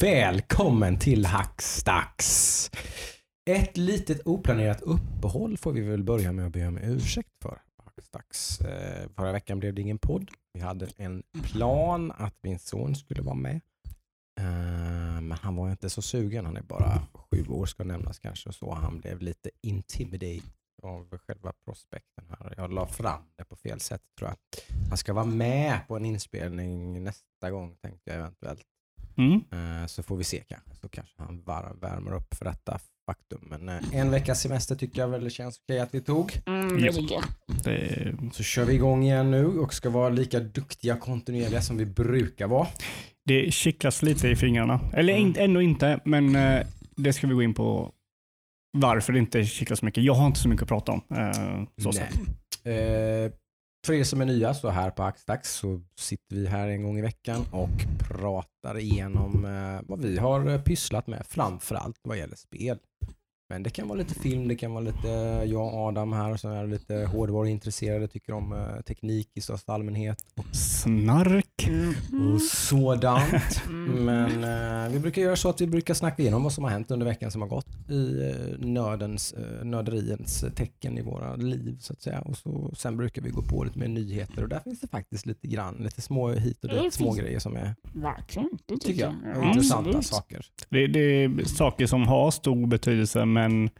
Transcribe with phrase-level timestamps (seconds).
[0.00, 2.70] välkommen till Hackstacks.
[3.50, 7.62] Ett litet oplanerat uppehåll får vi väl börja med att be om ursäkt för.
[7.84, 8.60] Hackstacks.
[8.60, 10.30] Eh, förra veckan blev det ingen podd.
[10.54, 13.60] Vi hade en plan att min son skulle vara med.
[14.40, 16.46] Eh, men han var inte så sugen.
[16.46, 18.52] Han är bara sju år ska nämnas kanske.
[18.52, 22.54] Så han blev lite intimidated av själva prospekten här.
[22.56, 24.36] Jag la fram det på fel sätt tror jag.
[24.88, 28.66] Han ska vara med på en inspelning nästa gång tänkte jag eventuellt.
[29.16, 29.32] Mm.
[29.80, 30.70] Eh, Så får vi se kanske.
[30.80, 33.40] Så kanske han var- värmer upp för detta faktum.
[33.42, 36.40] Men eh, en veckas semester tycker jag väl känns okej att vi tog.
[36.46, 36.86] Mm, Ja.
[36.86, 37.24] det tycker jag.
[37.64, 41.76] Det, Så kör vi igång igen nu och ska vara lika duktiga och kontinuerliga som
[41.76, 42.66] vi brukar vara.
[43.26, 44.80] det kittlas lite i fingrarna.
[44.92, 45.26] Eller Mm.
[45.26, 47.92] in, ändå inte, men eh, det ska vi gå in på
[48.78, 50.04] varför det inte kittlar så mycket.
[50.04, 51.00] Jag har inte så mycket att prata om.
[51.82, 52.10] så Nej
[53.84, 56.98] för er som är nya så här på Axdax så sitter vi här en gång
[56.98, 62.36] i veckan och pratar igenom eh, vad vi har eh, pysslat med framförallt vad gäller
[62.36, 62.78] spel.
[63.48, 65.08] Men det kan vara lite film, det kan vara lite
[65.46, 70.18] jag och Adam här som är lite hårdvaruintresserade, tycker om eh, teknik i största allmänhet
[70.52, 71.68] Snark.
[71.68, 72.34] Mm.
[72.34, 73.24] och sådant.
[73.74, 74.04] Mm.
[74.04, 74.44] Men
[74.86, 77.06] eh, vi brukar göra så att vi brukar snacka igenom vad som har hänt under
[77.06, 82.02] veckan som har gått i eh, nördens, eh, nörderiens tecken i våra liv så att
[82.02, 82.20] säga.
[82.20, 85.26] Och så, sen brukar vi gå på lite mer nyheter och där finns det faktiskt
[85.26, 89.14] lite grann, lite små hit och dit, små grejer som är, Verkligen, det tycker, jag,
[89.36, 89.46] jag.
[89.46, 90.06] intressanta absolut.
[90.06, 90.46] saker.
[90.68, 93.70] Det, det är saker som har stor betydelse, men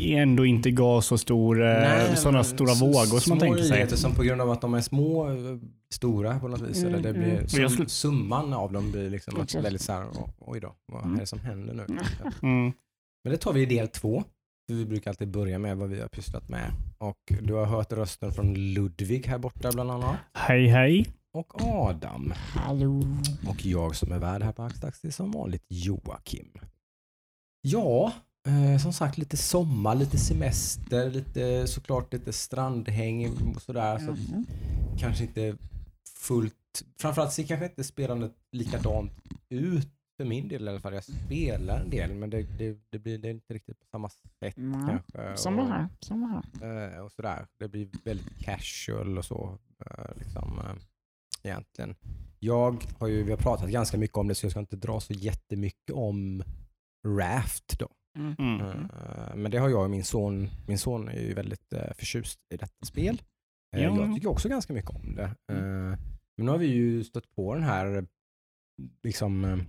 [0.00, 3.70] ändå inte gav så stor, Nej, sådana stora vågor som man små tänker sig.
[3.76, 5.58] nyheter som på grund av att de är små, eh,
[5.90, 6.82] stora på något vis.
[6.82, 7.48] Mm, eller det blir, mm.
[7.48, 9.64] sum, skulle- Summan av dem blir liksom Exakt.
[9.64, 10.06] väldigt så här,
[10.38, 11.16] "Oj, då, vad Mm.
[11.16, 11.86] är det som händer nu?
[12.42, 12.72] Mm.
[13.24, 14.24] Men det tar vi i del två.
[14.68, 16.70] För vi brukar alltid börja med vad vi har pysslat med.
[16.98, 20.16] Och du har hört rösten från Ludvig här borta bland annat.
[20.34, 21.06] Hej hej.
[21.32, 22.32] Och Adam.
[22.36, 23.02] Hallå.
[23.48, 26.48] Och jag som är värd här på Axdax, det är som vanligt Joakim.
[27.66, 28.12] Ja,
[28.46, 33.98] eh, som sagt lite sommar, lite semester, lite såklart lite strandhäng och sådär.
[33.98, 34.46] Så Mm.
[34.98, 35.56] kanske inte
[36.18, 39.12] fullt, framförallt ser kanske inte spelandet likadant
[39.48, 40.94] ut för min del i alla fall.
[40.94, 44.54] Jag spelar en del men det, det, det blir det inte riktigt på samma sätt
[44.56, 45.36] Nej, kanske.
[45.36, 45.88] Samma och, här.
[46.00, 46.94] Samma här.
[46.94, 47.46] eh, och sådär.
[47.58, 49.58] Det blir väldigt casual och så.
[49.86, 50.74] eh, Liksom, eh,
[51.50, 51.94] egentligen.
[52.38, 55.00] Jag har ju, vi har pratat ganska mycket om det så jag ska inte dra
[55.00, 56.42] så jättemycket om
[57.06, 57.88] Raft då.
[58.18, 58.34] Mm.
[58.38, 58.60] Mm.
[58.60, 60.50] Eh, Men det har jag och min son.
[60.66, 63.22] Min son är ju väldigt eh, förtjust i detta spel.
[63.76, 63.96] Eh, Ja.
[64.00, 65.24] Jag tycker också ganska mycket om det.
[65.52, 65.98] Eh,
[66.36, 68.06] Men nu har vi ju stött på den här
[69.02, 69.62] liksom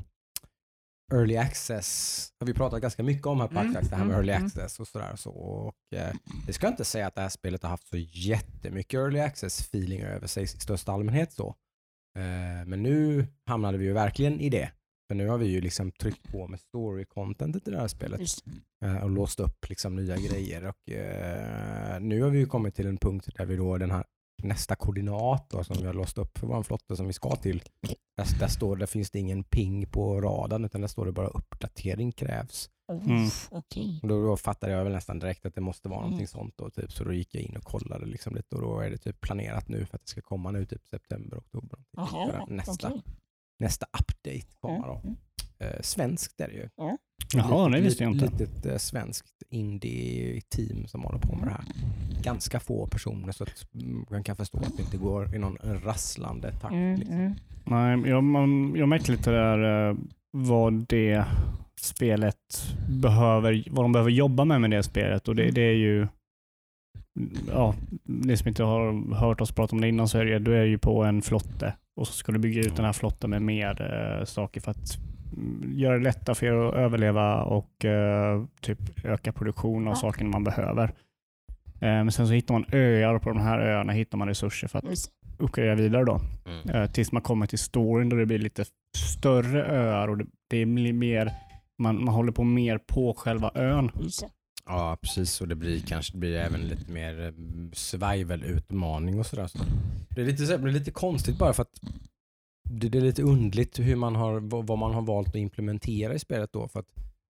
[1.13, 2.29] early access.
[2.39, 4.33] Har vi pratat ganska mycket om här på Mm, Axax, det här med mm, early
[4.33, 4.45] mm.
[4.45, 5.11] access och sådär.
[5.13, 5.31] och Så.
[5.31, 6.13] Och, eh,
[6.47, 9.59] det ska jag inte säga att det här spelet har haft så jättemycket early access
[9.61, 11.47] feeling över sig i största allmänhet så.
[12.17, 14.71] Eh, Men nu hamnade vi ju verkligen i det.
[15.07, 18.21] För nu har vi ju liksom tryckt på med story-contentet i det här spelet
[18.83, 20.65] eh, och låst upp liksom nya grejer.
[20.65, 24.03] Och, eh, nu har vi ju kommit till en punkt där vi då den här
[24.43, 27.63] nästa koordinat då, som vi har låst upp för vår flotte som vi ska till.
[28.17, 31.27] Där, där, står, där finns det ingen ping på radarn utan där står det bara
[31.27, 32.69] uppdatering krävs.
[32.91, 33.29] Mm.
[34.01, 36.27] Och då, då fattade jag väl nästan direkt att det måste vara någonting Mm.
[36.27, 36.57] sånt.
[36.57, 36.91] Då, typ.
[36.91, 39.67] Så då gick jag in och kollade liksom lite och då är det typ planerat
[39.67, 41.79] nu för att det ska komma nu typ september, oktober.
[42.41, 43.03] Att nästa, okej.
[43.59, 45.01] Nästa update komma då.
[45.03, 45.15] Mm.
[45.59, 46.69] Eh, svenskt är det ju.
[46.75, 46.97] Ja.
[47.33, 48.25] Jaha, det visste jag inte.
[48.25, 51.65] litet eh, svenskt indie-team som håller på med det här.
[52.23, 55.57] Ganska få personer så att mm, man kan förstå att det inte går i någon
[55.83, 56.73] rasslande takt.
[56.73, 57.15] Mm, Liksom.
[57.15, 57.33] mm.
[57.63, 59.95] Nej, jag, man, jag märkte lite där eh,
[60.31, 61.25] vad det
[61.81, 66.07] spelet behöver, vad de behöver jobba med med det spelet och det, det är ju
[67.51, 70.55] ja, ni som inte har hört oss prata om det innan så är det, du
[70.55, 73.41] är ju på en flotte och så ska du bygga ut den här flotten med
[73.41, 73.81] mer
[74.19, 74.97] eh, saker för att
[75.37, 79.95] mm, göra det lättare för er att överleva och eh, typ öka produktion av Ja.
[79.95, 80.83] saker man behöver.
[81.79, 84.67] Eh, men sen så hittar man öar och på de här öarna hittar man resurser
[84.67, 84.85] för att
[85.37, 86.19] uppgradera vidare då.
[86.45, 86.69] Mm.
[86.75, 88.65] Eh, tills man kommer till storyn då det blir lite
[88.97, 91.31] större öar och det, det blir mer,
[91.79, 93.91] man, man håller på mer på själva ön.
[94.65, 95.41] Ja, precis.
[95.41, 97.31] Och det blir kanske det blir även lite mer eh,
[97.73, 99.47] survival-utmaning och sådär.
[99.47, 99.57] Så
[100.09, 101.79] det, är lite, så- det blir lite konstigt bara för att
[102.69, 106.19] det, det är lite undligt hur man har, vad man har valt att implementera i
[106.19, 106.67] spelet då.
[106.67, 106.89] För att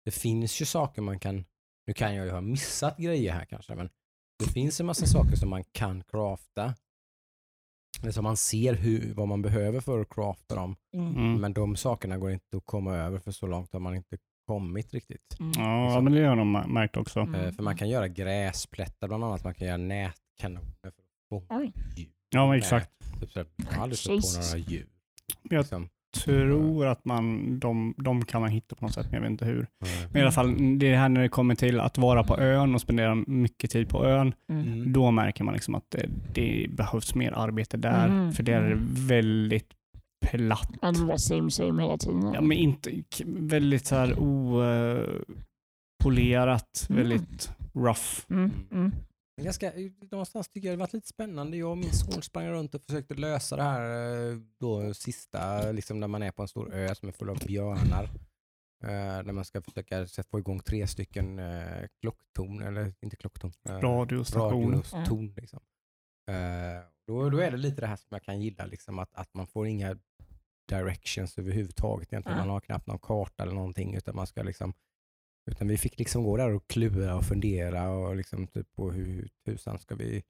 [0.05, 1.45] det finns ju saker man kan,
[1.87, 3.89] nu kan jag ju ha missat grejer här kanske, men
[4.39, 6.75] det finns en massa saker som man kan crafta.
[8.11, 10.77] Som man ser hur, vad man behöver för att crafta dem.
[10.95, 11.17] Mm.
[11.17, 11.41] Mm.
[11.41, 14.95] Men de sakerna går inte att komma över för så långt har man inte kommit
[14.95, 15.37] riktigt.
[15.41, 15.53] Mm.
[15.57, 17.21] Ja, ja, men det har ma- märkt också.
[17.21, 17.35] Mm.
[17.35, 19.45] Eh, För man kan göra gräsplättar bland annat.
[19.45, 20.95] Man kan göra nätkanoner för att
[21.29, 21.63] fånga
[21.97, 22.09] djur.
[22.31, 22.91] Ja, men exakt.
[23.21, 24.87] Typ så här, jag har aldrig stött på några djur.
[25.51, 25.89] Jag- Liksom.
[26.25, 29.45] tror att man, de, de kan man hitta på något sätt, men jag vet inte
[29.45, 29.57] hur.
[29.57, 29.69] Mm.
[30.13, 32.81] Men i alla fall, det här när det kommer till att vara på ön och
[32.81, 34.93] spendera mycket tid på ön, Mm.
[34.93, 38.07] då märker man liksom att det, det behövs mer arbete där.
[38.09, 38.87] Mm, För det är mm.
[38.91, 39.69] väldigt
[40.27, 40.71] platt.
[40.83, 42.33] Ja, det var same same hela tiden.
[42.35, 44.15] Ja, men inte, väldigt så här
[46.01, 47.03] opolerat, Mm.
[47.03, 48.25] väldigt rough.
[48.31, 48.93] Mm, mm.
[49.43, 49.73] Ganska,
[50.11, 51.57] någonstans tycker jag det varit lite spännande.
[51.57, 53.83] Jag och min son sprang runt och försökte lösa det här
[54.31, 57.39] eh, då, sista, liksom när man är på en stor ö som är full av
[57.47, 58.05] björnar.
[58.85, 63.53] Eh, där man ska försöka få igång tre stycken eh, klocktorn, eller inte klocktorn.
[63.69, 64.73] Eh, Radiostation.
[64.73, 65.33] radiotorn.
[65.37, 65.61] Liksom.
[66.31, 69.35] Eh, då, då är det lite det här som jag kan gilla, liksom, att, att
[69.35, 69.97] man får inga
[70.69, 72.13] directions överhuvudtaget.
[72.13, 72.39] Egentligen.
[72.39, 73.95] Man har knappt någon karta eller någonting.
[73.95, 74.73] Utan man ska liksom
[75.51, 79.29] utan vi fick liksom gå där och klura och fundera och liksom typ på hur
[79.47, 80.23] tusan ska vi...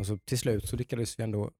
[0.00, 1.50] Och så till slut så lyckades vi ändå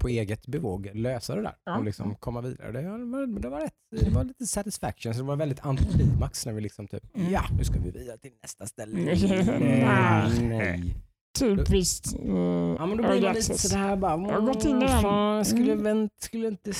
[0.00, 1.78] på eget bevåg lösa det där Ja.
[1.78, 2.72] och liksom komma vidare.
[2.72, 6.52] Det var, det var, rätt, det var lite satisfaction, så det var väldigt antiklimax när
[6.52, 7.32] vi liksom typ, Mm.
[7.32, 8.96] ja nu ska vi vidare till nästa ställe.
[9.60, 10.48] Nej.
[10.48, 10.94] Nej.
[11.38, 12.30] Typiskt uh,
[12.78, 15.72] Ja men då blir man lite sådär bara, Jag har gått in i jag skulle,
[15.72, 15.84] Mm.
[15.84, 16.72] vänt, skulle inte,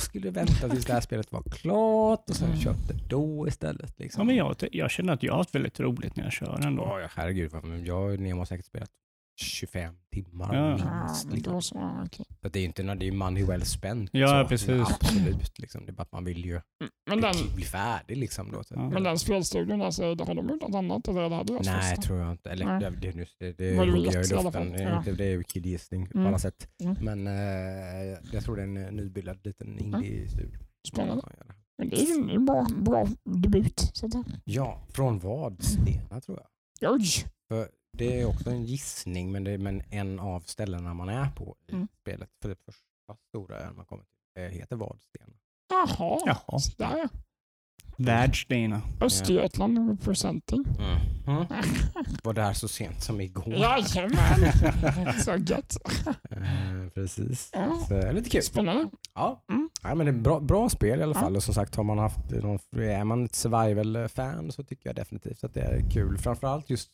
[0.00, 2.60] skulle vänta tills det här spelet var klart och sen Mm.
[2.60, 3.98] köpte då istället.
[3.98, 4.20] Liksom.
[4.20, 6.82] Ja, men jag, jag känner att jag har haft väldigt roligt när jag kör ändå.
[6.82, 7.52] Ja, ja, herregud.
[7.84, 8.90] Jag och Nemo har säkert spelat
[9.36, 11.00] 25 timmar Ja.
[11.06, 11.30] Minst.
[11.32, 11.62] Liksom.
[11.62, 12.06] så.
[12.42, 14.10] Så det är ju inte det är money well spent.
[14.12, 14.48] Ja, så.
[14.48, 14.90] precis.
[14.90, 15.58] Absolut.
[15.58, 15.86] Liksom.
[15.86, 18.16] Det är bara att man vill ju Mm, Men den, bli färdig.
[18.16, 18.74] Liksom, då, så.
[18.74, 18.88] Ja.
[18.90, 21.08] men den spelstudion, alltså, har de gjort något annat?
[21.08, 22.02] Eller är det här deras Nej, första?
[22.02, 22.50] tror jag inte.
[22.50, 22.80] Eller Nej.
[22.80, 24.72] det, det, det, det, det du hugger jag i luften.
[24.72, 25.12] Det Ja.
[25.12, 26.28] Det är ju killgissning på Mm.
[26.28, 26.68] alla sätt.
[26.84, 26.96] Mm.
[27.00, 30.58] Men eh, jag tror det är en eh, nybildad liten indie-studio.
[30.88, 31.22] Spännande.
[31.26, 31.54] Ja, ja.
[31.78, 33.90] Men det är ju en bra, bra debut.
[33.92, 34.12] Så att.
[34.44, 35.62] Ja, från vad?
[35.62, 36.40] Stena tror
[36.80, 36.92] jag.
[36.94, 37.06] oj!
[37.48, 41.30] För det är också en gissning, men, det är, men en av ställena man är
[41.30, 41.88] på i Mm.
[42.00, 42.28] spelet.
[42.42, 45.30] För det första stora ön man kommer till det heter Vadsten.
[45.70, 46.58] Jaha, Jaha.
[46.58, 47.08] så där ja.
[47.98, 48.82] Världsdena.
[49.00, 50.64] Östergötland representing.
[50.78, 51.46] Mm.
[52.24, 53.54] Var där så sent som igår.
[53.54, 54.52] Jajamän!
[55.24, 55.76] Så gött.
[56.30, 57.50] Eh, precis.
[57.52, 57.84] Ja.
[57.88, 58.42] Så, är lite kul.
[58.42, 58.90] Spännande.
[59.14, 59.44] Ja.
[59.50, 59.70] Mm.
[59.82, 61.20] Ja, men det är bra, bra spel i alla Ja.
[61.20, 61.36] fall.
[61.36, 65.44] Och som sagt, har man haft någon, är man ett survival-fan så tycker jag definitivt
[65.44, 66.18] att det är kul.
[66.18, 66.90] Framförallt just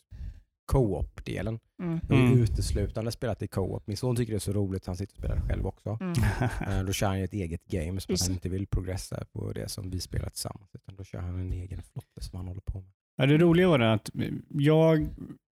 [0.73, 1.59] co-op-delen.
[1.82, 2.00] Mm.
[2.09, 2.38] Jag har Mm.
[2.38, 3.87] uteslutande spelat i co-op.
[3.87, 5.99] Min son tycker det är så roligt så han sitter och spelar själv också.
[6.00, 6.12] Mm.
[6.79, 9.91] Eh, Då kör han ett eget game Just han inte vill progressa på det som
[9.91, 10.70] vi spelar tillsammans.
[10.75, 12.91] Utan då kör han en egen flotte som han håller på med.
[13.17, 14.11] Ja, det roliga var det att
[14.49, 15.06] jag,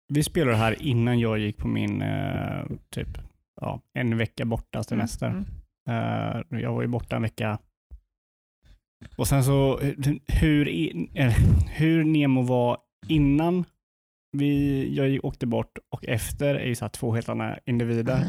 [0.09, 3.09] vi spelade det här innan jag gick på min eh, typ
[3.61, 5.27] ja, en vecka borta semester.
[5.29, 5.45] Mm.
[6.51, 7.59] Eh, jag var ju borta en vecka.
[9.17, 9.79] Och sen så
[10.27, 10.69] hur,
[11.15, 11.33] eh,
[11.69, 12.79] hur Nemo var
[13.09, 13.65] innan
[14.33, 18.25] vi, jag åkte bort och efter är ju så här två helt andra individer.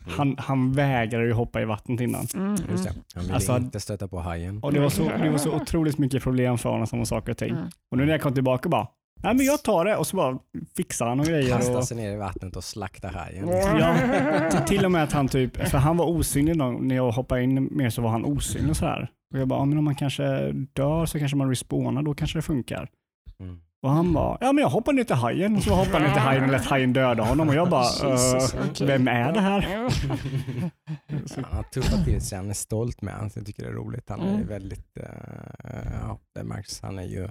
[0.16, 2.26] Han, han vägrade ju hoppa i vattnet innan.
[2.34, 2.56] Mm.
[2.70, 2.92] Just det.
[3.14, 4.62] Han ville Alltså- inte stöta på hajen.
[4.62, 7.38] Och det var, så, det var så otroligt mycket problem för honom som saker och
[7.38, 7.50] ting.
[7.50, 7.64] Mm.
[7.90, 8.88] Och nu när jag kom tillbaka bara,
[9.22, 10.38] nej men jag tar det och så bara
[10.76, 11.56] fixar han och grejer.
[11.56, 13.48] Kasta Och, sig ner i vattnet och slakta hajen.
[13.80, 13.96] ja,
[14.66, 17.68] till, och med att han typ, för han var osynlig då, när jag hoppade in
[17.70, 19.08] mer så var han osynlig och sådär.
[19.34, 22.38] Och jag bara, ja, men om man kanske dör så kanske man respawnar, då kanske
[22.38, 22.88] det funkar.
[23.40, 23.60] Mm.
[23.84, 25.56] Och han bara, ja men jag hoppar ner till hajen.
[25.56, 27.48] Och så hoppar han ner till hajen och lät hajen döda honom.
[27.48, 29.60] Och jag bara, Jesus, "Eh, vem är det här?
[31.34, 33.72] Han har tuffat till sig, han är stolt med honom, så jag tycker det är
[33.72, 34.08] roligt.
[34.08, 34.46] Han är Mm.
[34.46, 35.04] väldigt, eh,
[36.02, 37.28] ja det märks, han är ju,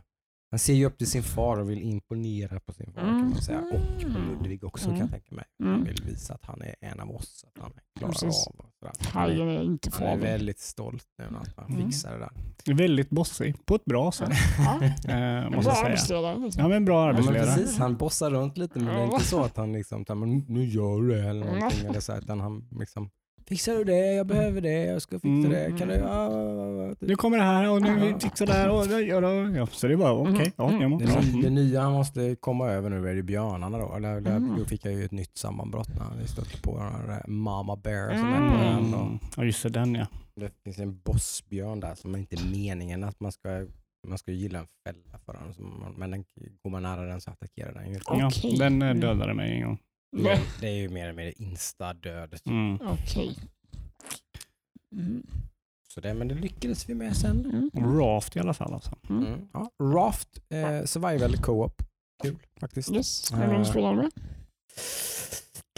[0.51, 3.41] han ser ju upp till sin far och vill imponera på sin far kan man
[3.41, 3.59] säga.
[3.59, 3.69] Och
[4.01, 4.21] på Mm.
[4.41, 5.11] Ludvig också kan jag Mm.
[5.11, 5.45] tänka mig.
[5.63, 5.83] Han Mm.
[5.83, 8.47] vill visa att han är en av oss, att han klarar Precis.
[8.47, 8.65] av.
[9.13, 11.85] Hajen är inte han är väldigt stolt nu att han Mm.
[11.85, 12.73] fixar det där.
[12.75, 14.29] Väldigt bossig, på ett bra sätt.
[14.57, 14.83] Ja.
[15.13, 16.39] Eh, måste Bra arbetsledare.
[16.39, 16.61] liksom.
[16.63, 17.55] Ja men bra Ja, men arbetsledare.
[17.55, 20.05] precis, han bossar runt lite men det är inte så att han liksom,
[20.47, 21.87] nu gör du det eller någonting.
[21.89, 23.09] Eller så, utan han liksom,
[23.47, 25.49] fixar du det, jag behöver det, jag ska fixa Mm.
[25.51, 25.93] det, kan du?
[25.93, 28.69] Ja, ja, ja, Nu kommer det här och nu vi fixar det här.
[28.69, 30.53] Och, ja, ja, ja, så det är bara okej.
[30.57, 30.81] Ja, Mm.
[30.81, 33.99] jag må- Det, ny- det nya han måste komma över nu är ju björnarna då.
[33.99, 34.55] Där, Mm.
[34.59, 37.75] Då fick jag ju ett nytt sammanbrott när vi stötte på den här eh, Mama
[37.75, 38.77] Bear som är på ön.
[38.87, 38.93] Mm.
[38.93, 40.07] Och Ja just det, den ja.
[40.35, 43.65] det finns en bossbjörn där som inte är meningen att man ska
[44.07, 45.53] man ska ju gilla en fälla för den.
[45.53, 46.23] som man- Men den,
[46.63, 47.99] går man nära den så attackerar den ju.
[48.07, 48.57] ja Okej.
[48.59, 49.77] den eh, dödade mig en gång.
[50.13, 50.41] Nej.
[50.61, 52.39] Det är ju mer eller mindre insta-död.
[52.45, 52.79] Mm.
[52.81, 53.35] Okej.
[54.91, 55.27] Mm.
[55.87, 57.69] Så det, men det lyckades vi med sen.
[57.73, 57.97] Mm.
[57.99, 58.97] Raft i alla fall alltså.
[59.09, 59.25] Mm.
[59.25, 59.47] Mm.
[59.53, 59.71] Ja.
[59.83, 61.81] Raft eh, Survival Co-op.
[62.23, 62.91] Kul faktiskt.
[62.91, 64.11] Yes, Eh, du spelar med?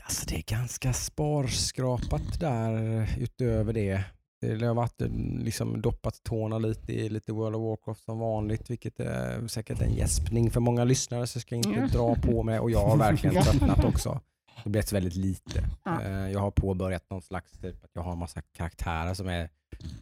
[0.03, 4.03] Alltså det är ganska sparskrapat där utöver det.
[4.47, 5.01] Det har varit
[5.43, 9.93] liksom doppat tårna lite i lite World of Warcraft som vanligt, vilket är säkert en
[9.93, 11.87] gäspning för många lyssnare så jag ska inte Mm.
[11.89, 14.21] dra på mig och jag har verkligen tröttnat också.
[14.63, 15.63] Det blir väldigt lite.
[15.83, 16.01] Ja.
[16.01, 19.49] Eh, Jag har påbörjat någon slags, typ, att jag har en massa karaktärer som är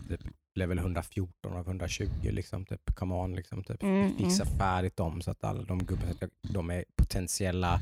[0.09, 0.21] typ
[0.55, 2.65] level 114 av 120 liksom.
[2.65, 3.63] Typ, come on liksom.
[3.63, 3.83] Typ.
[3.83, 7.81] Mm, Fixa färdigt dem så att alla de gubbar, så att jag, de är potentiella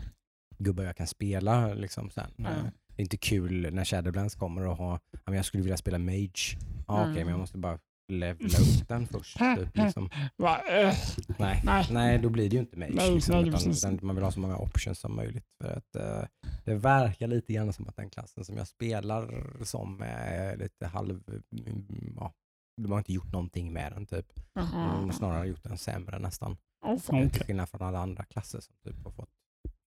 [0.58, 2.32] gubbar jag kan spela liksom sen.
[2.38, 2.48] Ja.
[3.02, 5.98] Det är inte kul när Shadowlands kommer och ha, ja, men jag skulle vilja spela
[5.98, 6.58] Mage.
[6.88, 7.14] Ja, Okej, Mm.
[7.14, 9.38] men jag måste bara levla upp den först.
[9.38, 10.10] Typ, liksom.
[10.14, 10.94] Eh,
[11.40, 11.62] Nej.
[11.66, 11.86] nej.
[11.92, 12.92] Nej, då blir det ju inte Mage.
[12.96, 15.46] Nej, liksom, nej, utan, man vill ha så många options som möjligt.
[15.62, 16.28] För att, eh,
[16.66, 21.22] det verkar lite grann som att den klassen som jag spelar som är lite halv...
[21.68, 22.34] mm, Ja,
[22.82, 24.26] de har inte gjort någonting med den typ.
[24.54, 25.12] De har Jaha.
[25.12, 26.58] snarare gjort den sämre nästan.
[27.32, 29.30] Till skillnad från alla andra klasser som typ har fått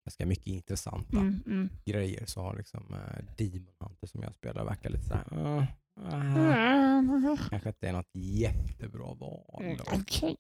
[0.04, 1.68] ganska mycket intressanta Mm, mm.
[1.85, 5.56] grejer så har liksom eh, Demon Hunter som jag spelar verkar lite såhär...
[5.56, 5.64] Uh,
[6.12, 9.76] Mm, kanske inte är något jättebra val.
[9.78, 9.85] då.
[9.92, 10.37] Okej.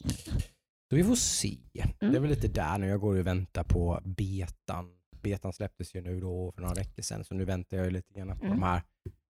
[0.90, 1.56] Så vi får se.
[1.72, 2.22] Det är Mm.
[2.22, 2.86] väl lite där nu.
[2.86, 4.86] Jag går och väntar på betan.
[5.22, 8.12] Betan släpptes ju nu då för några veckor sedan så nu väntar jag ju lite
[8.14, 8.60] grann på Mm.
[8.60, 8.82] de här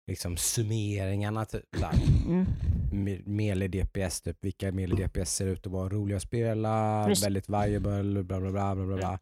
[0.06, 1.44] liksom summeringarna.
[1.44, 1.64] Typ.
[2.26, 2.46] Mm.
[2.92, 4.36] Me- Melee DPS, typ.
[4.44, 8.74] vilka Melee DPS ser ut att vara roliga att spela, väldigt viable, bla bla bla.
[8.74, 9.18] bla, bla, bla.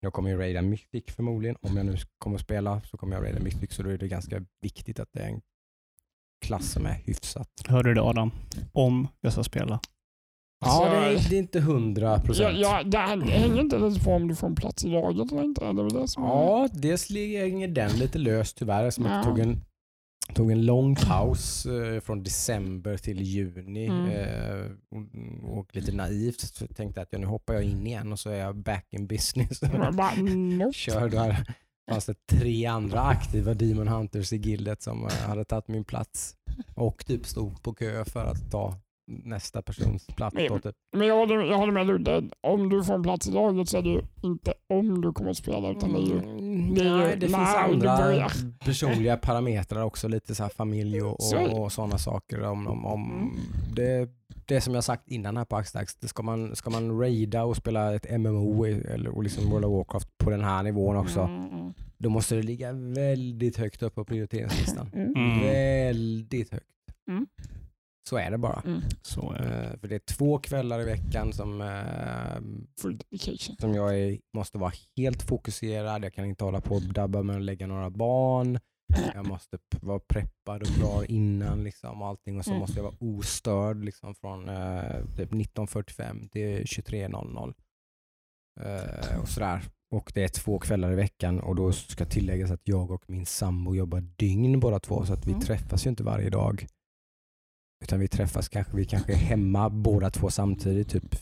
[0.00, 1.56] Jag kommer ju raida Mythic förmodligen.
[1.62, 4.08] Om jag nu kommer att spela så kommer jag raida Mythic så då är det
[4.08, 5.40] ganska viktigt att det är en
[6.46, 7.48] klass som är hyfsat.
[7.68, 8.30] Hörde du det Adam?
[8.72, 9.80] Om jag ska spela.
[10.64, 12.58] Ja, Så- det är, det är inte hundra Ja, procent.
[12.58, 15.32] ja, det här- det hänger inte lite på om du får en plats i laget
[15.32, 15.72] eller inte.
[15.72, 16.28] Det är det som är...
[16.28, 18.90] Ja, dels hänger den lite löst tyvärr.
[18.90, 19.14] Som Ja.
[19.14, 19.60] jag tog en,
[20.34, 23.86] tog en lång paus eh, från december till juni.
[23.86, 24.10] Mm.
[24.10, 28.30] Eh, och, och lite naivt tänkte att ja, nu hoppar jag in igen och så
[28.30, 29.60] är jag back in business.
[29.60, 30.72] Bara, nope.
[30.76, 31.54] Kör där.
[31.90, 36.34] fanns det tre andra aktiva Demon Hunters i gildet som eh, hade tagit min plats.
[36.74, 38.74] Och typ stod på kö för att ta
[39.08, 40.36] nästa persons plats.
[40.48, 40.74] Då, typ.
[40.96, 42.22] Men jag håller, jag håller med Ludde.
[42.40, 45.30] Om du får en plats i laget så är det ju inte om du kommer
[45.30, 46.18] att spela utan det är ju...
[46.18, 48.28] Mm, det är ju- nej, det finns nej, det andra
[48.64, 51.16] personliga parametrar också, lite så här familj och,
[51.52, 52.42] och, och sådana saker.
[52.42, 53.30] Om, om, om Mm.
[53.74, 54.08] det,
[54.46, 57.56] det som jag sagt innan här på Axdax, det ska man, ska man raida och
[57.56, 61.48] spela ett MMO eller, och liksom World of Warcraft på den här nivån också, Mm,
[61.50, 64.90] mm, då måste det ligga väldigt högt upp på prioriteringslistan.
[64.94, 65.12] mm.
[65.16, 65.40] Mm.
[65.40, 66.64] Väldigt högt.
[68.08, 68.62] Så är det bara.
[68.66, 68.80] Mm.
[69.02, 69.64] Så är det.
[69.72, 72.40] Eh, för det är två kvällar i veckan som, eh,
[73.60, 76.04] som jag är, måste vara helt fokuserad.
[76.04, 78.58] Jag kan inte hålla på och dabba med att lägga några barn.
[79.14, 82.60] Jag måste vara preppad och klar innan liksom, och allting och så Mm.
[82.60, 87.54] måste jag vara ostörd liksom, från eh, typ 19.45 till 23.00.
[88.60, 89.62] Eh, och sådär.
[89.90, 93.26] Och det är två kvällar i veckan och då ska tilläggas att jag och min
[93.26, 95.42] sambo jobbar dygn båda två så att vi Mm.
[95.42, 96.66] träffas ju inte varje dag.
[97.84, 101.14] Utan vi träffas kanske, vi kanske är hemma båda två samtidigt typ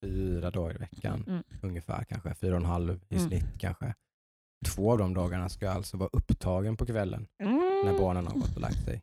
[0.00, 1.24] fyra dagar i veckan.
[1.28, 1.42] Mm.
[1.62, 3.28] Ungefär kanske, fyra och en halv i Mm.
[3.28, 3.94] snitt kanske.
[4.66, 7.56] Två av de dagarna ska jag alltså vara upptagen på kvällen Mm.
[7.84, 9.02] när barnen har gått och lagt sig.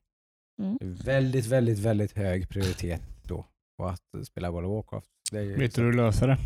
[0.61, 0.77] Mm.
[0.81, 3.45] Väldigt, väldigt, väldigt hög prioritet då
[3.77, 5.09] på att spela World of Warcraft.
[5.31, 6.37] Det är ju Vet du hur du löser det?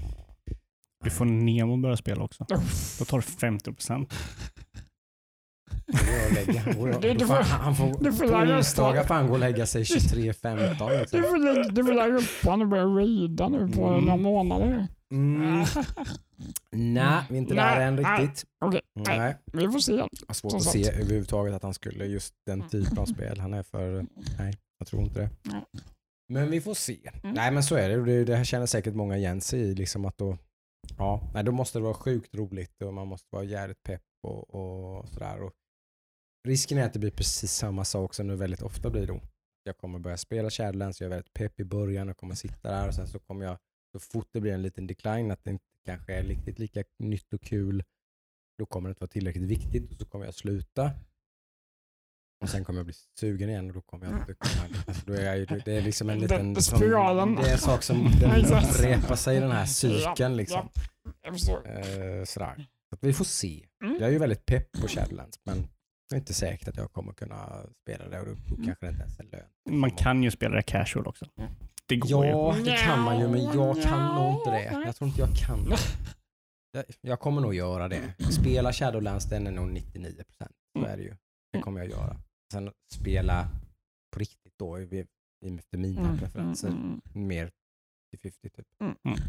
[1.03, 2.45] Du får Nemo börja spela också.
[2.99, 4.13] Då tar du 50 procent.
[4.13, 4.21] Det går
[4.63, 4.91] att lägga.
[5.63, 5.72] Han, går,
[7.01, 9.65] Du- du får, han får, du får på lägga onsdagar får han gå och lägga
[9.65, 10.89] sig 23.15.
[10.89, 11.21] Du Liksom.
[11.21, 14.01] får du får lägga upp honom och börja raida nu på Mm.
[14.05, 14.87] några månader.
[15.11, 15.65] Mm.
[16.71, 18.45] Nej, vi är inte där än riktigt.
[18.95, 19.05] Nej.
[19.17, 19.35] Nej.
[19.53, 19.93] vi får se.
[19.93, 23.39] Jag har svårt att se överhuvudtaget att han skulle just den typen av spel.
[23.39, 24.05] Han är för...
[24.39, 25.29] Nej, jag tror inte det.
[25.43, 25.61] Nej.
[26.29, 26.97] Men vi får se.
[27.23, 27.35] Mm.
[27.35, 28.05] Nej men så är det.
[28.05, 28.25] det.
[28.25, 29.75] Det här känner säkert många igen sig i.
[29.75, 30.37] Liksom att då,
[30.97, 34.53] ja, nej, då måste det vara sjukt roligt och man måste vara jävligt pepp och,
[34.55, 35.41] och sådär.
[35.43, 35.51] Och
[36.47, 39.21] risken är att det blir precis samma sak som det väldigt ofta blir då.
[39.63, 42.87] Jag kommer börja spela Shadowlands, jag är väldigt pepp i början och kommer sitta där
[42.87, 43.57] och sen så kommer jag,
[43.91, 47.33] så fort det blir en liten decline, att det inte kanske är riktigt lika nytt
[47.33, 47.83] och kul,
[48.57, 50.91] då kommer det inte vara tillräckligt viktigt och så kommer jag sluta.
[52.41, 54.77] Och sen kommer jag bli sugen igen och då kommer jag inte kunna...
[54.87, 56.55] Alltså då är jag, ju- det är liksom en liten...
[56.61, 56.79] som-.
[57.35, 60.35] Det är en sak som den upprepar sig i den här cykeln.
[60.37, 60.69] Liksom.
[61.65, 62.67] Eh, sådär.
[62.89, 63.65] Så att vi får se.
[63.83, 63.97] Mm.
[63.99, 65.67] Jag är ju väldigt pepp på Shadowlands men
[66.13, 68.89] det är inte säkert att jag kommer kunna spela det och då då kanske det
[68.89, 69.79] inte ens är lön.
[69.79, 71.25] Man kan ju spela det casual också.
[71.85, 72.31] Det går ju.
[72.31, 74.63] Ja, det kan man ju men jag kan nog inte det.
[74.85, 75.77] Jag tror inte jag kan det.
[77.01, 78.13] Jag, kommer nog göra det.
[78.31, 80.23] Spela Shadowlands den är nog 99%.
[80.79, 81.15] Så är det ju.
[81.51, 82.17] Det kommer jag göra.
[82.53, 83.47] Sen spela
[84.13, 86.67] på riktigt då efter mina Mm, preferenser.
[86.67, 86.81] mm,
[87.15, 87.27] mm.
[87.27, 87.51] Mer
[88.09, 88.65] till 50 typ.
[88.81, 88.95] Mm.
[89.05, 89.19] Mm.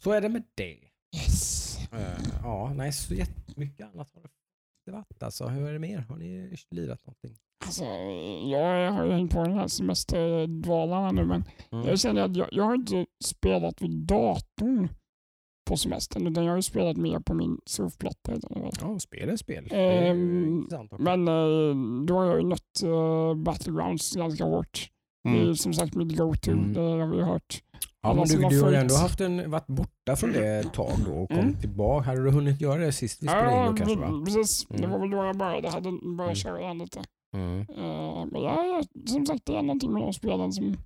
[0.00, 0.78] Så är det med det.
[1.16, 1.78] Yes.
[1.92, 4.28] Eh, ja, nej så jättemycket annat har det
[4.92, 5.46] varit alltså.
[5.46, 5.98] Hur är det mer?
[5.98, 7.36] Har ni lirat någonting?
[7.64, 7.84] Alltså,
[8.50, 11.86] jag har ju hängt på den här semesterdvalan här nu men Mm.
[11.88, 14.88] jag känner att jag, jag har inte spelat vid datorn
[15.70, 18.32] på semestern utan jag har ju spelat mer på min surfplatta.
[18.80, 19.66] Ja, spel är spel.
[19.70, 20.68] Det är Ehm.
[20.98, 24.88] Men eh, då har jag ju nött uh, Battlegrounds ganska hårt.
[25.24, 25.56] Det är Mm.
[25.56, 26.50] som sagt mitt go-to.
[26.50, 26.72] Mm.
[26.72, 27.62] Det har vi hört.
[28.02, 30.72] Ja, men du, har du har ju ändå haft en, varit borta från det ett
[30.72, 31.60] tag då och kom Mm.
[31.60, 32.06] tillbaka.
[32.06, 33.96] Hade du hunnit göra det sist vi spelade in Ja, kanske?
[33.96, 34.22] Va?
[34.24, 34.66] precis.
[34.68, 34.90] Det Mm.
[34.90, 35.68] var väl då jag började.
[35.70, 36.34] hade börjat Mm.
[36.34, 37.02] köra igen lite.
[37.34, 37.60] Mm.
[37.60, 40.76] Eh, men ja, som sagt, det är någonting med de spelen som Mm.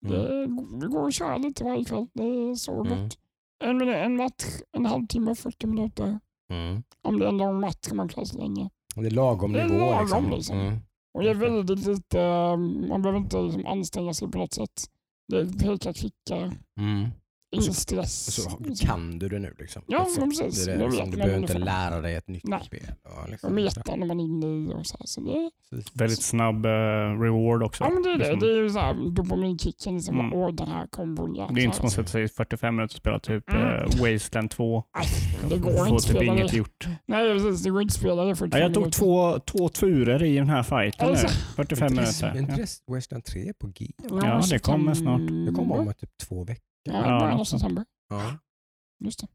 [0.00, 0.46] det,
[0.80, 2.06] det går att köra lite varje kväll.
[2.14, 3.02] Det är så Mm.
[3.02, 3.18] gott.
[3.64, 6.18] En, minut, en match, en halvtimme, 40 minuter.
[6.50, 6.82] Mm.
[7.02, 8.70] Om det är en lång match kan man klara sig länge.
[8.96, 10.30] Och Det är lagom Det är nivå lagom, liksom.
[10.30, 10.78] liksom.
[11.16, 12.56] Och det är väldigt lite, eh,
[12.88, 14.84] man behöver inte liksom anstränga sig på något sätt.
[15.28, 17.08] Det är peka, klicka, Mm.
[17.62, 18.34] Ingen Så- stress.
[18.34, 18.50] Så
[18.86, 19.82] kan du det nu liksom?
[19.86, 20.64] Ja, men precis.
[20.64, 21.90] Det är Det det, vet liksom, du behöver inte ungefär.
[21.90, 22.60] lära dig ett nytt Nej.
[22.64, 22.80] spel.
[23.22, 23.54] Och liksom.
[23.54, 25.06] metan när man är inne i och så här.
[25.06, 25.50] Så det.
[25.92, 26.70] Väldigt snabb eh,
[27.20, 27.84] reward också.
[27.84, 28.18] ja men det är det.
[28.18, 28.40] Liksom.
[28.40, 29.94] Det är ju såhär dopaminkicken.
[29.94, 30.32] Liksom, Mm.
[30.32, 31.32] Åh den här kombon.
[31.54, 33.62] Det är inte som att sätta sig i 45 minuter och spela typ Mm.
[33.62, 34.84] eh, Wasteland 2
[35.48, 36.56] Det och går få inte att typ spela inget det.
[36.56, 36.86] gjort.
[37.06, 40.22] Nej precis, det går inte att spela det för Ja, jag tog två, två turer
[40.22, 41.10] i den här fighten nu.
[41.12, 42.26] Alltså, 45 minuter.
[42.26, 42.66] Är inte Ja.
[42.88, 43.86] det Western 3 på G?
[44.10, 45.20] Ja, det kommer snart.
[45.46, 46.62] Det kommer om typ två veckor.
[46.92, 47.84] Ja, Ja, september.
[48.10, 48.38] Ja.
[49.04, 49.26] Just det.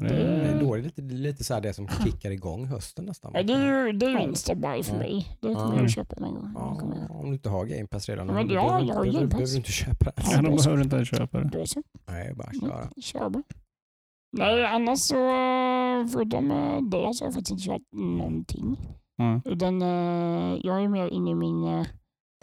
[0.00, 3.32] Det är- då är det lite, lite så här det som kickar igång hösten nästan.
[3.34, 5.36] Ja, det är ju, det är ju by för mig.
[5.40, 5.80] Det kommer Ja.
[5.80, 6.52] jag köpa en gång.
[6.54, 6.80] Ja,
[7.10, 8.28] om du inte har Game Pass redan.
[8.28, 9.30] Ja, men då ja, jag har behöver, Game Pass.
[9.30, 10.12] behöver du inte köpa det.
[10.30, 11.48] Ja, de behöver inte ens köpa det.
[11.58, 11.82] Då så.
[12.08, 12.78] Nej, bara köra.
[12.80, 13.42] Mm, Kör bara.
[14.36, 18.76] Nej, annars så eh, förutom eh, det så har jag faktiskt inte kört någonting.
[19.16, 19.40] Ja.
[19.44, 21.86] Utan eh, jag är mer inne i min uh,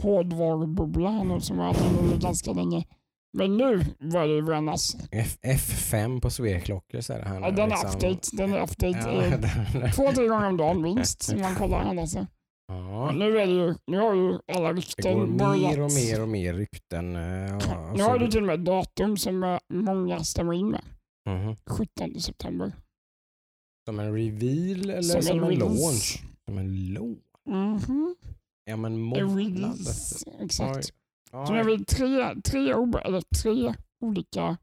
[0.04, 2.86] hårdvarububbla här nu som jag har i ganska länge.
[3.34, 4.96] Men nu börjar det brännas.
[5.12, 7.90] F- F5 på Sweclockor så är det här Ja, den är liksom.
[7.90, 8.30] update.
[8.34, 9.00] Den är update.
[9.00, 9.24] Ja,
[9.84, 12.28] eh, Två, tre gånger om dagen minst man kollar här alltså.
[12.68, 13.12] ja.
[13.12, 15.62] Nu, är det ju, nu har ju alla Det går rykten börjat.
[15.78, 17.16] mer och mer och mer rykten.
[17.16, 17.22] eh,
[17.68, 20.82] Ja, Nu har du till och med datum som eh, många stämmer in med.
[21.30, 21.56] Mhm.
[21.70, 22.72] 17 september.
[23.88, 26.24] Som en reveal eller Som som, en en, launch?
[26.46, 27.20] Som en launch?
[27.50, 28.16] Mhm.
[28.66, 29.80] Ja men En månad.
[30.42, 30.78] Exakt.
[30.78, 30.84] Oj.
[31.32, 32.72] Så nu har vi tre, tre,
[33.06, 34.58] eller tre olika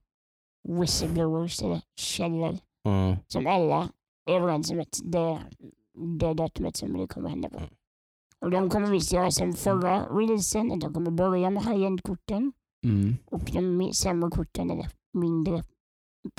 [0.69, 3.17] whistleblowers, eller källor, Mm.
[3.27, 3.89] som alla
[4.31, 5.39] är överens om att det,
[6.19, 7.61] det är datumet som det kommer hända på.
[8.41, 12.53] Och de kommer visst göra som förra releasen, att de kommer börja med high-end-korten
[12.85, 13.15] Mm.
[13.27, 15.63] och de sämre korten, eller mindre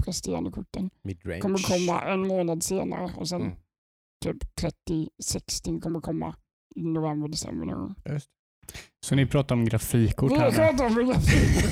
[0.04, 1.42] presterande korten, Midrange.
[1.42, 3.54] kommer komma en månad senare och sen Mm.
[4.26, 6.36] typ 30-60 kommer komma
[6.76, 7.96] i november, december någon gång.
[8.06, 8.30] Just.
[9.06, 10.58] Så ni pratar om grafikkort Vi här nu?
[10.58, 11.66] pratar om grafik.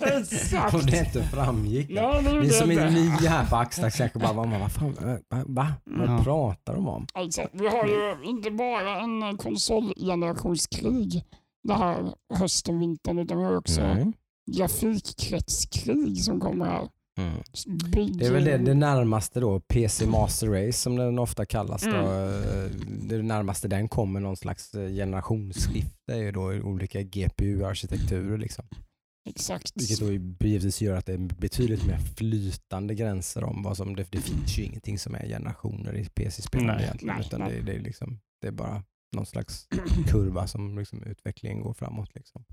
[0.00, 0.74] Exakt.
[0.74, 1.90] Om det inte framgick.
[1.90, 5.04] Ja, det Ni som är nya här på Axtax kanske bara, vad, vad fan, eh,
[5.38, 5.44] va?
[5.46, 5.72] va?
[5.84, 6.20] Vad Ja.
[6.24, 7.06] pratar de om?
[7.14, 11.24] Alltså, vi har ju inte bara en konsolgenerationskrig
[11.64, 14.12] det här hösten, vintern, utan vi har också Nej.
[14.56, 16.88] grafikkretskrig som kommer här.
[17.18, 17.42] Mm.
[18.18, 21.82] Det är väl det, det närmaste då, PC Master Race som den ofta kallas.
[21.82, 21.90] Då.
[21.90, 22.42] Mm.
[22.42, 22.70] Eh,
[23.08, 28.38] Det närmaste den kommer någon slags eh, generationsskifte är ju då olika GPU-arkitekturer.
[28.38, 28.64] Liksom.
[29.28, 29.72] Exakt.
[29.74, 30.12] Vilket då
[30.46, 34.58] givetvis gör att det är betydligt mer flytande gränser om vad som, det, det finns
[34.58, 36.82] ju ingenting som är generationer i PC-spel Nej.
[36.84, 37.16] egentligen.
[37.16, 37.52] Nej, utan nej.
[37.52, 38.82] Det, det, är liksom, det är bara
[39.16, 39.68] någon slags
[40.08, 42.14] kurva som liksom utvecklingen går framåt.
[42.14, 42.44] Liksom.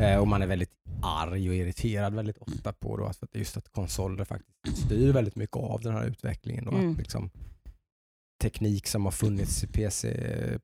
[0.00, 0.70] Eh, och man är väldigt
[1.02, 5.56] arg och irriterad väldigt ofta på då, att just att konsoler faktiskt styr väldigt mycket
[5.56, 6.64] av den här utvecklingen.
[6.64, 6.92] Då, Mm.
[6.92, 7.30] att liksom,
[8.42, 10.08] teknik som har funnits i, PC,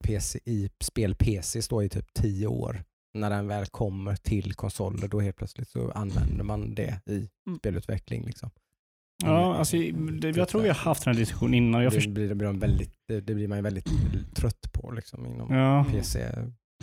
[0.00, 2.84] PC, i spel PC står i typ tio år.
[3.14, 7.58] När den väl kommer till konsoler då helt plötsligt så använder man det i Mm.
[7.58, 8.24] spelutveckling.
[8.24, 8.50] Liksom.
[9.24, 9.76] Ja, alltså,
[10.20, 11.82] det, jag tror vi har haft den här diskussionen innan.
[11.82, 13.88] Jag det, först, blir, det, blir man väldigt, det, det blir man väldigt
[14.34, 15.86] trött på liksom, inom ja.
[15.90, 16.28] PC.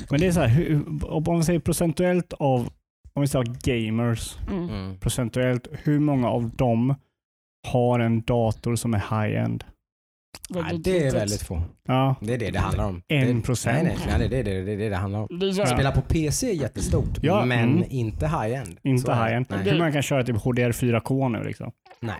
[0.09, 0.83] Men det är så här, hur,
[1.27, 2.69] om vi säger procentuellt av,
[3.13, 4.69] om vi säger gamers, Mm.
[4.69, 4.99] Mm.
[4.99, 6.95] procentuellt, hur många av dem
[7.67, 9.63] har en dator som är high-end?
[10.49, 11.61] Nej, det är väldigt få.
[11.87, 13.01] Ja, Det är det det handlar om.
[13.07, 13.83] En procent.
[13.83, 15.39] Nej, nej, nej det, är det, det är det det handlar om.
[15.39, 17.83] Det spela på PC är jättestort, Ja, men mm.
[17.89, 18.79] inte high-end.
[18.83, 19.45] Inte high-end.
[19.53, 21.71] Hur man kan köra typ HDR 4K nu liksom.
[21.99, 22.15] nej,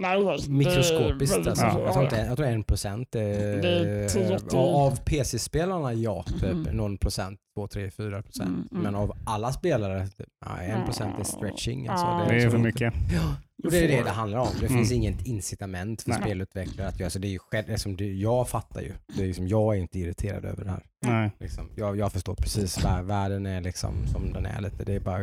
[0.00, 1.64] nej, det är Mikroskopiskt väldigt- alltså.
[1.66, 1.80] Ja.
[1.84, 4.08] Jag, tror inte, jag tror en procent eh, Det
[4.54, 6.76] är av PC-spelarna ja, typ Mm.
[6.76, 8.48] någon procent, två, tre, fyra procent.
[8.48, 8.82] Mm, mm.
[8.82, 10.26] Men av alla spelare, typ,
[10.62, 11.88] en procent är stretching.
[11.88, 12.06] Alltså.
[12.06, 12.94] Det är så för inte- mycket.
[13.12, 14.48] Ja, och det är det det handlar om.
[14.60, 14.78] Det Mm.
[14.78, 16.20] finns inget incitament för Nej.
[16.20, 17.18] spelutvecklare att göra så.
[17.18, 18.92] Det är ju själv, liksom, det, jag fattar ju.
[19.16, 20.82] Det är liksom, jag är inte irriterad över det här.
[21.06, 21.30] Nej.
[21.40, 24.84] Liksom, jag, jag förstår precis världen är liksom, som den är lite.
[24.84, 25.18] Det är bara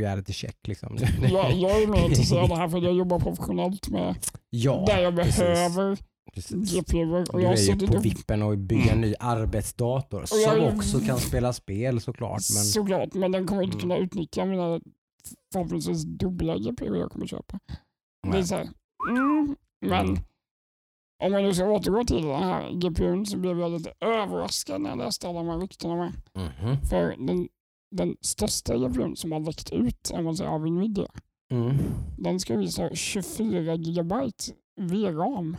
[0.00, 0.98] reality check liksom.
[1.30, 4.14] jag, jag är mer intresserad av det här för jag jobbar professionellt med
[4.50, 5.38] ja, där jag precis.
[5.38, 5.98] behöver
[6.34, 6.72] precis.
[6.74, 7.34] GPUer.
[7.34, 9.00] Och jag är ju på vippen och bygga en Mm.
[9.00, 12.32] ny arbetsdator som också kan spela spel såklart.
[12.54, 13.80] Men Såklart, men den kommer inte Mm.
[13.80, 14.80] kunna utnyttja mina
[15.52, 17.58] förhoppningsvis dubbla GPU jag kommer köpa.
[18.22, 18.44] Det är Nej.
[18.44, 18.68] så här,
[19.10, 19.56] mm,
[19.86, 20.22] men Mm.
[21.24, 24.90] om jag nu ska återgå till den här GPUn så blev jag lite överraskad när
[24.90, 26.12] jag läste alla de här ryktena med.
[26.34, 26.80] Mhm.
[26.90, 27.48] För den
[27.96, 31.06] den största GPUn som har läckt ut om man säger, av Nvidia.
[31.52, 31.76] Mm.
[32.18, 34.44] Den ska visa 24 gigabyte
[34.80, 35.56] VRAM.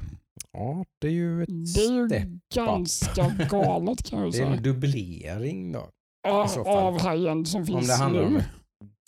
[0.52, 4.54] Ja, det är ju ett Det är ju ganska galet kan jag Det är säga.
[4.56, 5.90] en dubblering då.
[6.28, 6.68] Fall.
[6.68, 8.40] av high-end som Om finns det handlar om nu.
[8.40, 8.46] ett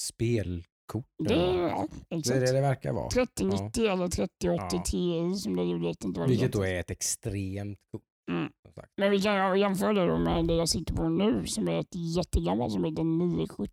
[0.03, 1.05] spelkort.
[1.27, 1.71] Det eller är, vad.
[1.71, 3.09] ja, det är det det verkar vara.
[3.09, 4.83] 3090 eller 3080 Ja.
[4.85, 5.87] Ti som det gjorde.
[5.87, 8.01] Inte vad det Vilket då är ett extremt kort.
[8.31, 8.51] Mm.
[8.97, 11.95] Men vi kan jämföra det då med det jag sitter på nu som är ett
[12.15, 13.71] jättegammalt som heter 970.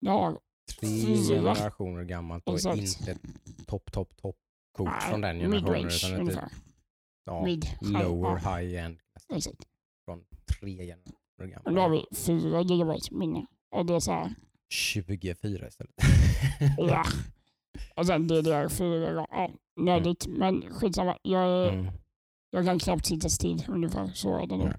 [0.00, 0.38] Det har
[0.80, 1.54] Tre Fyra.
[1.54, 2.78] generationer gammalt och Exakt.
[2.78, 3.18] inte
[3.66, 4.36] topp, topp, topp
[4.72, 5.86] kort nej, från den generationen.
[5.86, 6.48] Utan ett ungefär.
[7.24, 8.98] ja, Mid, high, lower ja, high end
[9.34, 9.58] exakt.
[10.04, 10.24] från
[10.60, 12.06] tre generationer Och då har gammalt.
[12.10, 13.46] vi 4 gigabyte minne.
[13.76, 14.34] Och det är så här,
[14.72, 15.94] 24 istället.
[16.78, 17.04] ja.
[17.96, 20.26] Och sen DDR4, ja, nödigt.
[20.26, 21.18] Men skitsamma.
[21.22, 21.92] Jag, är, Mm.
[22.50, 24.10] jag kan knappt sitta still ungefär.
[24.14, 24.64] Så är det nu.
[24.64, 24.76] Nej.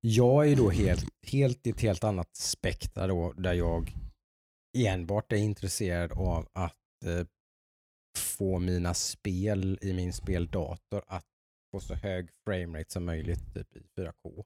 [0.00, 3.92] Jag är då helt, helt i ett helt annat spektra då där jag
[4.78, 7.26] enbart är intresserad av att eh,
[8.18, 11.24] få mina spel i min speldator att
[11.72, 14.44] få så hög framerate som möjligt typ i 4K.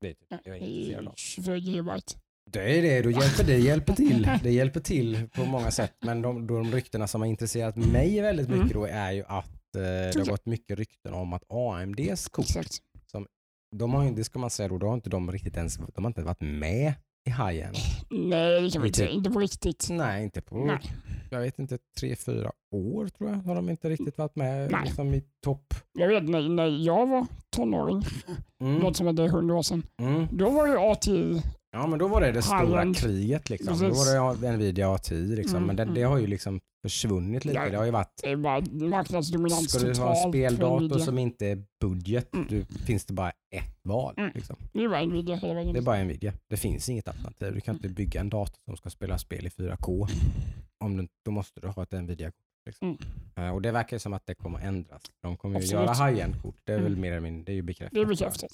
[0.00, 1.14] Det är typ jag är intresserad av.
[1.16, 2.14] 24 gigabyte.
[2.50, 4.28] Det är det, då hjälper det hjälper till.
[4.42, 5.92] Det hjälper till på många sätt.
[6.00, 8.74] Men de, de ryktena som har intresserat mig väldigt mycket Mm.
[8.74, 12.78] då är ju att eh, det har gått mycket rykten om att AMDs kort Exakt.
[13.76, 16.06] de har, det ska man säga då, då har inte de riktigt ens de har
[16.10, 16.92] inte varit med
[17.26, 17.74] i hajen.
[18.10, 19.10] Nej, det kan vi inte säga.
[19.10, 19.86] Inte på riktigt.
[19.90, 20.78] Nej, inte på, Nej.
[21.30, 24.80] jag vet inte, tre, fyra år tror jag har de inte riktigt varit med Nej.
[24.84, 25.74] liksom i topp.
[25.98, 28.02] Jag vet när, när jag var tonåring,
[28.60, 28.78] Mm.
[28.78, 30.26] något som hände 100 år sedan, Mm.
[30.32, 31.42] då var ju ATI,
[31.76, 33.78] Ja, men då var det det stora kriget liksom.
[33.78, 34.06] Då Precis.
[34.18, 35.56] var det Nvidia ATI liksom.
[35.56, 35.94] Mm, Men det, mm.
[35.94, 37.58] det har ju liksom försvunnit lite.
[37.58, 37.70] Ja.
[37.70, 41.46] Det har ju varit det är bara marknadsdominans Ska du ha en speldator som inte
[41.46, 42.46] är budget, Mm.
[42.50, 44.14] du, finns det bara ett val.
[44.16, 44.30] Mm.
[44.34, 44.56] Liksom.
[44.72, 45.72] Det var Nvidia hela vägen.
[45.72, 46.32] Det är bara Nvidia.
[46.50, 47.54] Det finns inget alternativ.
[47.54, 50.08] Du kan inte bygga en dator som ska spela spel i 4K.
[50.84, 52.34] Om du, då måste du ha ett Nvidia-kort.
[52.66, 52.88] Liksom.
[53.36, 53.48] Mm.
[53.48, 55.02] Eh, Och det verkar ju som att det kommer ändras.
[55.22, 55.86] De kommer ju Absolut.
[55.98, 56.56] göra high-end-kort.
[56.64, 57.00] Det är väl Mm.
[57.00, 57.94] mer eller mindre, det är ju bekräftat.
[57.94, 58.50] Det är bekräftat.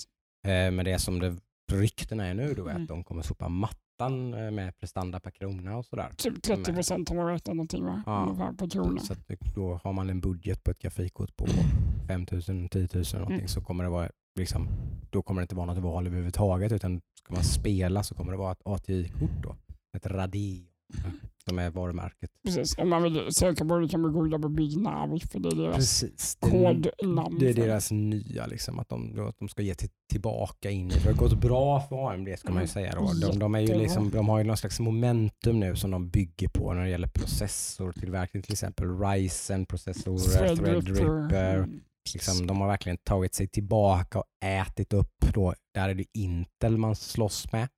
[0.47, 1.37] Eh, Men det som det
[1.73, 2.83] ryktena är nu då är Mm.
[2.83, 6.11] att de kommer sopa mattan eh, med prestanda per krona och sådär.
[6.17, 8.03] Typ 30 procent har räknat någonting va?
[8.07, 8.53] Ja.
[8.59, 9.01] På krona.
[9.01, 9.15] Så
[9.55, 11.47] då har man en budget på ett grafikkort på
[12.09, 13.49] 5 000, 10 000 någonting Mm.
[13.49, 14.69] så kommer det vara liksom,
[15.11, 18.39] då kommer det inte vara något val överhuvudtaget utan ska man spela så kommer det
[18.39, 19.57] vara ett ATI-kort då.
[19.97, 20.67] Ett Radeon
[21.49, 22.31] som är varumärket.
[22.45, 22.79] Precis.
[22.79, 25.57] Om man vill söka på det kan man googla på Big Navi för det är
[25.57, 26.37] deras Precis.
[26.41, 27.39] Det, kodnamn.
[27.39, 31.05] det är deras nya, liksom, att, de, att de ska ge till, tillbaka in det.
[31.05, 32.69] har gått bra för AMD ska man ju Mm.
[32.69, 32.95] säga.
[32.95, 33.29] Då.
[33.31, 36.49] De, de, är ju liksom, de har ju någon slags momentum nu som de bygger
[36.49, 38.43] på när det gäller processortillverkning.
[38.43, 41.57] Till exempel Ryzen processorer, Threadripper.
[41.57, 41.81] Mm.
[42.15, 45.15] Liksom, de har verkligen tagit sig tillbaka och ätit upp.
[45.35, 47.69] Då, där är det Intel man slåss med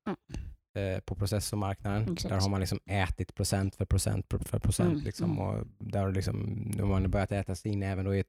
[0.75, 2.03] eh, på processormarknaden.
[2.03, 2.13] Mm.
[2.13, 2.35] Exakt.
[2.35, 4.93] Där har man liksom ätit procent för procent för procent.
[4.93, 5.39] Mm, Liksom, mm.
[5.45, 8.27] och där har liksom, de har börjat äta sig in även då i ett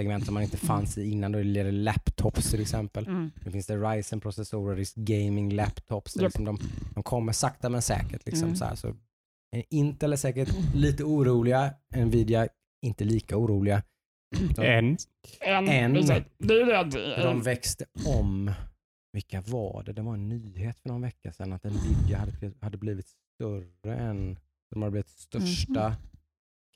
[0.00, 1.32] segment som man inte fanns i innan.
[1.32, 3.06] Då är det laptops till exempel.
[3.06, 3.30] Mm.
[3.44, 6.16] Nu finns det Ryzen-processorer, gaming laptops.
[6.16, 6.22] Japp.
[6.24, 6.58] liksom de,
[6.94, 8.26] de kommer sakta men säkert.
[8.26, 8.56] Liksom, Mm.
[8.56, 8.88] så här, så
[9.56, 12.48] en Intel är säkert lite oroliga, Nvidia
[12.82, 13.82] inte lika oroliga.
[14.56, 14.62] De.
[16.38, 16.92] Det är det att...
[16.94, 18.50] för de växte om,
[19.16, 19.92] vilka var det?
[19.92, 23.96] Det var en nyhet för någon vecka sedan att Nvidia hade, blivit- hade blivit större
[23.96, 24.38] än,
[24.70, 25.96] de hade blivit största, Mhm.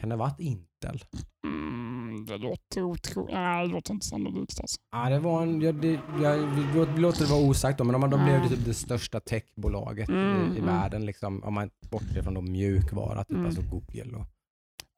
[0.00, 1.04] kan det ha varit Intel?
[1.46, 3.34] Mm, det låter otroligt.
[3.34, 4.76] Nej, det låter inte sannolikt alltså.
[4.92, 7.84] Ja, det var en, ja, det, jag, vi låt- vi låter det vara osagt då,
[7.84, 8.48] men de, de blev Ja.
[8.48, 10.64] typ det största techbolaget Mm, i, i mm.
[10.66, 11.04] världen.
[11.06, 13.46] Liksom, om man bortser från de mjukvara, typ Mm.
[13.46, 14.16] alltså Google.
[14.16, 14.26] Och,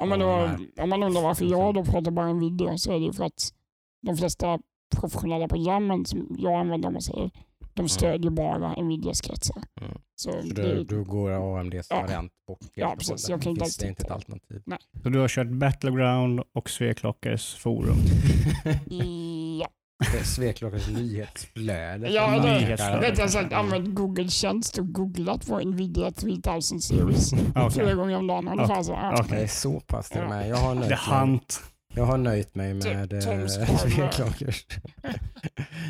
[0.03, 0.73] Om man, Ja, då, nej.
[0.85, 3.25] om man undrar varför jag då pratar bara en video så är det ju för
[3.25, 3.53] att
[4.07, 4.59] de flesta
[5.01, 7.31] professionella programmen som jag använder man säger,
[7.75, 9.63] de stödjer bara Nvidias kretsar.
[9.81, 9.93] Mm.
[10.15, 12.01] Så så det, då, då går AMDs Ja.
[12.01, 12.59] variant bort.
[12.61, 13.29] helt Ja, och precis.
[13.29, 14.63] Jag kan inte Finns det inte ett alternativ.
[15.03, 17.97] Så du har kört Battleground och Sveklockes forum.
[18.87, 19.69] ja.
[20.13, 22.09] Det är Sveklockors nyhetsflöde.
[22.09, 22.43] Ja,
[23.01, 27.71] Rättare sagt använt Google tjänst och googlat på Nvidia 3000 series Okej.
[27.71, 28.49] flera gånger om dagen.
[28.49, 28.93] Ungefär så.
[28.93, 29.25] Ja.
[29.29, 30.49] Det är så pass till och med.
[30.49, 31.61] Jag har The mig, Hunt.
[31.95, 33.47] Jag har nöjt mig med Tom eh.
[33.47, 34.67] Sveklockors.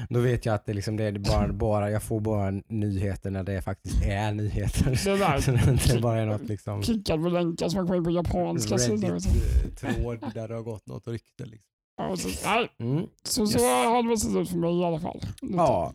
[0.08, 3.42] Då vet jag att det, liksom, det är bara, bara, jag får bara nyheter när
[3.42, 4.84] det faktiskt är nyheter.
[5.04, 7.98] Det där Så det inte bara är något liksom klickad på länkar som man kommer
[7.98, 9.08] in på japanska sidor.
[9.08, 11.44] Reddit-tråd där det har gått något rykte.
[11.44, 11.68] Liksom.
[11.96, 13.06] Ja, så, nej, Mm.
[13.22, 13.62] så, så Yes.
[13.86, 15.20] har det sett ut för mig i alla fall.
[15.42, 15.54] Lite.
[15.54, 15.92] Ja,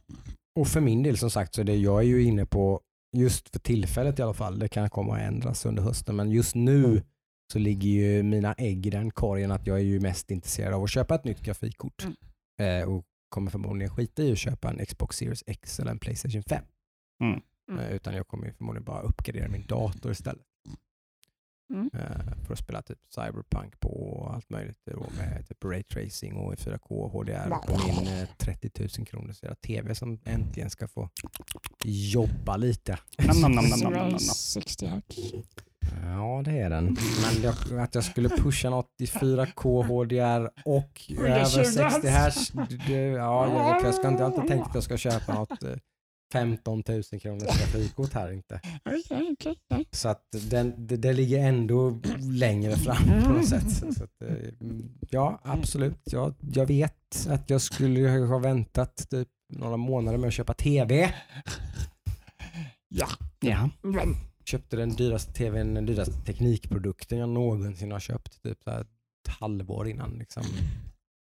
[0.60, 2.82] och för min del som sagt så är det jag är ju inne på,
[3.18, 6.56] just för tillfället i alla fall, det kan komma att ändras under hösten, men just
[6.56, 7.04] nu
[7.54, 10.84] så ligger ju mina ägg i den korgen att jag är ju mest intresserad av
[10.84, 12.04] att köpa ett nytt grafikkort.
[12.04, 12.82] Mm.
[12.82, 16.44] Eh, och kommer förmodligen skita i att köpa en Xbox Series X eller en Playstation
[16.44, 16.64] 5.
[17.24, 17.42] Mm.
[17.72, 17.86] Mm.
[17.86, 20.44] Eh, Utan jag kommer ju förmodligen bara uppgradera min dator istället.
[21.74, 21.90] Mm.
[21.94, 24.78] Eh, För att spela typ Cyberpunk på och allt möjligt.
[24.86, 29.96] Då med typ Raytracing och 4K HDR på min eh, 30 000 kronors jävla TV
[29.96, 31.10] som äntligen ska få
[31.84, 33.00] jobba lite.
[33.18, 34.20] Nam, nam, nam, nam, Så nam, det är nam, nam.
[34.20, 35.18] 60 hertz.
[36.06, 36.86] Ja, det är den.
[36.86, 42.08] Men jag, att jag skulle pusha något i 4K HDR och 120 över 60 hertz.
[42.08, 42.52] hertz.
[42.90, 45.70] Ja, jag, jag, ska inte, jag har inte tänkt att jag ska köpa något eh,
[46.34, 48.60] 15 000 kronors grafikkort här inte.
[49.92, 53.72] Så att den, det, det ligger ändå längre fram på något sätt.
[53.72, 54.36] Så att, eh,
[55.10, 56.00] ja, absolut.
[56.06, 61.14] Jag, jag vet att jag skulle ha väntat typ några månader med att köpa TV.
[62.90, 63.08] Ja,
[63.40, 63.70] Ja.
[64.48, 68.44] Köpte den dyraste TVn, den dyraste teknikprodukten jag någonsin har köpt.
[68.44, 68.88] Typ så här ett
[69.40, 70.44] halvår innan liksom,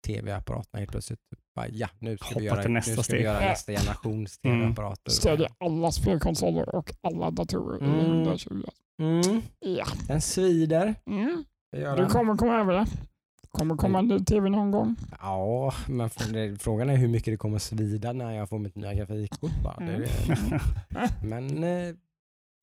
[0.07, 1.21] tv-apparaterna helt plötsligt.
[1.57, 4.39] Bara, ja, nu ska Hoppa vi göra, till nu nästa ska vi göra nästa generations
[4.39, 5.11] tv-apparater.
[5.11, 8.11] stödjer alla spelkonsoler och alla datorer i Mm.
[8.23, 8.63] 120
[8.99, 9.87] Mm, Ja.
[10.09, 10.95] den svider.
[11.07, 11.45] Mm.
[11.73, 12.87] Du kommer komma över det.
[13.51, 14.97] kommer komma en ny tv någon gång.
[15.21, 16.11] Ja, men
[16.59, 19.51] frågan är hur mycket det kommer svida när jag får mitt nya grafikkort.
[19.81, 20.03] Mm.
[21.23, 21.95] men eh,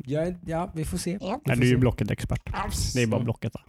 [0.06, 1.18] ja, ja, vi får se.
[1.22, 1.42] Ja.
[1.46, 1.78] Vi Nej, får du är ju.
[1.78, 2.42] Blocket-expert.
[2.96, 3.54] Det är bara Blocket.
[3.54, 3.62] va?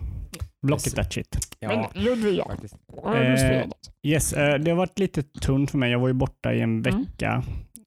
[0.63, 1.57] Blocket that shit.
[1.59, 2.69] Ja, Men Ludvig, du
[3.11, 3.67] Eh?
[4.03, 5.91] Yes, eh, det har varit lite tunt för mig.
[5.91, 6.83] Jag var ju borta i en Mm.
[6.83, 7.43] vecka.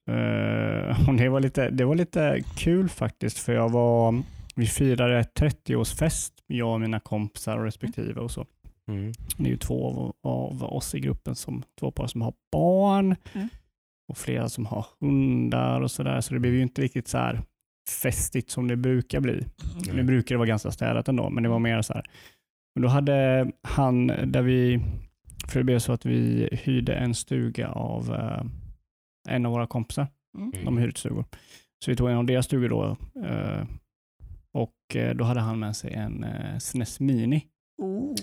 [0.09, 4.23] Eh, och det, var lite, det var lite kul faktiskt, för jag var,
[4.55, 8.45] vi firade 30-årsfest, jag och mina kompisar respektive och så.
[8.87, 9.11] Mm.
[9.37, 13.15] Det är ju två av, av oss i gruppen, som två par som har barn
[13.33, 13.49] Mm.
[14.07, 16.21] och flera som har hundar och sådär.
[16.21, 17.41] Så det blev ju inte riktigt så här
[17.89, 19.45] festigt som det brukar bli.
[19.93, 22.05] Nu brukar det vara ganska städat ändå, men det var mer så här.
[22.75, 24.81] Men då hade han, där vi,
[25.47, 28.43] för det blev så att vi hyrde en stuga av eh,
[29.29, 30.07] en av våra kompisar.
[30.37, 30.51] Mm.
[30.65, 31.25] De hyr ut stugor.
[31.85, 32.97] Så vi tog en av deras stugor då.
[33.25, 33.63] Eh,
[34.51, 37.45] och eh, då hade han med sig en eh, SNES Mini.
[37.77, 38.15] Oh.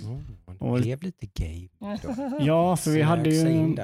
[0.60, 1.68] Oh, Och- blev lite gay.
[2.02, 2.14] då.
[2.40, 3.76] Ja, för vi hade ju.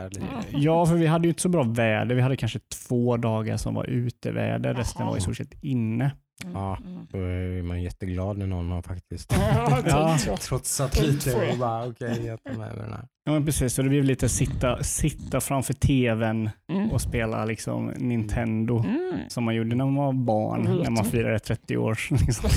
[0.50, 2.14] Ja, för vi hade ju inte så bra väder.
[2.14, 4.74] Vi hade kanske två dagar som var uteväder.
[4.74, 6.10] Resten var i stort sett inne.
[6.44, 6.78] Ja.
[7.12, 9.32] Då är man jätteglad när någon har faktiskt
[9.86, 13.04] Ja, trotsat lite och bara okej, jag tar med mig den här.
[13.24, 13.74] Ja, men precis.
[13.74, 16.90] Så det blev lite sitta, sitta framför tvn Mm.
[16.90, 18.78] och spela liksom Nintendo.
[18.78, 19.18] Mm.
[19.28, 20.78] Som man gjorde när man var barn, Mm.
[20.78, 21.98] när man firade 30 år.
[22.26, 22.50] Liksom.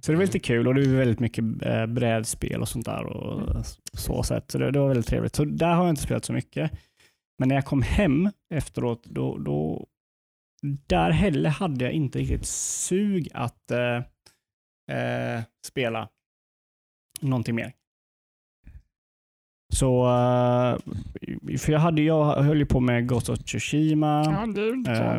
[0.00, 3.04] Så det var lite kul och det var väldigt mycket eh, brädspel och sånt där.
[3.06, 4.44] Och så sätt.
[4.50, 5.36] så det, det var väldigt trevligt.
[5.36, 6.70] Så där har jag inte spelat så mycket.
[7.38, 9.86] Men när jag kom hem efteråt, då, då
[10.62, 13.96] där heller hade jag inte riktigt sug att eh,
[14.98, 16.08] eh, spela
[17.20, 17.72] någonting mer.
[19.74, 20.78] Så, eh,
[21.58, 24.22] för jag, hade, jag höll ju på med Ghost of Tsushima.
[24.26, 25.18] Ja, inte så, Eh,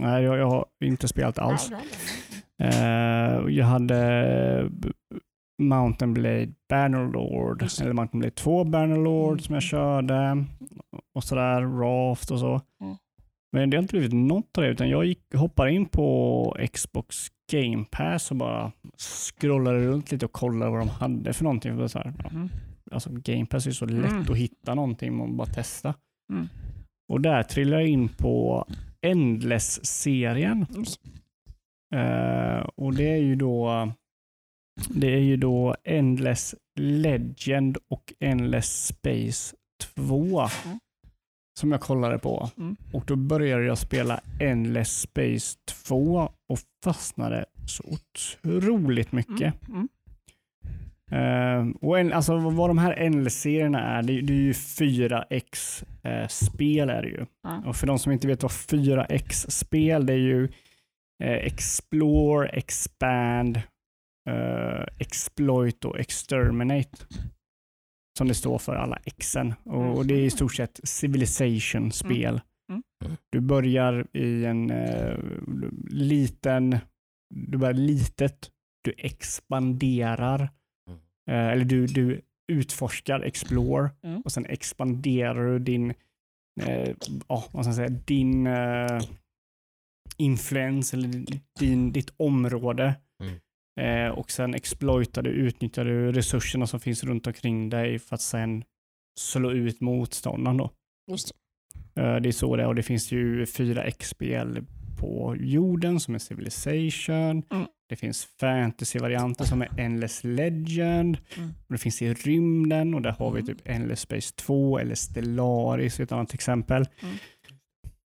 [0.00, 1.70] Nej, jag, jag har inte spelat alls.
[2.62, 4.88] Eh, jag hade B-
[5.62, 9.38] Mountain Blade Bannerlord, eller Mountain Blade 2 Bannerlord Mm.
[9.38, 10.44] som jag körde
[11.14, 12.60] och sådär, Raft och så.
[12.82, 12.96] Mm.
[13.54, 17.16] Men det har inte blivit något av det, utan jag gick, hoppade in på Xbox
[17.52, 21.76] Game Pass och bara scrollade runt lite och kollade vad de hade för någonting.
[21.76, 22.48] För så här, Mm.
[22.90, 24.20] alltså Game Pass är så lätt Mm.
[24.30, 25.94] att hitta någonting man bara testa.
[26.32, 26.48] Mm.
[27.12, 28.66] Och där trillade jag in på
[29.06, 30.66] Endless-serien.
[31.94, 33.92] Eh, och det är ju då
[34.88, 39.56] det är ju då Endless Legend och Endless Space
[39.96, 40.78] 2 Mm.
[41.58, 42.50] Som jag kollade på.
[42.58, 42.76] Mm.
[42.92, 49.54] Och då började jag spela Endless Space 2 och fastnade så otroligt mycket.
[49.68, 49.88] Mm.
[51.10, 57.02] Eh, och en, alltså vad de här Endless-serierna är, det, det är ju 4X-spel är
[57.02, 57.26] det ju.
[57.66, 60.44] Och för de som inte vet vad 4X-spel, det är ju
[61.24, 63.56] eh, Explore, Expand,
[64.30, 66.98] eh, Exploit och Exterminate.
[68.18, 69.54] Som det står för alla Xen.
[69.64, 72.40] Och, och det är i stort sett Civilization-spel.
[72.70, 72.82] Mm.
[73.04, 73.16] Mm.
[73.30, 75.18] Du börjar i en eh,
[75.90, 76.78] liten,
[77.34, 78.50] du börjar litet,
[78.84, 80.50] du expanderar,
[80.88, 81.00] Mm.
[81.30, 82.20] eh, eller du, du
[82.52, 84.20] utforskar, explore, Mm.
[84.20, 85.90] och sen expanderar du din,
[86.60, 86.88] eh,
[87.28, 89.00] ja, vad ska jag säga, din eh,
[90.16, 91.24] influens eller
[91.58, 92.94] din, ditt område.
[93.22, 93.34] Mm.
[93.80, 98.20] Eh, och sen exploitar du, utnyttjar du resurserna som finns runt omkring dig för att
[98.20, 98.64] sen
[99.20, 100.56] slå ut motståndaren.
[100.56, 100.70] Då.
[101.10, 101.30] Just
[101.96, 104.64] Eh, Det är så det är och det finns ju fyra X-spel
[105.00, 107.42] på jorden som är Civilization.
[107.50, 107.66] Mm.
[107.88, 111.18] Det finns fantasy-varianter som är Endless Legend.
[111.36, 111.48] Mm.
[111.66, 113.46] Och det finns i rymden och där har vi Mm.
[113.56, 116.86] typ Endless Space 2 eller Stellaris ett annat exempel.
[117.02, 117.14] Mm.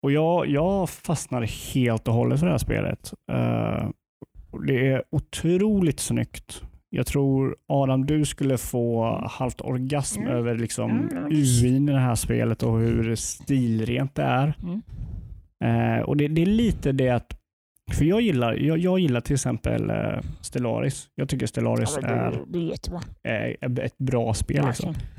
[0.02, 3.12] Och jag, jag fastnade helt och hållet för det här spelet.
[3.32, 3.90] Eh,
[4.56, 6.62] och det är otroligt snyggt.
[6.90, 10.32] Jag tror Adam, du skulle få halvt orgasm Mm.
[10.32, 11.32] över liksom Mm.
[11.32, 14.54] I det här spelet och hur stilrent det är.
[14.62, 14.82] Mm.
[15.64, 17.38] Eh, och det, det är lite det att,
[17.92, 21.08] för jag gillar, jag, jag gillar till exempel eh, Stellaris.
[21.14, 22.58] Jag tycker Stellaris Ja, men är, det,
[23.22, 24.66] det är är ett bra spel.
[24.66, 24.92] Liksom.
[24.92, 25.10] Verkligen.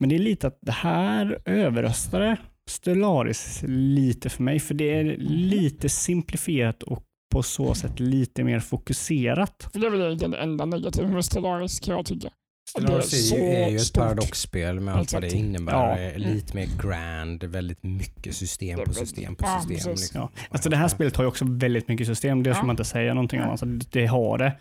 [0.00, 2.36] Men det är lite att det här överröstade
[2.70, 8.60] Stellaris lite för mig, för det är lite simplifierat och på så sätt lite mer
[8.60, 9.68] fokuserat.
[9.72, 12.30] För det är väl egentligen det enda negativa med Stellaris kan jag tycka.
[12.70, 15.72] Stellaris är ju, så är ju ett paradoxspel med allt vad det innebär.
[15.72, 15.98] Ja.
[15.98, 19.76] Eh, Lite mer grand, väldigt mycket system på system på Ja, system.
[19.92, 20.02] precis.
[20.02, 20.20] Liksom.
[20.20, 20.30] Ja.
[20.50, 22.66] Alltså det här spelet har ju också väldigt mycket system, det ska Ja.
[22.66, 23.50] man inte säga någonting om.
[23.50, 24.52] Alltså det har det.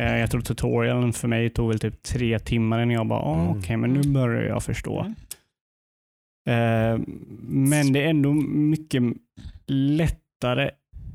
[0.00, 3.40] Eh, Jag tror tutorialen för mig tog väl typ tre timmar innan jag bara, ah,
[3.44, 3.58] Mm.
[3.58, 5.00] okej, men nu börjar jag förstå.
[5.00, 5.14] Mm.
[6.48, 7.06] Eh,
[7.40, 9.02] Men det är ändå mycket
[9.66, 10.70] lättare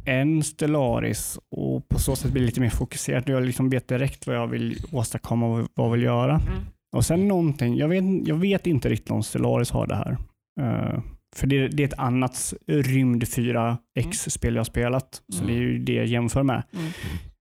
[0.08, 3.28] än Stellaris och på så sätt blir det lite mer fokuserat.
[3.30, 6.34] Jag liksom vet direkt vad jag vill åstadkomma och vad jag vill göra.
[6.34, 6.60] Mm.
[6.96, 10.18] Och sen någonting, jag vet, jag vet inte riktigt om Stellaris har det här.
[10.62, 11.00] Eh,
[11.36, 15.54] för det, det är ett annat rymd 4X-spel jag har spelat, så Mm.
[15.56, 16.64] det är ju det jag jämför med.
[16.74, 16.92] Mm.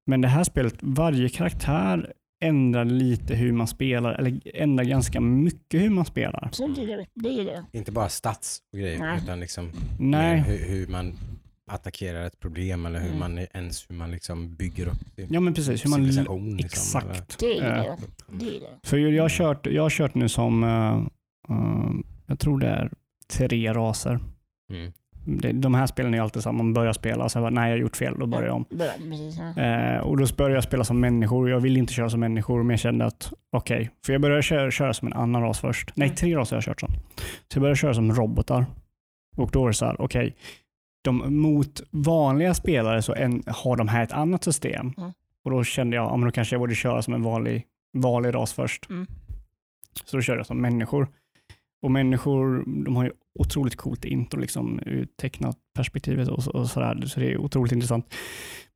[0.07, 2.13] Men det här spelet, varje karaktär
[2.45, 6.51] ändrar lite hur man spelar, eller ändrar ganska mycket hur man spelar.
[7.15, 7.65] Det gillar jag.
[7.73, 9.21] Inte bara stats och grejer, Nej.
[9.23, 11.13] utan liksom Nej, hur, hur man
[11.73, 13.19] attackerar ett problem eller hur Mm.
[13.19, 15.85] man ens hur man liksom bygger upp sin ja men precis.
[15.85, 16.07] Hur man.
[16.07, 17.39] Liksom, eller- exakt.
[17.39, 17.95] Det gillar Eh.
[18.31, 18.63] Det jag.
[18.83, 21.03] För jag har kört, jag har kört nu som, eh,
[22.27, 22.91] jag tror det är
[23.29, 24.19] tre raser.
[24.73, 24.93] Mm.
[25.29, 27.51] Det, de här spelen är ju alltid så att man börjar spela och sen bara,
[27.51, 28.65] nej jag har gjort fel, då börjar jag om.
[29.63, 31.51] Eh, och då började jag spela som människor.
[31.51, 33.91] Jag ville inte köra som människor, men jag kände att okej.
[34.07, 35.91] För jag började köra, köra som en annan ras först.
[35.95, 36.17] Nej, Mm.
[36.17, 36.91] tre raser har jag kört som.
[37.49, 38.67] Så jag började köra som robotar.
[39.37, 40.37] Och då är det så här, okej.
[41.07, 44.93] De, mot vanliga spelare så en, har de här ett annat system.
[44.99, 45.13] Mm.
[45.45, 47.65] Och då kände jag, ja, men då kanske jag borde köra som en vanlig,
[47.99, 48.91] vanlig ras först.
[48.91, 49.07] Mm.
[50.05, 51.09] Så då körde jag som människor.
[51.83, 55.09] Och människor, de har ju otroligt coolt intro, liksom, ur
[55.77, 57.07] perspektivet och, och sådär.
[57.07, 58.15] Så det är otroligt intressant.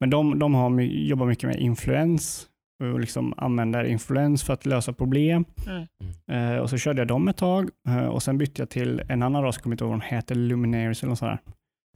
[0.00, 2.46] Men de, de har, jobbar mycket med influens
[2.82, 5.44] och liksom använder influens för att lösa problem.
[5.66, 6.54] Mm.
[6.54, 9.22] Eh, och så körde jag dem ett tag eh, och sen bytte jag till en
[9.22, 11.38] annan ras, jag kommer inte ihåg vad de heter, Luminaries eller något sådär.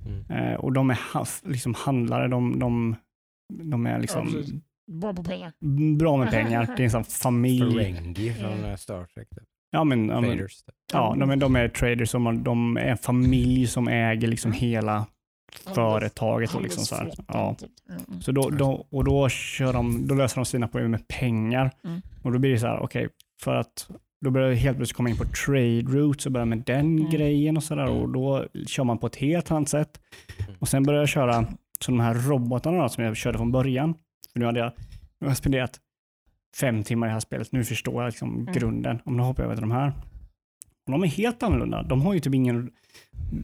[0.07, 0.31] Mm.
[0.31, 0.99] Eh, och de är
[1.49, 2.97] liksom handlare, de, de,
[3.63, 4.55] de är Ja, liksom precis.
[4.93, 5.53] Bra på pengar.
[5.99, 6.67] bra med pengar.
[6.77, 7.75] Det är en sån familj.
[7.85, 9.29] Ferengi från eh, Star Trek.
[9.31, 9.45] typ.
[9.71, 10.63] Ja, men, ja, men, Traders.
[10.63, 10.75] typ.
[10.93, 14.51] ja, de, är- de är traders, som har, de är en familj som äger liksom
[14.51, 14.61] Mm.
[14.61, 15.07] hela
[15.75, 16.55] företaget.
[16.55, 17.11] Och liksom så, här.
[17.29, 17.55] Ja.
[17.59, 17.71] Typ.
[17.91, 18.21] Mm, mm.
[18.23, 21.71] Så då, då, och då, kör de, då löser de sina problem med pengar.
[21.85, 22.01] Mm.
[22.23, 23.09] Och då blir det så här, okej,
[23.43, 23.91] för att
[24.25, 27.11] då börjar det helt plötsligt komma in på trade routes och börja med den Mm.
[27.11, 27.91] grejen och sådär.
[27.91, 30.01] Och då kör man på ett helt annat sätt.
[30.59, 31.47] Och sen börjar jag köra
[31.81, 33.95] som de här robotarna då, som jag körde från början.
[34.33, 34.73] För nu hade jag,
[35.21, 35.81] nu har jag spenderat
[36.61, 37.53] fem timmar i det här spelet.
[37.53, 38.55] Nu förstår jag liksom Mm.
[38.55, 38.99] grunden.
[39.05, 39.93] Om nu hoppar jag över till de här.
[40.87, 41.83] Och de är helt annorlunda.
[41.83, 42.71] De har ju typ ingen...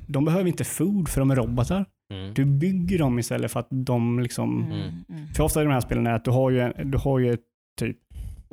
[0.06, 1.84] De behöver inte food för de är robotar.
[2.12, 2.34] Mm.
[2.34, 4.62] Du bygger dem istället för att de liksom...
[4.64, 4.72] Mm.
[4.72, 4.94] Mm.
[5.08, 5.26] Mm.
[5.36, 7.32] För ofta i de här spelen är att du har ju, en, du har ju
[7.32, 7.40] ett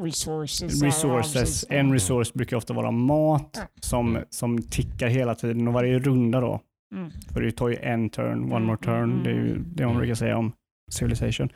[0.01, 0.83] Resources.
[0.83, 1.65] resources.
[1.69, 3.61] En resource brukar ofta vara mat Ja.
[3.81, 6.61] som, som tickar hela tiden och varje runda då.
[6.95, 7.09] Mm.
[7.33, 9.03] För det tar ju en turn, one Mm, more turn.
[9.11, 9.65] mm, Det är ju mm.
[9.75, 10.51] det man brukar säga om
[10.91, 11.49] Civilization.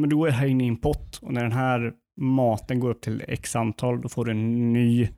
[0.00, 2.90] Men då är det här inne i en pott och när den här maten går
[2.90, 5.08] upp till x antal då får du en ny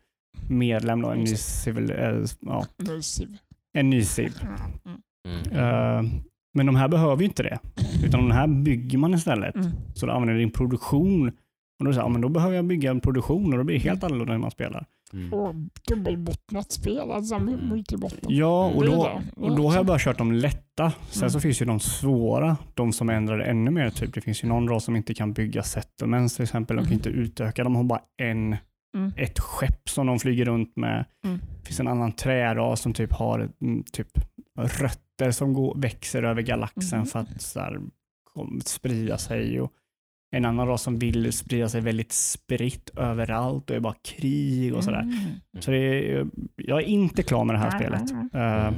[0.49, 2.67] medlem, då, en, ny civil, eh, ja,
[3.79, 4.33] en ny civ.
[5.29, 5.59] Mm.
[5.59, 6.11] Eh,
[6.57, 7.59] men de här behöver ju inte det.
[8.05, 9.55] Utan de här bygger man istället.
[9.55, 9.71] Mm.
[9.95, 11.33] Så du använder din produktion.
[11.79, 13.83] Och då, säger, ja, men då behöver jag bygga en produktion och då blir det
[13.83, 14.87] helt annorlunda hur man spelar.
[15.13, 15.33] Mm.
[15.33, 15.55] Och
[15.89, 17.69] dubbelbottnat spel, alltså Mm.
[17.69, 18.21] multibotten.
[18.29, 20.93] Ja, och Det är då, och då har jag bara kört de lätta.
[21.11, 21.31] Sen Mm.
[21.31, 23.91] så finns ju de svåra, de som ändrar det ännu mer.
[23.91, 24.15] Typ.
[24.15, 26.77] Det finns ju någon ras som inte kan bygga settlements till exempel.
[26.77, 26.99] De kan Mm.
[26.99, 28.57] inte utöka, de har bara en,
[28.97, 29.13] Mm.
[29.17, 31.05] ett skepp som de flyger runt med.
[31.25, 31.39] Mm.
[31.61, 34.09] Det finns en annan träras som typ har mm, typ
[34.59, 37.81] rötter som går, växer över galaxen för att så här,
[38.65, 39.61] sprida sig.
[39.61, 39.73] Och
[40.35, 44.85] en annan ras som vill sprida sig väldigt spritt överallt och är bara krig och
[44.85, 45.01] sådär.
[45.01, 45.17] Mm.
[45.61, 46.27] Så det är,
[46.57, 48.11] jag är inte klar med det här spelet.
[48.11, 48.75] Mm.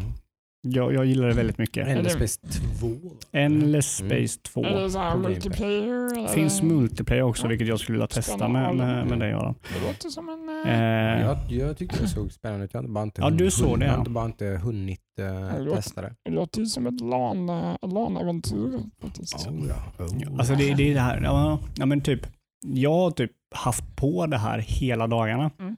[0.71, 1.89] Jag, jag gillar det väldigt mycket.
[1.89, 2.41] Endless Space
[2.81, 2.89] 2.
[3.33, 4.11] Endless Mm.
[4.11, 4.65] Space 2.
[4.65, 6.19] Är det så här multiplayer?
[6.19, 6.29] eller?
[6.29, 7.49] finns multiplayer också, Ja.
[7.49, 9.55] vilket jag skulle vilja testa med, med, med dig Göran.
[9.81, 10.49] Det låter som en...
[10.49, 12.75] eh, Eh, Jag, jag tyckte det såg spännande ut.
[12.75, 13.99] Jag har bara inte, Ja, du hunnit- såg det, Jag ja.
[13.99, 16.15] inte bara inte hunnit eh, det låter- testa det.
[16.25, 19.49] Det låter ju som ett LAN, eh, LAN-äventyr faktiskt.
[19.49, 20.05] Oh, ja.
[20.05, 20.39] Oh.
[20.39, 22.21] Alltså det, det är det här, ja, ja men typ,
[22.67, 25.51] jag har typ haft på det här hela dagarna.
[25.59, 25.77] Mm.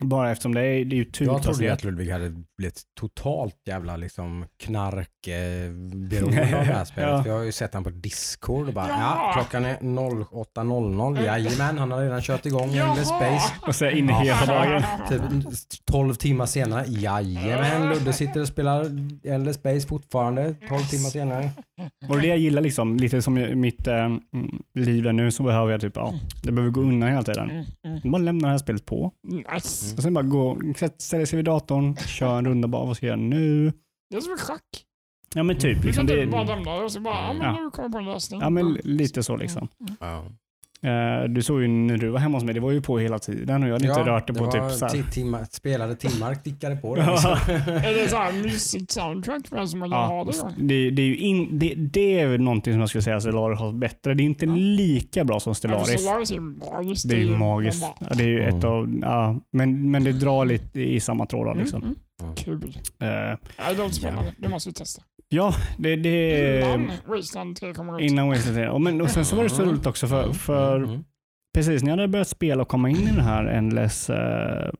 [0.00, 3.96] Bara eftersom det är, det är ju Jag trodde att Ludvig hade blivit totalt jävla
[3.96, 4.46] liksom
[5.24, 7.10] knarkberoende av det här spelet.
[7.10, 7.22] Ja.
[7.22, 8.96] För Jag har ju sett han på Discord och bara Ja.
[8.98, 11.24] ja, klockan är 08.00.
[11.24, 12.88] Jajamän, han har redan kört igång Jaha.
[12.88, 13.52] Endless Space.
[13.66, 14.82] Och så inne hela dagen.
[15.08, 15.22] Typ
[15.84, 18.84] 12 timmar senare, jajamän, Ludde sitter och spelar
[19.24, 21.50] Endless Space fortfarande 12 timmar senare.
[22.08, 24.20] Och det jag gillar liksom, lite som i mitt mm,
[24.74, 27.64] liv är nu så behöver jag typ, ja, det behöver gå undan hela tiden.
[28.04, 29.12] Man lämnar det här spelet på
[29.54, 29.96] Nice.
[29.96, 33.06] och sen bara gå, sätt- ställa sig vid datorn, kör en runda bara, vad ska
[33.06, 33.72] jag göra nu?
[34.10, 34.62] Det är som en schack.
[35.34, 35.84] Ja men typ.
[35.84, 37.52] Liksom, kan det, typ bara lämna det och så bara, ja men Ja.
[37.64, 38.40] nu kommer jag på en lösning.
[38.40, 39.68] ja men lite så liksom.
[40.00, 40.24] Ja.
[40.82, 43.18] Eh, du såg ju när du var hemma hos mig, det var ju på hela
[43.18, 44.94] tiden och jag hade inte rört det på typ så här.
[44.94, 47.02] ti- timmar, spelade timmar, tickade på det.
[47.02, 47.10] Ja.
[47.12, 47.30] Liksom.
[47.74, 51.02] Är det så här mysigt soundtrack med som man kan ha Ja, det det, det,
[51.02, 53.72] är ju in, det, det är väl någonting som jag skulle säga att Stellaris har
[53.72, 54.14] bättre.
[54.14, 54.54] Det är inte Ja.
[54.54, 55.88] lika bra som Ja, Stellaris.
[56.00, 57.08] Stellaris är magiskt.
[57.08, 57.84] Det är ju magiskt.
[58.00, 58.66] Ja, det är ju ett Mm.
[58.70, 61.54] av, ja, men, men det drar lite i samma trådar.
[61.54, 61.82] Liksom.
[61.82, 62.00] Mm, mm.
[62.36, 62.76] Kul.
[63.00, 63.38] Eh, Ja,
[63.70, 64.34] det låter spännande.
[64.38, 65.02] Det måste vi testa.
[65.28, 68.10] ja, det, det Innan Wasteland 3 kommer ut.
[68.10, 68.68] innan Wasted Day.
[68.68, 71.04] Och, men, och sen så var det så roligt också för, för Mm.
[71.54, 74.70] precis när jag hade börjat spela och komma in i den här Endless uh,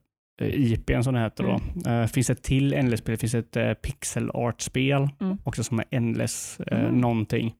[0.41, 1.59] IPn som det heter då.
[1.85, 2.01] Mm.
[2.01, 3.13] eh, finns ett till Endless-spel.
[3.13, 5.37] Det finns ett uh, pixel art-spel Mm.
[5.43, 6.95] också som är Endless eh, Mm.
[7.01, 7.53] någonting.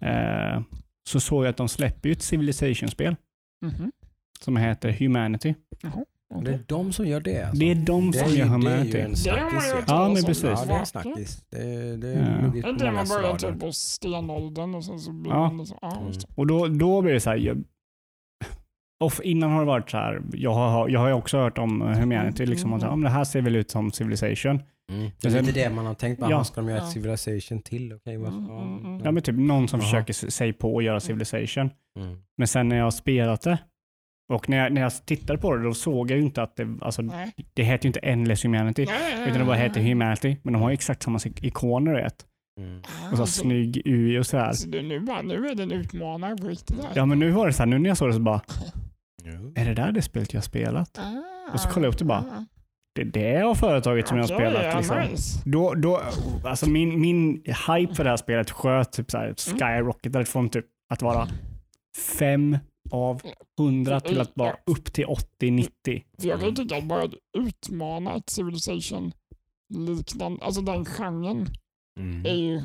[0.00, 0.62] Eh,
[1.08, 3.16] så såg jag att de släpper ju ett Civilization-spel
[3.64, 3.92] Mhm.
[4.40, 5.54] som heter Humanity.
[6.42, 7.58] Det är de som gör det alltså.
[7.60, 9.72] Det är de Det som är ju, gör det är ju en Det snackis.
[9.76, 10.44] Ja, talas men precis.
[10.44, 10.84] Ja, det är en Ja.
[10.84, 11.44] snackis.
[11.50, 12.14] Det, det Ja.
[12.14, 15.38] är Är inte det man börjar typ på stenåldern och sen så blir Ja.
[15.48, 16.06] man liksom, ja, Mm.
[16.06, 16.26] just det.
[16.34, 17.36] Och då, då blir det så här.
[17.36, 17.64] Jag,
[19.04, 20.22] och innan har det varit så här.
[20.32, 22.46] Jag har, jag har ju också hört om Humanity.
[22.46, 24.62] Liksom, att, ja, men det här ser väl ut som Civilization.
[24.92, 25.10] Mm.
[25.20, 26.20] Det är lite det man har tänkt.
[26.20, 26.30] Ja.
[26.30, 26.44] Ja.
[26.44, 26.86] Ska de göra Ja.
[26.86, 27.92] Civilization till?
[27.92, 29.00] Okej, vad Mm, ja, mm, mm.
[29.04, 29.86] Ja, men typ någon som Jaha.
[29.86, 31.70] försöker sig på att göra Civilization.
[31.98, 32.16] Mm.
[32.36, 33.58] Men sen när jag har spelat det
[34.32, 36.68] och när jag, när jag tittade på det då såg jag ju inte att det,
[36.80, 37.32] alltså, Nej.
[37.54, 38.84] det heter ju inte Endless Humanity.
[38.86, 40.36] Nej, Utan det bara heter Humanity.
[40.42, 42.26] Men de har ju exakt samma ikon och rätt.
[42.60, 42.82] Mm.
[42.84, 44.52] Ah, Och så här så- snygg UI och så här.
[44.52, 46.76] så det, nu, bara, nu är det en utmanare på riktigt.
[46.94, 48.40] Ja men nu var det så här, nu när jag såg det så bara,
[49.54, 50.98] är det där det spelet jag har spelat?
[50.98, 52.46] Ah, Och så kollade jag upp det bara.
[52.94, 54.64] Det, det är av företaget som jag har spelat.
[54.88, 55.50] ja, Liksom.
[55.52, 56.00] Då, då,
[56.44, 59.34] alltså min, min hype för det här spelet sköt typ så Mm.
[59.60, 61.28] här, skyrocketade från typ att vara
[62.18, 62.58] fem
[62.94, 63.22] av
[63.58, 65.68] hundra till att vara upp till 80-90.
[66.18, 69.12] För jag tycka att bara att utmana ett civilization
[69.74, 71.46] liknande, alltså den genren
[72.00, 72.26] Mm.
[72.26, 72.62] är ju,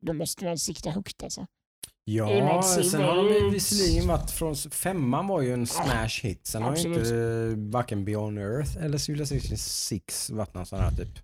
[0.00, 1.46] då måste man sikta högt alltså.
[2.04, 6.46] Ja, sen har de visserligen varit från, femman var ju en smash hit.
[6.46, 6.98] Sen har ju Absolut.
[6.98, 11.18] inte varken Beyond Earth eller Civilization 6 varit någon sån här typ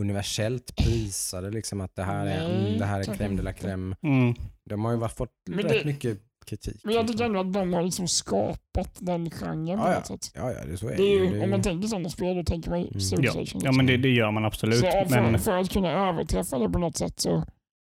[0.00, 3.50] universellt prisade liksom att det här är, Nej, mm, det här är crème de la
[3.50, 3.62] inte.
[3.66, 3.96] crème.
[4.02, 4.34] Mm.
[4.64, 6.18] De har ju varit, fått Men rätt det- mycket
[6.48, 6.80] kritik.
[6.84, 7.36] Men jag tycker liksom.
[7.36, 9.98] ändå att de har liksom skapat den genren på Ja, ja.
[9.98, 10.30] något sätt.
[10.34, 11.30] Ja, ja, det, så är Det är ju.
[11.30, 13.00] Det är om man tänker sådana spel, då tänker man ju Mm.
[13.00, 13.60] civilization.
[13.64, 14.76] Ja men det, det gör man absolut.
[14.78, 17.28] så för, Men, för att kunna överträffa det på något sätt så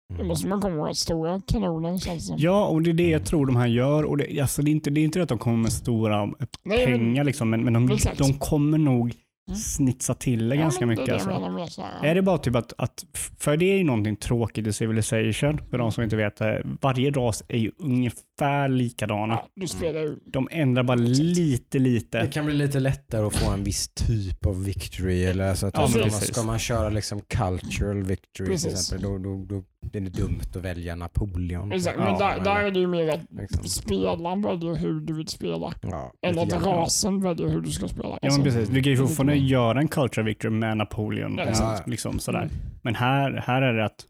[0.10, 0.28] då Mm.
[0.28, 3.46] måste man komma med stora kanoner känns det ja, och det är det jag tror
[3.46, 4.04] de här gör.
[4.04, 6.26] Och det, alltså, det, är inte, det är inte det att de kommer med stora
[6.26, 8.18] Nej, men- pengar, liksom, men, men de, Exakt.
[8.18, 9.14] de kommer nog
[9.50, 9.58] Mm.
[9.60, 11.06] snitsa till det Ja, ganska men mycket.
[11.06, 11.52] Det är det alltså.
[11.52, 12.10] med så här.
[12.10, 13.06] Är det bara typ att, att,
[13.40, 16.62] för det är ju någonting tråkigt i Civilization, för de som inte vet det.
[16.82, 18.20] Varje ras är ju ungefär
[18.68, 19.34] likadana.
[19.34, 20.16] Ja, du spelar ju...
[20.26, 22.28] De ändrar bara lite, Det lite.
[22.34, 25.24] kan bli lite lättare att få en viss typ av victory.
[25.26, 28.74] Eller så att Ja, ska, man, ska man köra liksom cultural victory till Precis.
[28.74, 29.64] exempel, då, då, då
[29.98, 31.72] är det dumt att välja Napoleon.
[31.72, 33.64] Exakt, Ja, men där, eller- där är det ju mer att liksom.
[33.64, 35.74] spelaren väljer hur du vill spela.
[35.82, 38.10] Ja, Eller lite att rasen väljer hur du ska spela.
[38.10, 40.78] Ja Alltså, men precis, vi kan ju det är fortfarande göra en culture victory med
[40.78, 41.36] Napoleon.
[41.38, 41.90] Ja, liksom, exakt.
[41.90, 42.42] liksom sådär.
[42.42, 42.54] Mm.
[42.82, 44.06] Men här, här är det att,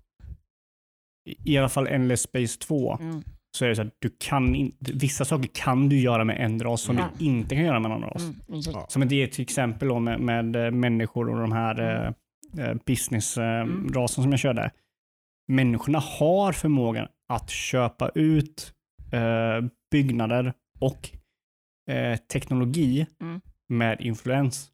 [1.46, 3.22] i i alla fall Endless Space 2, Mm.
[3.52, 6.60] Så är det så att du kan in, vissa saker kan du göra med en
[6.60, 7.10] ras som Ja.
[7.20, 8.24] du inte kan göra med en annan ras.
[8.24, 8.36] Mm.
[8.74, 8.86] Ja.
[8.90, 11.80] Som ett ett exempel då med, med eh, människor och de här
[12.60, 14.08] eh, eh, business-rasen Mm.
[14.08, 14.72] som jag körde.
[15.48, 18.74] Människorna har förmågan att köpa ut
[19.12, 21.10] eh, byggnader och
[21.90, 23.42] eh, teknologi Mm.
[23.70, 24.70] med influens.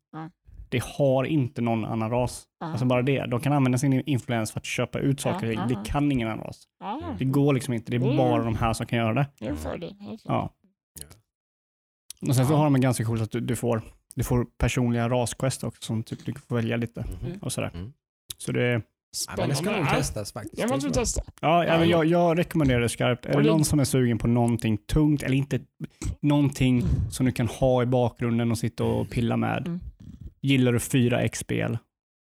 [0.74, 0.80] Ja.
[0.80, 2.44] Det har inte någon annan ras.
[2.60, 2.66] Ja.
[2.66, 3.26] Alltså bara det.
[3.26, 5.48] De kan använda sin influens för att köpa ut saker.
[5.48, 5.84] Ja, ja, Det ja.
[5.86, 6.64] kan ingen annan ras.
[6.80, 7.92] Ja, Det går liksom inte.
[7.92, 8.18] Det är Mm.
[8.18, 9.28] bara de här som kan göra det.
[10.24, 10.54] Ja.
[12.28, 12.58] Och sen så Ja.
[12.58, 13.82] har de en ganska coolt att du, du, får,
[14.16, 17.40] du får personliga rasquest också som typ, du får välja lite Mhm.
[17.42, 17.72] och sådär.
[17.74, 17.94] Mm.
[18.38, 18.82] Så det,
[19.28, 19.84] Ja, men det ska Spännande.
[19.86, 20.62] nog Ja, testas faktiskt.
[20.62, 21.22] Det måste vi testa.
[21.42, 21.86] ja, Ja, ja.
[21.86, 23.26] jag, jag rekommenderar det skarpt.
[23.26, 25.60] Är det det- någon som är sugen på någonting tungt eller inte
[26.20, 29.68] någonting som du kan ha i bakgrunden och sitta och pilla med.
[29.68, 29.80] Mm.
[30.44, 31.78] Gillar du 4X-spel?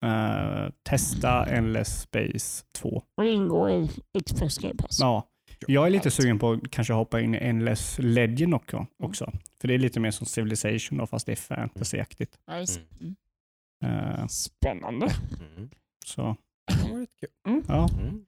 [0.04, 3.02] eh, testa Endless Space 2.
[3.16, 3.88] Och det ingår i
[4.26, 4.98] Xbox Game Pass.
[5.00, 5.28] Ja,
[5.66, 8.86] Jag är lite sugen på att kanske hoppa in i Endless Legend också.
[9.02, 9.32] också.
[9.60, 12.38] För det är lite mer som Civilization då, fast det är fantasyaktigt.
[12.50, 12.66] Mm.
[13.00, 13.14] Mm.
[14.20, 15.06] Eh, Spännande.
[15.56, 15.70] Mm.
[16.06, 16.36] så.
[17.20, 17.62] Kul.
[17.68, 17.88] Ja.
[18.00, 18.24] Mm.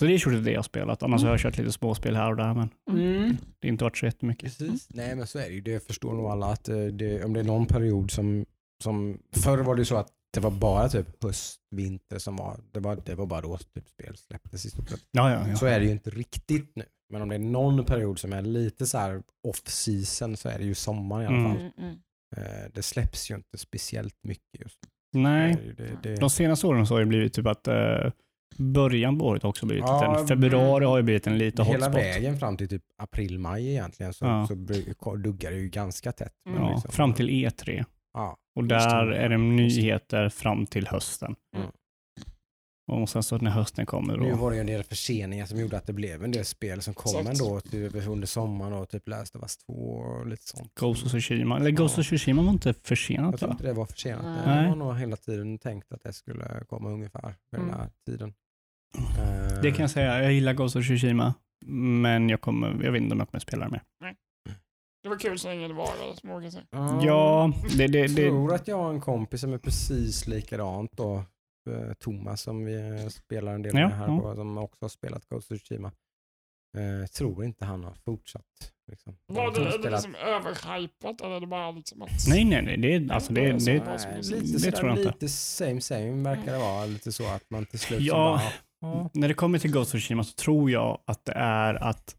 [0.00, 1.02] så det är sett det jag har spelat.
[1.02, 3.36] Annars har jag kört lite småspel här och där, men Mm.
[3.58, 4.58] det har inte varit så jättemycket.
[4.58, 4.88] Precis.
[4.90, 5.60] Nej men så är det ju.
[5.60, 8.46] Det förstår nog alla att eh, det, om det är någon period som,
[8.82, 12.60] som förr var det ju så att det var bara typ höst, vinter som var,
[12.72, 15.00] det var, det var bara då typ spel släpptes i stort sett.
[15.10, 15.56] Ja, ja, ja.
[15.56, 16.84] Så är det ju inte riktigt nu.
[17.12, 20.58] Men om det är någon period som är lite så här off season så är
[20.58, 21.52] det ju sommaren i alla Mm.
[21.52, 21.60] fall.
[21.60, 21.96] Mm, mm.
[22.36, 24.78] Eh, Det släpps ju inte speciellt mycket just
[25.12, 25.72] Nej, nu.
[25.78, 28.10] Det, det, de senaste åren så har det blivit typ att eh,
[28.56, 32.02] början på året också blivit Ja, Februari har ju blivit en lite hela hotspot.
[32.02, 34.46] vägen fram till typ april-maj egentligen så, Ja.
[34.46, 34.54] så
[35.16, 36.32] duggar det ju ganska tätt.
[36.44, 36.66] Men Mm.
[36.68, 37.84] Ja, liksom- fram till E3.
[38.56, 41.36] Och där är det nyheter fram till hösten.
[41.56, 41.68] Mm.
[42.92, 44.36] Och sen så när hösten kommer Nu då.
[44.36, 46.94] var det ju en del förseningar som gjorde att det blev en del spel som
[46.94, 47.40] kom Exakt.
[47.40, 50.74] ändå typ under sommaren och typ Last of Us 2 och lite sånt.
[50.74, 51.56] Ghost of Tsushima.
[51.56, 52.00] Eller Ghost Ja.
[52.00, 53.52] of Tsushima var inte Jag försenat tror va?
[53.52, 54.46] inte det var försenat.
[54.46, 54.62] Nej.
[54.62, 57.74] Det var nog hela tiden tänkt att det skulle komma ungefär vid den Mm.
[57.74, 58.34] här tiden.
[59.62, 60.22] Det kan jag säga.
[60.22, 61.34] Jag gillar Ghost of Tsushima.
[61.66, 63.82] Men jag, kommer, jag vet inte om jag kommer spela det mer.
[65.02, 66.64] Det var kul så länge det varade, som man kan säga.
[67.02, 71.14] Ja, det, det, Jag tror att jag har en kompis som är precis likadant då.
[71.70, 74.20] eh, Thomas som vi eh, spelar en del Ja, med här ja.
[74.20, 75.92] på, som också har spelat Ghost of Tsushima.
[76.78, 78.72] Eh, tror inte han har fortsatt.
[78.90, 79.16] Liksom.
[79.26, 82.10] Var det, är det liksom överhypat eller är det bara liksom att...
[82.28, 82.76] nej, nej, nej.
[82.76, 84.98] Det, är- alltså, det, Ja, det, så- det, Nej, som är lite, det tror jag
[84.98, 85.10] inte.
[85.12, 86.86] lite same same verkar det vara.
[86.86, 88.40] Lite så att man till slut så Ja.
[88.80, 89.10] bara, ja.
[89.14, 92.16] när det kommer till Ghost of Tsushima så tror jag att det är att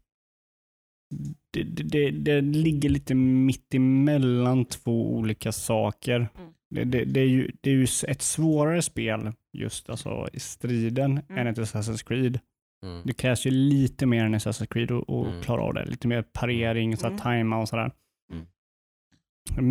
[1.52, 6.16] det, det, det, ligger lite mitt emellan två olika saker.
[6.38, 6.52] Mm.
[6.70, 11.20] Det, det, det, är ju, det är ju ett svårare spel just alltså i striden
[11.28, 11.38] Mm.
[11.38, 12.38] än ett Assassin's Creed.
[12.84, 13.02] Mm.
[13.04, 15.42] Det krävs ju lite mer än Assassin's Creed att Mm.
[15.42, 15.84] klara av det.
[15.84, 17.18] Lite mer parering, så Mm.
[17.18, 17.92] tajma och sådär.
[18.32, 18.46] Mm.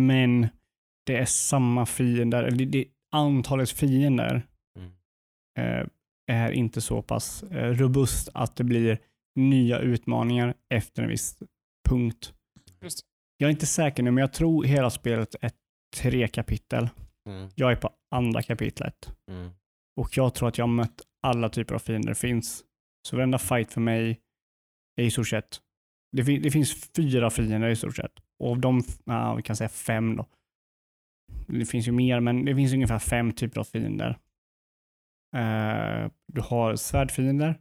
[0.08, 0.48] Men
[1.06, 4.42] det är samma fiender, eller det, det, antalet fiender
[4.78, 4.90] Mm.
[5.58, 5.86] eh,
[6.26, 8.98] är inte så pass eh, robust att det blir
[9.36, 11.38] nya utmaningar efter en viss
[11.88, 12.34] punkt.
[12.80, 13.00] Just
[13.36, 15.50] Jag är inte säker nu, men jag tror hela spelet är
[15.96, 16.88] tre kapitel.
[17.28, 17.50] Mm.
[17.54, 19.50] Jag är på andra kapitlet Mm.
[20.00, 22.64] och jag tror att jag har mött alla typer av fiender det finns.
[23.08, 24.20] Så varenda fight för mig
[24.96, 25.60] är i stort sett,
[26.16, 28.12] det, fin- det finns fyra fiender i stort sett.
[28.38, 30.26] Och av de, ja, vi kan säga fem då.
[31.46, 34.18] Det finns ju mer, men det finns ungefär fem typer av fiender.
[35.36, 37.60] Eh, du har svärdfiender,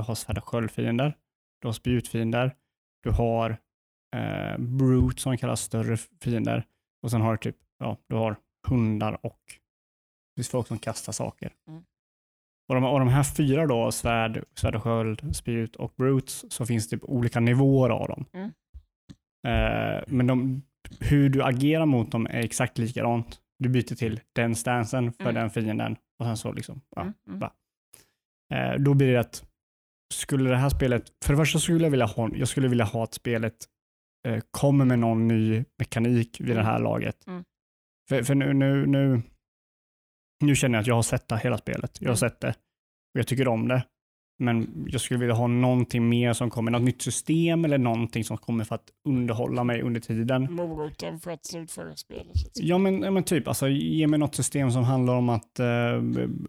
[0.00, 1.16] du har svärd och sköldfiender,
[1.60, 2.54] du har spjutfiender,
[3.02, 3.56] du har
[4.16, 6.66] eh, brute som kallas större fiender
[7.02, 8.36] och sen har du typ, ja, du har
[8.68, 11.52] hundar och det finns folk som kastar saker.
[11.68, 11.84] Mm.
[12.68, 16.66] Och de, och de här fyra då, svärd, svärd och sköld, spjut och brutes, så
[16.66, 18.24] finns det typ olika nivåer av dem.
[18.32, 18.50] Mm.
[19.46, 20.62] Eh, men de,
[21.00, 23.40] hur du agerar mot dem är exakt likadant.
[23.58, 25.34] Du byter till den stansen för Mm.
[25.34, 27.02] den fienden och sen så liksom, ja.
[27.02, 27.50] Mm, mm.
[28.54, 29.49] Eh, då blir det att
[30.12, 33.04] skulle det här spelet, för det första skulle jag vilja ha, jag skulle vilja ha
[33.04, 33.54] att spelet
[34.28, 37.26] eh, kommer med någon ny mekanik vid det här laget.
[37.26, 37.44] Mm.
[38.08, 39.22] För, för nu, nu, nu,
[40.44, 42.00] nu känner jag att jag har sett det hela spelet.
[42.00, 42.16] Jag har Mm.
[42.16, 42.48] sett det
[43.14, 43.82] och jag tycker om det.
[44.40, 48.36] Men jag skulle vilja ha någonting mer som kommer, något nytt system eller någonting som
[48.36, 50.54] kommer för att underhålla mig under tiden.
[50.54, 52.26] Moroten för att slutföra spelet.
[52.34, 52.66] Liksom.
[52.66, 55.66] Ja men, ja, men typ, alltså, ge mig något system som handlar om att eh,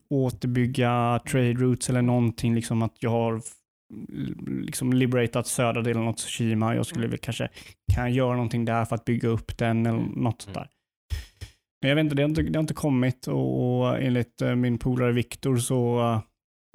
[0.10, 3.42] återbygga trade routes eller någonting, liksom att jag har
[4.62, 6.76] liksom liberatat södra delen av Tsushima.
[6.76, 7.10] Jag skulle Mm.
[7.12, 7.50] väl kanske,
[7.94, 10.12] kan jag göra någonting där för att bygga upp den eller Mm.
[10.12, 10.68] något sånt där.
[11.82, 14.56] Men jag vet inte, det har inte, det har inte kommit och, och enligt eh,
[14.56, 16.00] min polare Viktor så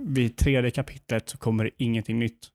[0.02, 2.48] vid tredje kapitlet så kommer det ingenting nytt.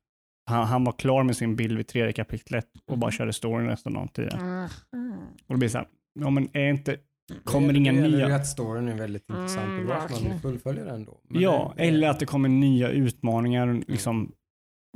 [0.50, 3.12] Han, han var klar med sin bild vid tredje kapitlet och bara Mhm.
[3.12, 4.40] körde storyn resten av tiden.
[4.40, 4.70] Mm.
[4.96, 5.12] Mm.
[5.48, 5.88] Och då blir det så här,
[6.20, 6.98] ja men är inte,
[7.44, 8.36] kommer det, inga det nya...
[8.36, 11.20] att storyn är väldigt Mm, intressant och bra så man fullfölja den då.
[11.30, 13.64] Men Ja, det- eller att det kommer nya utmaningar.
[13.68, 13.84] Mm.
[13.88, 14.32] Liksom,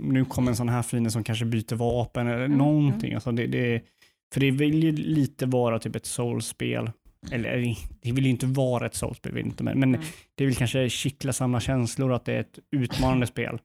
[0.02, 3.14] nu kommer en sån här fiende som kanske byter vapen eller Mm, någonting.
[3.14, 3.82] Alltså det, det,
[4.34, 6.92] för det vill ju lite vara typ ett soulspel.
[7.32, 10.08] Eller eller, det vill ju inte vara ett soulspel, vill inte, men, men Mm.
[10.36, 13.60] det vill kanske kittla samma känslor att det är ett utmanande spel.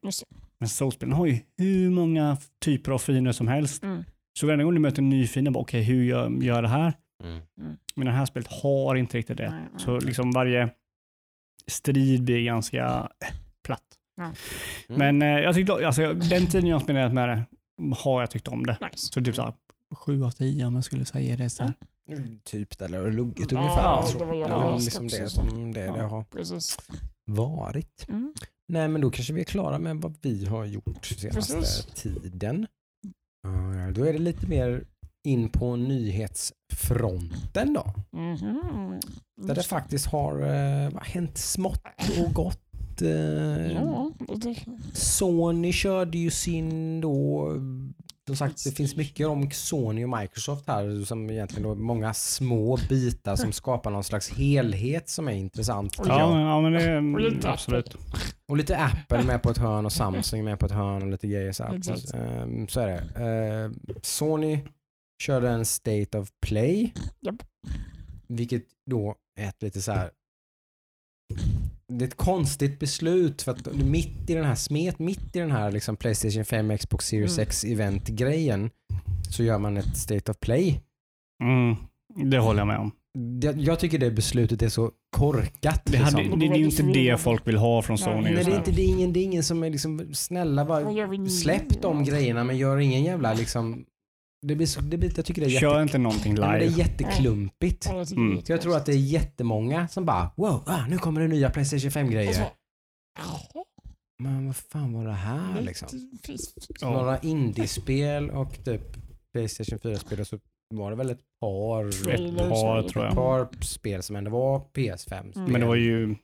[0.59, 3.83] Men soulspelen har ju hur många typer av fiender som helst.
[3.83, 4.03] Mm.
[4.39, 6.93] Så varje gång du möter en ny fiende, okej hur gör, gör jag det här?
[7.23, 7.41] Mm.
[7.95, 9.49] Men det här spelet har inte riktigt det.
[9.49, 9.61] Nej.
[9.77, 10.69] Så liksom varje
[11.67, 12.85] strid blir ganska
[13.25, 13.35] eh,
[13.65, 13.83] platt.
[14.19, 14.33] Mm.
[14.89, 17.43] Men eh, jag tyckte, alltså, den tiden jag har spenderat med det
[17.97, 18.77] har jag tyckt om det.
[18.81, 18.97] Nice.
[19.13, 19.53] Så typ såhär,
[19.95, 21.49] sju av tio om jag skulle säga det.
[21.49, 21.71] Så
[22.17, 24.01] Mm, Typ det, eller luggit Ja, ungefär.
[24.01, 24.25] det så.
[24.25, 26.07] var jag ja, liksom det som det, det Ja.
[26.07, 26.77] har Precis.
[27.25, 28.05] varit.
[28.09, 28.33] Mm.
[28.67, 31.85] Nej, men då kanske vi är klara med vad vi har gjort senaste Precis.
[31.95, 32.67] tiden.
[33.43, 34.83] Ja, då är det lite mer
[35.27, 37.93] in på nyhetsfronten då.
[38.11, 38.99] Mhm.
[39.41, 41.83] Där det faktiskt har eh, hänt smått
[42.25, 42.57] och gott.
[43.01, 44.55] Eh, Ja, det,
[44.93, 47.47] Sony körde ju sin då,
[48.35, 52.13] som sagt det finns mycket om Sony och Microsoft här som egentligen då är många
[52.13, 55.95] små bitar som skapar någon slags helhet som är intressant.
[55.97, 56.33] Ja, jag.
[56.33, 57.95] men, ja, men det Och är lite absolut.
[58.47, 61.27] Och lite Apple med på ett hörn och Samsung med på ett hörn och lite
[61.27, 61.73] grejer så här.
[62.15, 63.25] Ehm, Så är det.
[63.25, 64.59] Ehm, Sony
[65.23, 66.93] körde en State of Play.
[68.27, 70.11] Vilket då är ett lite så här
[71.97, 75.51] det är ett konstigt beslut för att mitt i den här smet, mitt i den
[75.51, 77.43] här liksom Playstation 5, Xbox Series Mm.
[77.47, 78.69] X event grejen
[79.29, 80.81] så gör man ett State of Play.
[81.43, 81.75] Mm,
[82.31, 82.91] det håller jag med om.
[83.41, 85.81] Jag, jag tycker det beslutet är så korkat.
[85.85, 86.39] Det, hade, liksom.
[86.39, 88.57] det, det är ju inte det folk vill ha från Sony Nej, just det är,
[88.57, 91.29] inte, det, är ingen, det är ingen som är liksom snälla bara?
[91.29, 93.85] Släpp de grejerna men gör ingen jävla liksom...
[94.47, 96.59] Det blir, så- det blir, jag tycker det är, jätte, Kör inte någonting Nej, men
[96.59, 96.79] det är live.
[96.81, 97.85] jätteklumpigt.
[97.89, 98.45] Mm.
[98.45, 101.49] Så jag tror att det är jättemånga som bara wow, ah, nu kommer det nya
[101.49, 102.47] Playstation Och så, 5-grejer.
[103.19, 103.63] jaha,
[104.23, 105.87] Men vad fan var det här lite liksom?
[106.81, 106.89] Ja.
[106.91, 108.81] Några indiespel och typ
[109.33, 110.39] Playstation 4-spel och så
[110.75, 113.15] var det väl ett par, Ett par tror ett jag.
[113.15, 115.31] par spel som ändå var PS5-spel.
[115.35, 115.51] Mm.
[115.51, 116.15] Men det var ju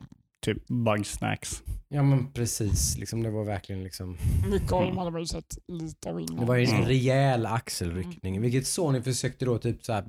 [0.46, 1.64] typ Bugsnacks.
[1.90, 4.18] Ja men precis, liksom, det var verkligen liksom
[4.70, 6.40] dem hade man ju sett lite av innan.
[6.40, 6.86] Det var ju en Mm.
[6.88, 10.06] rejäl axelryckning, vilket Sony försökte då typ så här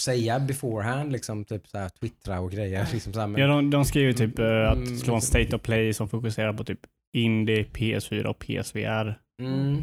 [0.00, 2.88] säga beforehand, liksom typ så här twittra och grejer.
[2.92, 5.10] Liksom så här, men, Ja, de, de skrev ju typ eh, att Mm, det skulle
[5.10, 6.80] vara en State of Play som fokuserar på typ
[7.16, 9.18] Indie, PS4 och PSVR.
[9.42, 9.82] mm,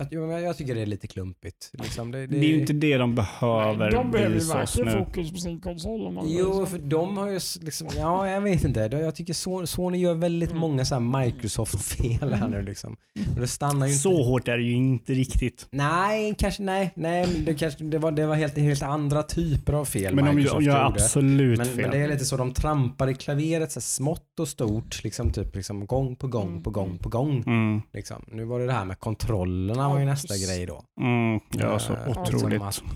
[0.00, 1.70] att, men jag tycker det är lite klumpigt.
[1.72, 5.04] Liksom, det, Det är ju inte det de behöver de behöver ju verkligen nu.
[5.04, 6.06] fokus på sin konsol.
[6.06, 8.88] Om man Jo, för de har ju liksom, ja jag vet inte.
[8.88, 10.60] De- Jag tycker Sony, Sony gör väldigt Mm.
[10.60, 12.96] många så Microsoft-fel här nu liksom.
[13.34, 14.02] Och det stannar ju inte.
[14.02, 15.66] Så hårt är det ju inte riktigt.
[15.70, 16.92] Nej, kanske nej.
[16.94, 20.36] Nej, det, kanske, det var, det var helt, helt andra typer av fel Men de
[20.36, 20.94] Microsoft gör, gör gjorde.
[21.04, 21.76] absolut Men, fel.
[21.76, 25.32] men det är lite så, de trampar i klaveret så här smått och stort, liksom
[25.32, 27.42] typ liksom gång på gång på gång på gång.
[27.46, 28.24] Mm, Liksom.
[28.32, 30.84] Nu var det det här med kontrollerna var ju nästa grej då.
[31.00, 32.62] mm, ja, så Eh, otroligt.
[32.62, 32.88] liksom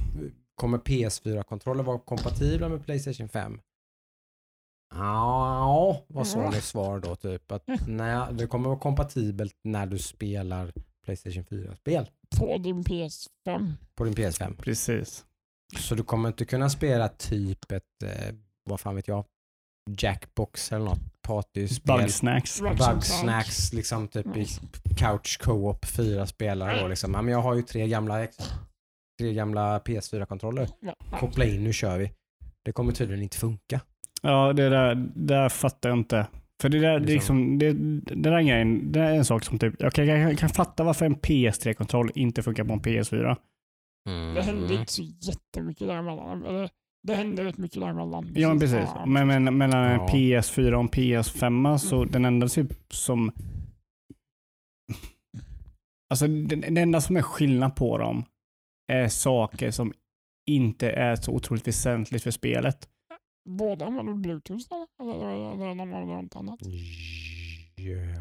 [0.54, 3.60] kommer PS4-kontroller vara kompatibla med Playstation 5?
[4.94, 7.52] Ja, var Sonys svar då typ.
[7.52, 10.72] Att nej, det kommer vara kompatibelt när du spelar
[11.04, 13.72] Playstation 4-spel På din PS5.
[13.94, 14.56] på din PS5.
[14.56, 15.24] Precis.
[15.78, 19.24] Så du kommer inte kunna spela typ ett, eh, vad fan vet jag,
[19.98, 22.00] Jackbox eller något partyspel.
[22.00, 22.60] Bugsnacks.
[22.60, 24.46] Bugsnacks, liksom typ i
[24.96, 27.12] couch co-op, fyra spelare då liksom.
[27.12, 28.26] Men jag har ju tre gamla,
[29.20, 30.68] tre gamla PS4-kontroller.
[30.80, 30.94] Ja.
[31.20, 32.12] Koppla in, nu kör vi.
[32.64, 33.80] Det kommer tydligen inte funka.
[34.22, 36.26] Ja, det där, det där fattar jag inte.
[36.62, 39.58] För det där, det, är liksom, det, det där grejen, det är en sak som
[39.58, 43.36] typ, jag kan, jag kan fatta varför en PS3-kontroll inte funkar på en PS4.
[44.34, 46.44] Det hände inte så jättemycket däremellan.
[46.44, 46.70] Eller,
[47.06, 48.32] det hände rätt mycket däremellan.
[48.34, 48.78] Ja, men precis.
[48.94, 49.06] Ja.
[49.06, 50.08] Men, men mellan en Ja.
[50.08, 52.12] PS4 och en PS5 så Mm.
[52.12, 53.32] den enda typ som...
[56.10, 58.24] Alltså den, den enda som är skillnad på dem
[58.92, 59.92] är saker som
[60.50, 62.88] inte är så otroligt väsentligt för spelet.
[63.48, 64.64] Båda använder bluetooth
[65.02, 65.14] eller?
[65.14, 66.58] Eller, eller använder något annat?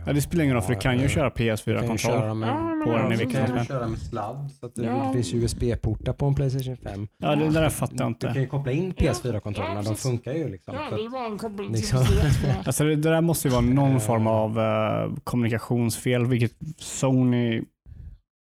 [0.05, 1.97] Ja, det spelar ingen roll för du kan ju köra Du kan ju PS4-kontroll.
[1.97, 4.51] köra med, Ja, men på den i alltså, du vilken kan ju köra med sladd.
[4.59, 5.11] Så att det, Ja.
[5.15, 7.07] det finns USB-portar på en Playstation 5.
[7.17, 8.39] Ja, det där fattar jag Du kan inte.
[8.39, 10.75] ju koppla in PS4-kontrollerna, Ja, de funkar ju liksom.
[10.75, 11.99] Ja, det bara en koppling liksom.
[12.65, 17.63] Alltså det, det där måste ju vara någon form av eh, kommunikationsfel, vilket Sony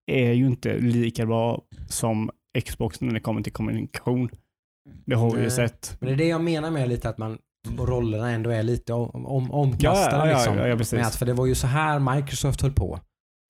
[0.07, 2.31] är ju inte lika bra som
[2.65, 4.29] Xbox när det kommer till kommunikation.
[5.07, 5.97] Det har vi ju sett.
[6.01, 7.39] Men det är det jag menar med lite att man
[7.69, 10.31] rollerna ändå är lite om, om, omkastade.
[10.31, 11.01] Ja, ja, ja, liksom.
[11.01, 13.01] att, för det var ju så här Microsoft höll på.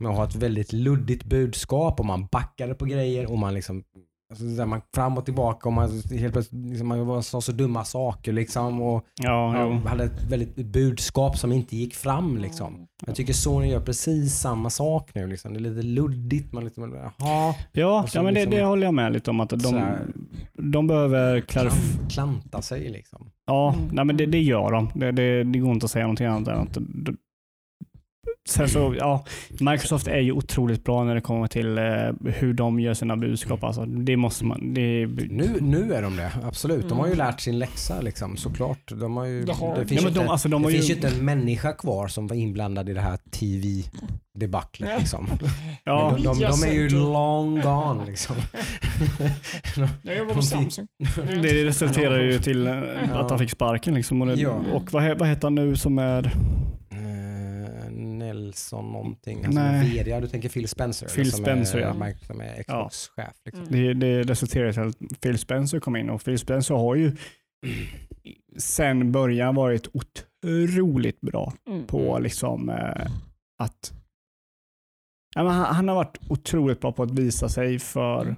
[0.02, 3.84] Med att ha ett väldigt luddigt budskap och man backade på grejer och man liksom
[4.30, 7.52] alltså, där man fram och tillbaka och man helt plötsligt liksom, man var så, så
[7.52, 12.86] dumma saker liksom och Ja, hade ett väldigt budskap som inte gick fram liksom.
[13.06, 15.52] Jag tycker Sony gör precis samma sak nu liksom.
[15.54, 16.52] Det är lite luddigt.
[16.52, 19.30] Man liksom, jaha, Ja, Och så ja men det, liksom- det håller jag med lite
[19.30, 19.40] om.
[19.40, 20.06] att De, här-
[20.72, 23.30] de behöver klarif- klant, klanta sig liksom.
[23.46, 23.88] Ja, Mm.
[23.92, 24.90] nej, men det, det gör de.
[24.94, 27.16] Det, det, det går inte att säga någonting annat än att de-
[28.48, 29.24] Sen så, ja,
[29.60, 31.84] Microsoft är ju otroligt bra när det kommer till eh,
[32.32, 33.64] hur de gör sina budskap.
[33.64, 34.74] Alltså, det måste man...
[34.74, 36.88] Det, Nu, nu är de det, absolut.
[36.88, 37.26] De har ju Mm.
[37.26, 38.92] lärt sin läxa liksom, såklart.
[39.00, 40.62] De har ju, Det har- det Ja, finns, ja, ju, men de, inte, alltså, de
[40.62, 43.18] det har finns ju ju, inte en människa kvar som var inblandad i det här
[43.30, 44.98] TV-debaclet.
[45.00, 45.26] Liksom.
[45.84, 48.36] ja, Men de, de, de är ju long gone liksom.
[50.02, 50.86] Jag jobbar De på Samsung.
[51.42, 52.74] det resulterar ju till eh,
[53.12, 53.94] att han fick sparken.
[53.94, 54.60] Liksom, och det, Ja.
[54.72, 56.32] och vad, vad heter han nu som är...
[58.50, 59.44] Nilsson någonting.
[59.48, 59.96] Nej.
[59.96, 60.10] VD.
[60.10, 61.08] Ja, du tänker Phil Spencer?
[61.08, 62.12] Phil som Spencer, är, ja.
[62.26, 63.34] Som är Xbox-chef.
[63.44, 63.64] Liksom.
[63.64, 63.72] Mm.
[63.72, 67.16] Det, det resulterade i att Phil Spencer kom in och Phil Spencer har ju
[68.58, 71.86] sen början varit otroligt bra Mm.
[71.86, 73.06] på liksom eh,
[73.58, 73.92] att
[75.34, 78.36] ja, men han, han har varit otroligt bra på att visa sig för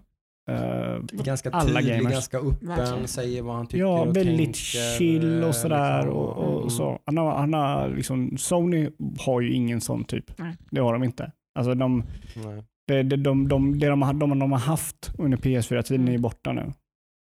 [0.50, 2.12] eh, Ganska Alla tydlig, gamers.
[2.12, 3.08] ganska öppen, Verkligen.
[3.08, 5.96] säger vad han tycker Ja, och väldigt tänker, chill eh, och sådär.
[6.02, 6.16] liksom.
[6.18, 6.70] och, och Mm.
[6.70, 6.98] så.
[7.06, 10.38] Han har, han har liksom, Sony har ju ingen sån typ.
[10.38, 10.56] Nej.
[10.70, 11.32] Det har de inte.
[11.58, 12.04] Alltså de,
[12.44, 12.62] Nej.
[12.86, 16.18] det, det, de, de, det de, har- de, de har haft under PS4-tiden är ju
[16.18, 16.72] borta nu.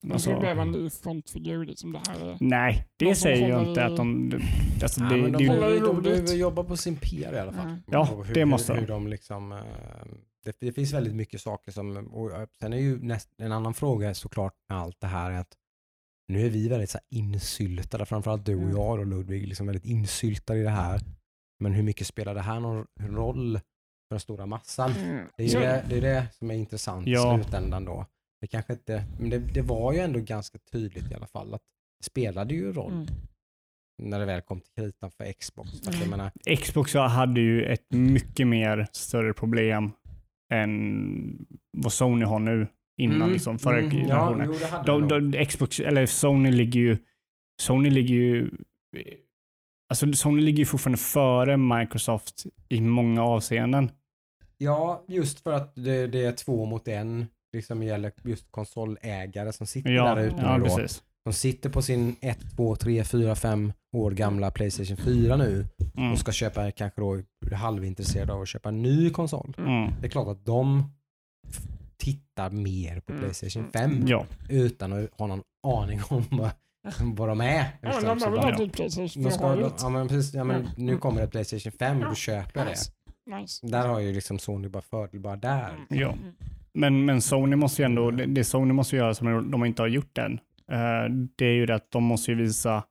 [0.04, 1.92] Men Alltså, så blev en ny frontfigur liksom.
[1.92, 2.38] Det här är...
[2.40, 4.32] nej, det De säger ju håller inte att de...
[4.84, 6.04] Alltså, Ja, det, det, de, behöver, de roligt.
[6.04, 7.66] behöver jobba på sin PR i alla fall.
[7.66, 7.80] Mm.
[7.92, 8.86] Ja, hur, det måste hur, de.
[8.86, 9.58] hur de liksom, eh,
[10.44, 12.32] det, det finns väldigt mycket saker som, och
[12.62, 15.58] sen är ju näst, en annan fråga såklart med allt det här är att
[16.28, 18.76] nu är vi väldigt så här insyltade, framförallt du och Mm.
[18.76, 21.02] jag och Ludvig, liksom väldigt insyltade i det här.
[21.60, 24.92] Men hur mycket spelar det här någon roll för den stora massan?
[24.92, 25.26] Mm.
[25.38, 27.40] Det är ju det, det, är det som är intressant Ja.
[27.40, 28.06] i slutändan då.
[28.42, 31.62] Det kanske inte, men det, det var ju ändå ganska tydligt i alla fall att
[32.00, 33.06] det spelade ju roll Mm.
[34.02, 35.70] när det väl kom till kritan för Xbox.
[35.72, 36.10] För att jag Mm.
[36.10, 39.92] menar, Xbox hade ju ett mycket mer större problem
[40.52, 41.46] än
[41.78, 44.54] vad Sony har nu innan Mm, liksom, förra mm, generationen.
[44.86, 46.98] Ja, de, Xbox, eller Sony ligger ju,
[47.62, 48.50] Sony ligger ju,
[49.90, 53.92] alltså Sony ligger ju fortfarande före Microsoft i många avseenden.
[54.58, 57.26] Ja, just för att det, det är två mot en.
[57.54, 60.76] Liksom gäller just konsolägare som sitter Ja, där ute ja nu då.
[60.76, 61.04] precis.
[61.26, 65.66] De sitter på sin 1, 2, 3, 4, 5 år gamla Playstation 4 nu
[66.02, 66.12] Mm.
[66.14, 69.56] och ska köpa, kanske då är halvintresserade av att köpa en ny konsol.
[69.58, 69.92] Mm.
[70.02, 70.84] Det är klart att de
[71.98, 73.24] tittar mer på Mm.
[73.24, 73.72] Playstation Mm.
[74.00, 76.50] 5 Ja, utan att ha någon aning om vad,
[77.18, 77.66] vad de är.
[77.82, 80.72] Ja, de har väl alltid Playstation ska, ja, men precis, ja, men Mm.
[80.78, 82.72] nu kommer det Playstation 5 och då köper jag det.
[82.72, 82.92] Nice.
[83.42, 83.68] Nice.
[83.68, 85.70] Där har ju liksom Sony bara fördel bara där.
[85.70, 85.86] Mm.
[85.90, 86.08] Ja.
[86.12, 86.34] Mm.
[86.74, 89.88] men, men Sony måste ju ändå, det, det Sony måste göra som de inte har
[89.88, 90.34] gjort än,
[90.72, 92.84] eh, det är ju det att de måste ju visa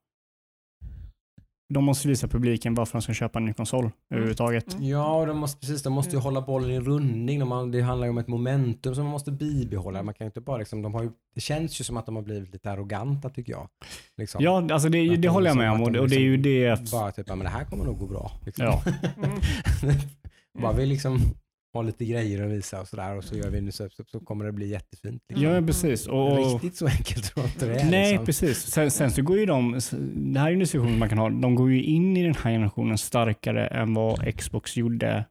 [1.73, 4.73] de måste visa publiken varför de ska köpa en ny konsol överhuvudtaget.
[4.75, 4.87] Mm.
[4.89, 6.23] Ja, och de måste, precis, de måste ju Mm.
[6.25, 7.39] hålla bollen i rundning.
[7.39, 10.03] De har, det handlar ju om ett momentum som man måste bibehålla.
[10.03, 12.17] Man kan ju inte bara liksom, de har ju, det känns ju som att de
[12.17, 13.69] har blivit lite arroganta tycker jag.
[14.17, 14.45] Liksom.
[14.45, 16.17] Ja, alltså det, det de håller jag liksom- med om och, de det- och det
[16.17, 16.91] är ju liksom det.
[16.93, 18.31] Bara typ, men det här kommer nog gå bra.
[18.47, 18.65] Liksom.
[18.65, 18.83] Ja.
[19.83, 19.97] Mm.
[20.63, 21.19] bara vi liksom
[21.73, 24.21] har lite grejer att visa och sådär och så gör vi nu så, så, så
[24.21, 25.23] kommer det bli jättefint.
[25.29, 25.47] Liksom.
[25.49, 26.07] Ja, precis.
[26.07, 27.91] Och, och, Riktigt så enkelt tror jag inte det är.
[27.91, 28.27] nej, liksom.
[28.27, 28.59] precis.
[28.59, 29.81] Sen, sen så går ju de,
[30.15, 32.51] det här är en diskussion man kan ha, de går ju in i den här
[32.51, 35.25] generationen starkare än vad Xbox gjorde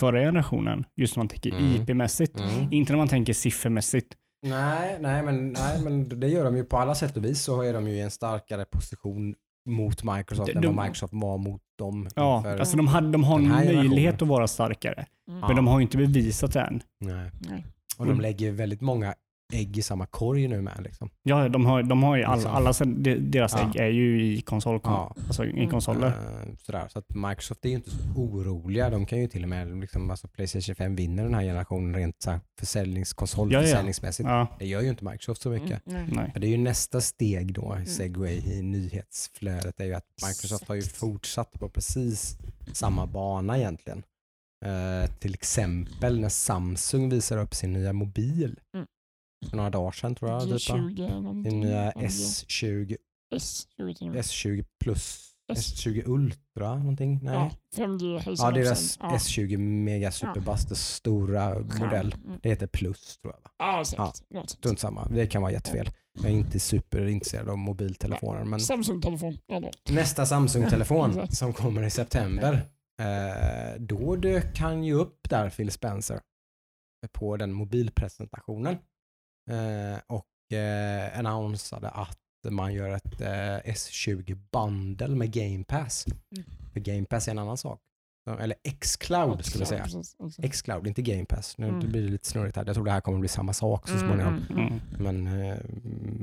[0.00, 0.84] förra generationen.
[0.96, 1.74] Just när man tänker Mm.
[1.82, 2.40] IP-mässigt.
[2.40, 2.72] Mm.
[2.72, 4.14] Inte när man tänker siffermässigt.
[4.46, 7.62] Nej, nej, men, nej, men det gör de ju på alla sätt och vis så
[7.62, 9.34] är de ju i en starkare position
[9.68, 12.08] mot Microsoft De- än vad Microsoft var mot dem.
[12.14, 15.06] Ja, alltså de, hade, de har en möjlighet att vara starkare.
[15.28, 15.40] Mm.
[15.40, 16.82] Men de har ju inte bevisat det än.
[17.00, 17.30] nej.
[17.38, 17.66] Nej.
[17.98, 19.14] Och de lägger ju väldigt många
[19.52, 20.80] ägg i samma korg nu med.
[20.82, 21.10] Liksom.
[21.22, 22.54] Ja, de har, de har ju all, Liksom.
[22.54, 23.60] alla, de- deras Ja.
[23.68, 25.14] ägg är ju i konsol, Ja.
[25.26, 25.70] alltså i Mm.
[25.70, 26.06] konsoler.
[26.06, 26.88] Eh, sådär.
[26.88, 28.90] Så att Microsoft är ju inte så oroliga.
[28.90, 32.22] De kan ju till och med, liksom, alltså Playstation 5 vinner den här generationen rent
[32.22, 34.28] så här, försäljnings, konsolförsäljningsmässigt.
[34.28, 35.86] Ja, Det gör ju inte Microsoft så mycket.
[35.86, 36.06] Mm.
[36.12, 36.30] Nej.
[36.32, 40.68] Men Det är ju nästa steg då, i segway i nyhetsflödet, är ju att Microsoft
[40.68, 42.36] har ju fortsatt på precis
[42.72, 44.02] samma bana egentligen.
[44.64, 48.86] Eh, till exempel när Samsung visar upp sin nya mobil Mm.
[49.50, 50.42] För några dagar sedan tror jag.
[50.42, 50.56] Typ, va?
[50.76, 51.50] G20 någonting.
[51.50, 52.96] Sin nya Ja, S20,
[53.34, 54.22] S20 till och med.
[54.22, 57.20] S20 plus, S- S20 Ultra någonting?
[57.22, 57.34] Nej.
[57.34, 57.50] Ja,
[57.84, 58.98] 5G Ja, deras.
[59.00, 59.08] Ja.
[59.10, 62.14] S20 Mega Superbuster stora modell.
[62.24, 62.38] Mm.
[62.42, 63.40] Det heter Plus tror jag.
[63.42, 63.50] Va?
[63.58, 64.26] Ja, säkert.
[64.28, 64.46] Ja.
[64.46, 65.90] Strunt samma, det kan vara jättefel.
[66.14, 68.44] Jag är inte superintresserad av mobiltelefoner.
[68.44, 69.38] Men Samsung-telefon.
[69.46, 72.54] Ja, nästa Samsung-telefon som kommer i september.
[73.00, 76.20] Eh, då dök han ju upp där, Phil Spencer,
[77.12, 78.76] på den mobilpresentationen.
[79.50, 82.18] Eh, och eh, annonsade att
[82.50, 86.06] man gör ett eh, S20 bundle med Game Pass.
[86.06, 86.44] Mm.
[86.72, 87.80] För Game Pass är en annan sak.
[88.40, 89.82] Eller X-Cloud skulle jag säga.
[89.82, 90.44] Precis, exakt.
[90.44, 91.58] X-Cloud, inte Game Pass.
[91.58, 91.78] Nu Mm.
[91.80, 92.64] blir det lite snurrigt här.
[92.66, 94.44] Jag tror det här kommer bli samma sak så Mm, småningom.
[94.50, 94.80] mm, mm.
[95.22, 95.56] Men, eh,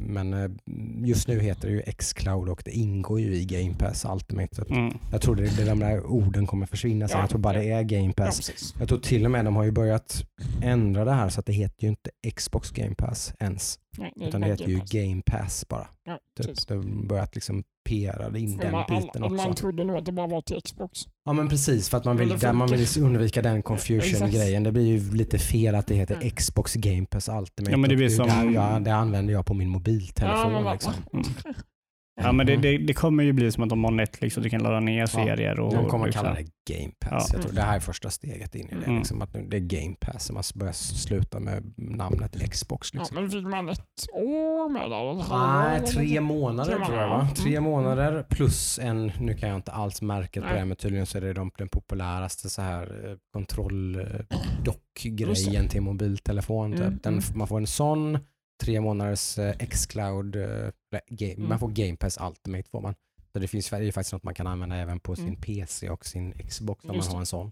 [0.08, 0.50] men eh,
[1.08, 4.62] just nu heter det ju X-Cloud och det ingår ju i Game Pass Ultimate.
[4.70, 4.94] Mm.
[5.12, 7.18] jag tror det, det, de där orden kommer försvinna sen.
[7.18, 8.38] Ja, Jag tror bara det är Game Ja, Pass.
[8.38, 8.76] precis.
[8.80, 10.24] Jag tror till och med de har ju börjat
[10.62, 13.80] ändra det här så att det heter ju inte Xbox Game Pass ens.
[13.98, 14.92] Nej, det Utan det heter ju Game Pass.
[14.92, 15.88] Game Pass bara.
[16.04, 16.66] Ja, Typ, precis.
[16.66, 19.62] de har börjat liksom PR in den Man, biten man, man också.
[19.62, 21.00] trodde nog att det bara var till Xbox.
[21.26, 24.64] Ja men precis för att man vill, det där man vill undvika den confusion-grejen.
[24.64, 26.30] Det blir ju lite fel att det heter Mm.
[26.30, 27.72] Xbox Game Pass Ultimate.
[27.72, 30.52] Ja, men det blir som- där jag, det använder jag på min mobiltelefon.
[30.54, 30.94] Ja, men- liksom.
[31.14, 31.26] Mm.
[32.22, 34.50] Ja, men det, det, det kommer ju bli som att de har Netflix och du
[34.50, 35.60] kan ladda ner serier.
[35.60, 36.24] Och, De kommer liksom.
[36.24, 36.46] kalla det
[36.76, 37.28] Game Pass.
[37.30, 37.36] Ja.
[37.38, 38.86] Jag tror det här är första steget in i det.
[38.86, 38.98] Mm.
[38.98, 40.32] Liksom, att nu- det är Game Pass.
[40.32, 42.90] Man börjar sluta med namnet Xbox.
[42.94, 43.16] Ja, Liksom.
[43.22, 43.80] men fick man ett
[44.14, 45.26] år med det?
[45.36, 47.28] Nej, tre månader Tre tror jag va?
[47.36, 47.64] Tre Mm.
[47.64, 51.22] månader plus en, nu kan jag inte alls märket på det, men tydligen så är
[51.22, 56.72] det de, den populäraste så här eh, Just kontroll-dock-grejen till mobiltelefon.
[56.72, 56.82] Typ.
[56.82, 57.24] Mm, Den, mm.
[57.36, 58.20] Man får en sån,
[58.64, 61.50] tre månaders eh, Xcloud, eh, eller game, Mm.
[61.50, 62.96] man får Game Pass Ultimate får man.
[63.34, 65.42] Så det finns det är ju faktiskt något man kan använda även på sin Mm.
[65.42, 67.22] PC och sin Xbox om man Just har det.
[67.22, 67.52] en sån.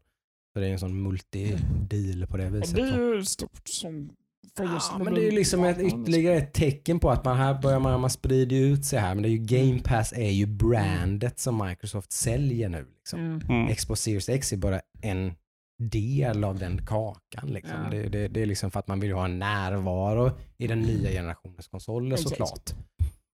[0.53, 2.75] Så det är en sån multi-deal på det viset.
[2.75, 4.09] det är ju stort som
[4.57, 7.37] för just Ja, men det är ju liksom ett, ytterligare ett tecken på att man
[7.37, 9.15] här börjar man, man sprider ut sig här.
[9.15, 12.85] Men det är ju Game Pass är ju brandet som Microsoft säljer nu.
[12.97, 13.19] Liksom.
[13.19, 13.41] Mm.
[13.49, 13.75] Mm.
[13.75, 15.33] Xbox Series X är bara en
[15.79, 17.47] del av den kakan.
[17.49, 17.77] Liksom.
[17.83, 17.89] Ja.
[17.89, 21.09] Det, det, det är liksom för att man vill ha en närvaro i den nya
[21.09, 22.29] generationens konsoler Exakt.
[22.29, 22.73] såklart.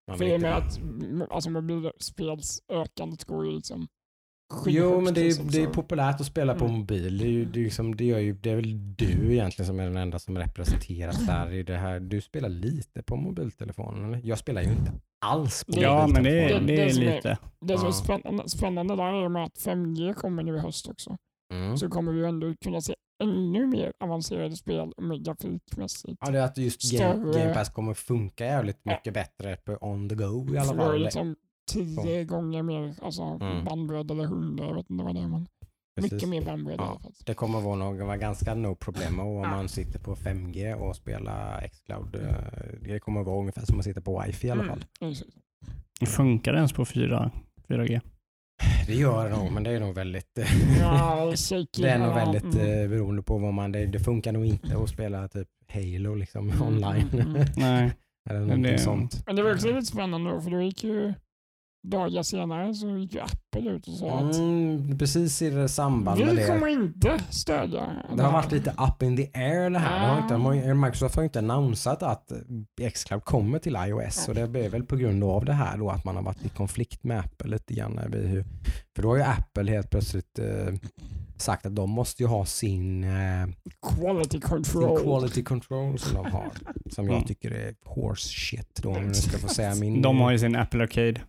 [0.08, 3.86] Man För i och med att mm, alltså, mobilspelsökandet går ju liksom
[4.66, 6.78] Jo, men det är, liksom, det är populärt att spela på Mm.
[6.78, 7.18] mobil.
[7.18, 9.80] Det är, ju, det, är liksom, det, gör ju, det är väl du egentligen som
[9.80, 12.00] är den enda som representeras där i det här.
[12.00, 14.20] Du spelar lite på mobiltelefonen, eller?
[14.28, 14.92] Jag spelar ju inte
[15.26, 17.38] alls på Ja, men det är, det Det- är det som är- lite.
[17.60, 21.16] Det som är spännande, spännande där är med att 5G kommer nu i höst också.
[21.52, 21.76] Mm.
[21.76, 26.18] Så kommer vi ändå kunna se ännu mer avancerade spel med grafikmässigt.
[26.20, 30.08] Ja, det är att just Game, Game Pass kommer funka jävligt mycket bättre på on
[30.08, 31.00] the go i alla fall.
[31.02, 31.36] liksom
[31.72, 33.64] tio gånger mer alltså, Mm.
[33.64, 35.28] bandbredd eller hundra, jag vet inte vad det är.
[35.28, 35.46] Men
[35.96, 36.12] Precis.
[36.12, 36.90] mycket mer bandbredd i Ja.
[36.90, 37.12] alla fall.
[37.26, 39.50] Det kommer vara, nog, vara ganska no problemo om Ja.
[39.50, 42.14] man sitter på 5G och spelar Xcloud.
[42.16, 42.34] Eh,
[42.80, 44.84] Det kommer vara ungefär som att sitta på wifi i alla fall.
[45.00, 45.14] Mm.
[46.06, 47.30] Funkar det ens på 4,
[47.68, 48.00] 4G?
[48.86, 50.38] Det gör det nog, men det är nog väldigt,
[50.80, 51.32] Ja,
[51.76, 52.82] det är nog väldigt mm.
[52.82, 56.50] eh, beroende på vad man, det, det funkar nog inte att spela typ Halo liksom
[56.50, 57.08] Mm, online.
[57.12, 57.46] mm, mm.
[57.56, 57.92] Nej.
[58.30, 59.22] Eller Men någonting det- sånt.
[59.26, 61.14] Men det var också lite spännande då, för då gick ju
[61.84, 66.20] dagar senare så gick ju Apple ut och sa att Mm, precis i det samband
[66.20, 66.46] med vi det.
[66.46, 70.00] kommer inte stödja Det har varit lite up in the air det här.
[70.28, 72.32] Det har inte, Microsoft har inte annonsat att
[72.94, 76.04] Xcloud kommer till iOS och det är väl på grund av det här då att
[76.04, 78.00] man har varit i konflikt med Apple lite grann.
[78.96, 80.74] För då har ju Apple helt plötsligt eh,
[81.36, 83.46] sagt att de måste ju ha sin, eh,
[83.82, 85.00] quality sin control.
[85.02, 86.50] quality control som de har.
[86.90, 87.26] Som jag Mm.
[87.26, 90.02] tycker är horse shit då om jag ska få säga min.
[90.02, 91.20] De har ju sin Apple Arcade.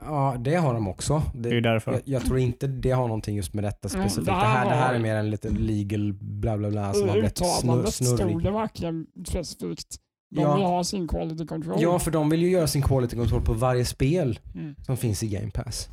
[0.00, 1.22] Ja, det har de också.
[1.34, 1.92] Det är Det, därför.
[1.92, 4.26] jag, jag tror inte det har någonting just med detta Mm, specifikt.
[4.26, 7.08] det Det här här, det här är mer en liten legal bla bla bla som
[7.08, 8.42] har blivit snurr, uttalandet stod snurrig.
[8.42, 9.96] det verkligen specifikt.
[10.34, 10.54] De Ja.
[10.54, 11.76] vill ha sin quality control.
[11.82, 14.74] Ja, för de vill ju göra sin quality control på varje spel Mm.
[14.86, 15.88] som finns i Game Pass.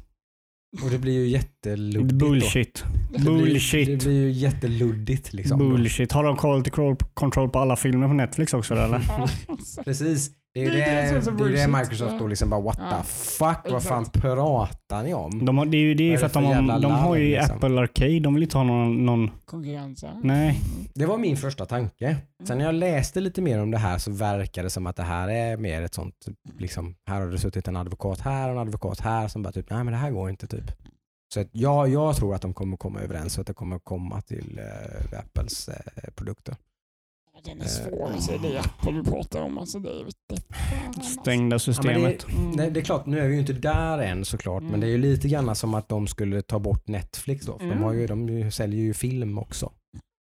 [0.83, 2.25] Och det blir ju jätteluddigt då.
[2.29, 2.83] Bullshit.
[3.13, 4.03] Det blir, det Bullshit.
[4.03, 5.59] blir ju jätteluddigt liksom.
[5.59, 5.69] då.
[5.69, 6.11] Bullshit.
[6.11, 6.71] Har de quality
[7.13, 9.01] control- på alla filmer på Netflix också då, eller?
[9.83, 10.31] Precis.
[10.53, 11.69] Det är ju Det är det, det som är det, är det bullshit.
[11.91, 12.27] Microsoft då Ja.
[12.27, 12.97] liksom bara what Ja.
[12.97, 15.45] the fuck, vad fan pratar ni om?
[15.45, 17.15] De har, det är ju det är för det att de, för har, de har
[17.15, 17.55] ju liksom?
[17.55, 18.19] Apple Arcade.
[18.19, 19.05] De vill inte ha någon...
[19.05, 20.09] någon Konkurrens, ja.
[20.23, 20.59] nej.
[20.93, 22.17] Det var min första tanke.
[22.47, 25.03] Sen när jag läste lite mer om det här så verkar det som att det
[25.03, 26.15] här är mer ett sånt,
[26.59, 29.69] liksom, här har det suttit en advokat här och en advokat här som bara typ,
[29.69, 30.71] nej men det här går inte typ.
[31.33, 34.21] Så att jag, jag tror att de kommer komma överens och att det kommer komma
[34.21, 34.59] till
[35.13, 36.55] eh, Apples eh, produkter.
[37.45, 38.09] Den är svår.
[38.13, 39.57] Alltså, det är Apple du pratar om.
[39.57, 40.43] Alltså, det är lite...
[41.21, 42.25] Stängda Ja, systemet.
[42.27, 44.71] men det, nej, det är klart, nu är vi ju inte där än såklart, Mm.
[44.71, 47.65] men det är ju lite grann som att de skulle ta bort Netflix då, för
[47.65, 47.83] de, Mm.
[47.83, 49.71] har ju, de säljer ju film också.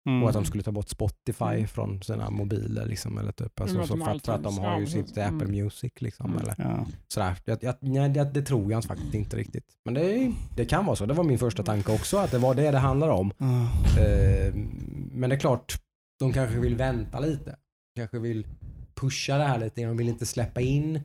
[0.10, 0.24] Mm.
[0.24, 1.68] Och att de skulle ta bort Spotify Mm.
[1.68, 3.60] från sina mobiler liksom, eller typ.
[3.60, 5.18] Alltså, Mm, så att de för, att, för att de har ju ja, sitt.
[5.18, 5.52] Apple Mm.
[5.52, 6.26] Music liksom.
[6.26, 6.38] Mm.
[6.42, 6.86] Eller, Ja.
[7.08, 7.36] sådär.
[7.46, 9.64] Jag, jag, nej, det, det tror jag faktiskt inte riktigt.
[9.86, 11.06] Men det, är- det kan vara så.
[11.06, 13.32] Det var min första tanke också, att det var det det handlar om.
[14.00, 14.54] Eh,
[15.12, 15.78] men det är klart,
[16.20, 17.56] de kanske vill vänta lite.
[17.96, 18.48] Kanske vill
[18.96, 19.82] pusha det här lite.
[19.86, 21.02] De vill inte släppa in.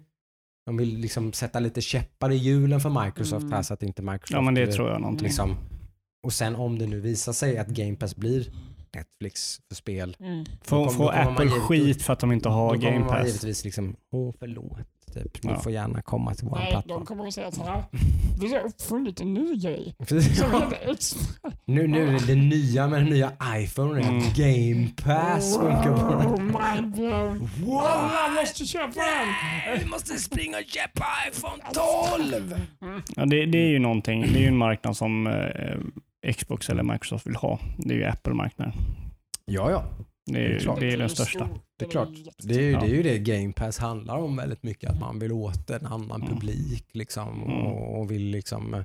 [0.66, 3.52] De vill liksom sätta lite käppar i hjulen för Microsoft Mm.
[3.52, 4.30] här så att inte Microsoft...
[4.32, 5.24] ja, men det tror jag någonting.
[5.26, 5.56] liksom,
[6.26, 8.46] Och sen om det nu visar sig att Game Pass blir
[8.94, 10.16] Netflix för spel.
[10.20, 10.44] Mm.
[10.62, 13.26] Får, kommer- får Apple skit för att de inte har Då kommer Game man Pass?
[13.26, 14.78] givetvis liksom, åh förlåt.
[15.14, 15.42] Typ.
[15.42, 15.60] Ni Ja.
[15.60, 16.98] får gärna komma till vår Nej, plattform.
[16.98, 17.84] de kommer att säga så här.
[18.40, 19.94] Vi har uppfunnit en ny grej.
[21.66, 24.00] Nu, nu är det det nya med den nya iPhone.
[24.02, 24.20] Mm.
[24.36, 26.44] Game Pass funkar på den.
[26.46, 27.48] mind blown.
[27.64, 27.78] Wow!
[27.78, 29.78] Alla måste köpa den.
[29.80, 31.62] Vi måste springa och köpa iPhone
[32.18, 32.66] 12!
[33.16, 34.20] Ja, det, det är ju någonting.
[34.22, 37.58] Det är ju en marknad som eh, Xbox eller Microsoft vill ha.
[37.78, 38.72] Det är ju Apple-marknaden.
[39.44, 39.84] Ja, ja.
[40.26, 41.48] Det är, Det är det är den stor.
[41.78, 42.08] Det är klart.
[42.38, 44.90] Det är, ju, det är ju det Game Pass handlar om väldigt mycket.
[44.90, 46.34] Att man vill åt en annan Mm.
[46.34, 47.42] publik liksom.
[47.42, 47.66] Mm.
[47.66, 48.84] Och, och vill liksom...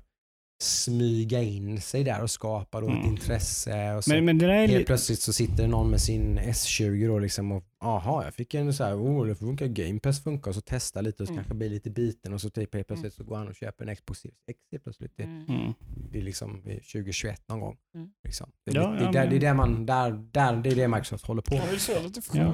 [0.61, 3.05] smyga in sig där och skapa då ett Mm.
[3.05, 3.93] intresse.
[3.95, 4.83] Och så Men, men det helt lite...
[4.85, 8.83] plötsligt så sitter någon med sin S20 då liksom och aha, jag fick en så
[8.83, 11.43] här, oh det funkar, Game Pass funkar och så testa lite och så Mm.
[11.43, 13.95] kanske blir lite biten och så typ helt plötsligt så går han och köper en
[13.95, 15.11] Xbox Series X helt plötsligt.
[15.17, 15.45] Det, Mm.
[15.49, 15.73] Mm.
[16.11, 17.77] det är liksom i 2021 någon gång.
[17.95, 18.09] Mm.
[18.23, 18.51] Liksom.
[18.65, 20.69] Det, Ja, det, det, ja, är där, men- det är det man, där, där, det
[20.69, 21.69] är det Microsoft håller på Jag med.
[21.71, 22.53] vill se lite Ja.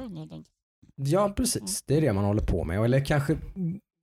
[0.95, 2.79] Ja precis, det är det man håller på med.
[2.79, 3.37] Eller kanske,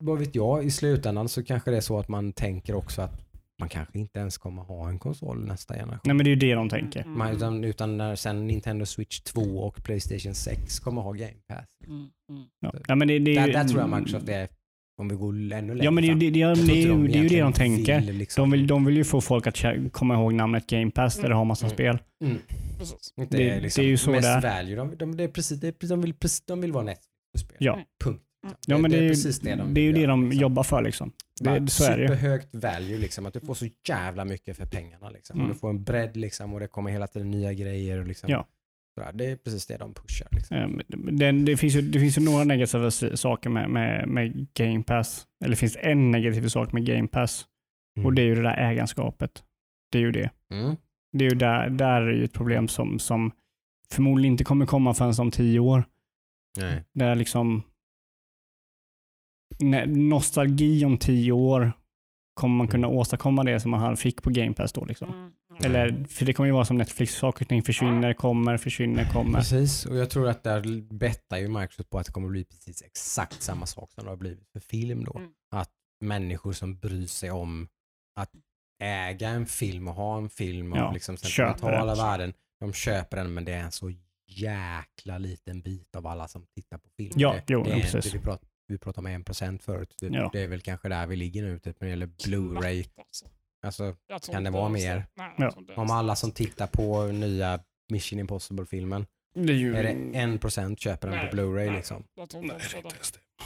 [0.04, 3.20] vad vet jag, i slutändan så kanske det är så att man tänker också att
[3.62, 6.00] man kanske inte ens kommer ha en konsol nästa generation.
[6.04, 7.00] Nej men det är ju det de tänker.
[7.00, 7.18] Mm.
[7.18, 11.66] Man, utan, utan när sen Nintendo Switch 2 och Playstation 6 kommer ha Game Pass.
[11.86, 11.98] Mm.
[12.30, 12.44] Mm.
[12.60, 12.72] Ja.
[12.88, 14.48] Ja, men det, det, är Där, där tror jag Microsoft är,
[15.00, 17.18] om vi går ännu längre Ja men det är ju det, det, det, ju- det
[17.18, 18.00] är ju det de tänker.
[18.00, 18.42] vill, liksom.
[18.42, 21.34] De vill, de vill ju få folk att komma ihåg namnet Game Pass där det
[21.34, 21.74] har massa Mm.
[21.74, 21.98] spel.
[22.24, 22.38] Mm.
[23.16, 24.56] Det, Det- är liksom det är ju så mest det är.
[24.62, 24.76] value.
[24.76, 26.14] De, de, det är precis, det är, de, vill,
[26.46, 27.56] de vill vara Netflix-spel.
[27.60, 27.78] Ja.
[28.04, 28.22] Punkt.
[28.66, 30.40] Ja, men det, är ju precis det de det, är ju det de liksom.
[30.40, 31.12] jobbar för liksom.
[31.40, 32.08] Det, så är det ju.
[32.08, 35.10] Superhögt value, liksom, att du får så jävla mycket för pengarna.
[35.10, 35.36] Liksom.
[35.36, 35.48] Mm.
[35.48, 37.98] Och du får en bredd liksom, och det kommer hela tiden nya grejer.
[37.98, 38.46] Och, liksom, Ja.
[39.14, 40.28] Det är precis det de pushar.
[40.30, 40.56] Liksom.
[40.56, 40.80] Ehm,
[41.18, 45.26] Det, det, finns ju, det finns ju några negativa saker med, med, med Game Pass.
[45.44, 47.46] Eller det finns en negativ sak med Game Pass.
[48.04, 49.44] Och det är ju det där ägarskapet.
[49.92, 50.30] Det är ju det.
[50.50, 50.76] Mm.
[51.12, 53.32] Det är ju där, där är ju ett problem som, som
[53.92, 55.84] förmodligen inte kommer komma förrän om tio år.
[56.58, 56.84] Nej.
[56.94, 57.62] Där liksom
[59.86, 61.72] nostalgi om tio år
[62.34, 64.84] kommer man kunna åstadkomma det som man fick på Game Pass då.
[64.84, 65.08] Liksom.
[65.08, 65.32] Mm.
[65.64, 69.38] Eller, för det kommer ju vara som Netflix, saker och ting försvinner, kommer, försvinner, kommer.
[69.38, 72.82] Precis, och jag tror att där bettar ju Microsoft på att det kommer bli precis
[72.82, 75.18] exakt samma sak som det har blivit för film då.
[75.18, 75.30] Mm.
[75.54, 77.68] Att människor som bryr sig om
[78.20, 78.30] att
[78.82, 81.96] äga en film och ha en film och Ja, liksom sentimentala den.
[81.96, 83.92] värden, de köper den men det är en så
[84.26, 87.12] jäkla liten bit av alla som tittar på film.
[87.16, 87.94] Ja, det, jo, det ja, är precis.
[88.06, 89.94] inte, vi, prat, vi pratade om en procent förut.
[90.00, 90.30] Det, Ja.
[90.32, 92.86] det är väl kanske där vi ligger nu typ, när det gäller Blu-ray.
[93.66, 93.96] Alltså,
[94.32, 95.06] Kan det vara mer?
[95.14, 95.52] Nej, Ja.
[95.76, 97.60] om alla som tittar på nya
[97.92, 99.06] Mission Impossible-filmen,
[99.36, 99.76] är ju...
[99.76, 102.04] är det en procent köper den Nej, på Blu-ray nej, liksom?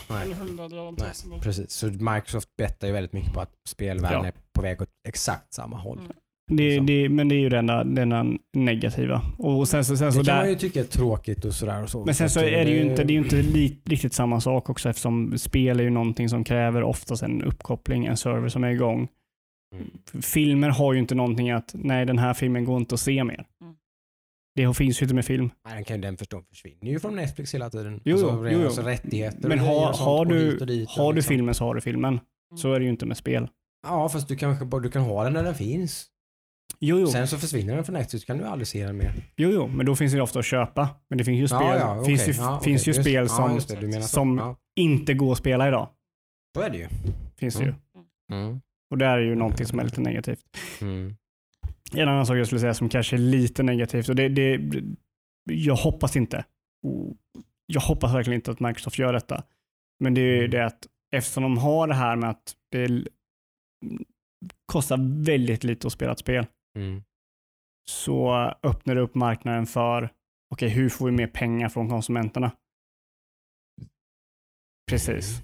[0.09, 0.29] Nej.
[0.29, 1.41] Nej, tusen.
[1.41, 1.71] precis.
[1.71, 4.27] Så Microsoft bettar ju väldigt mycket på att spelvärlden Ja.
[4.29, 5.99] är på väg åt exakt samma håll.
[5.99, 6.13] Mm.
[6.51, 6.87] Det, liksom.
[6.87, 9.23] det, men det är ju den där negativa.
[9.39, 11.83] Och sen så, sen så Det kan man där, ju tycka är tråkigt och sådär.
[11.83, 12.05] Och så.
[12.05, 14.89] men sen så är det ju inte, det är inte li, riktigt samma sak också
[14.89, 19.09] eftersom spel är ju någonting som kräver oftast en uppkoppling, en server som är igång.
[19.75, 20.23] Mm.
[20.23, 23.47] Filmer har ju inte någonting att, nej den här filmen går inte att se mer.
[23.63, 23.75] Mm.
[24.55, 25.51] Det finns ju inte med film.
[25.65, 28.01] Nej, den kan ju den förstå försvinner ju från Netflix hela tiden.
[28.05, 28.65] Jo, alltså, jo, jo.
[28.65, 31.35] Alltså rättigheter Men har, och har, du, och dit och har du liksom.
[31.35, 32.21] filmen så har du filmen.
[32.57, 33.49] Så är det ju inte med spel.
[33.87, 36.07] Ja, fast du kanske bara du kan ha den när den finns.
[36.81, 37.07] Jo, jo.
[37.07, 39.13] Sen så försvinner den från Netflix kan du aldrig se den mer.
[39.37, 39.67] jo, jo.
[39.69, 40.89] men då finns det ju ofta att köpa.
[41.09, 42.35] Men det finns ju spel, ja, ja, finns okej.
[42.35, 43.81] ju, ja, finns ju Just- spel som, just det.
[43.87, 44.09] Menar så.
[44.09, 45.89] som- inte går att spela idag.
[46.57, 46.89] så är det ju.
[47.37, 47.75] Finns det ju.
[48.33, 48.61] Mm.
[48.91, 50.41] Och det är ju någonting som är lite negativt.
[50.81, 51.17] Mm.
[51.95, 54.61] En annan sak jag skulle säga som kanske är lite negativt och det, det
[55.51, 56.45] jag hoppas inte.
[57.67, 59.43] Jag hoppas verkligen inte att Microsoft gör detta.
[60.01, 60.51] Men det är ju Mm.
[60.51, 60.87] det att
[61.17, 63.05] eftersom de har det här med att det
[64.73, 66.47] kostar väldigt lite att spela ett spel
[66.77, 67.03] Mm.
[67.91, 70.11] så öppnar det upp marknaden för
[70.55, 72.51] okej, hur får vi mer pengar från konsumenterna?
[74.91, 75.43] Precis.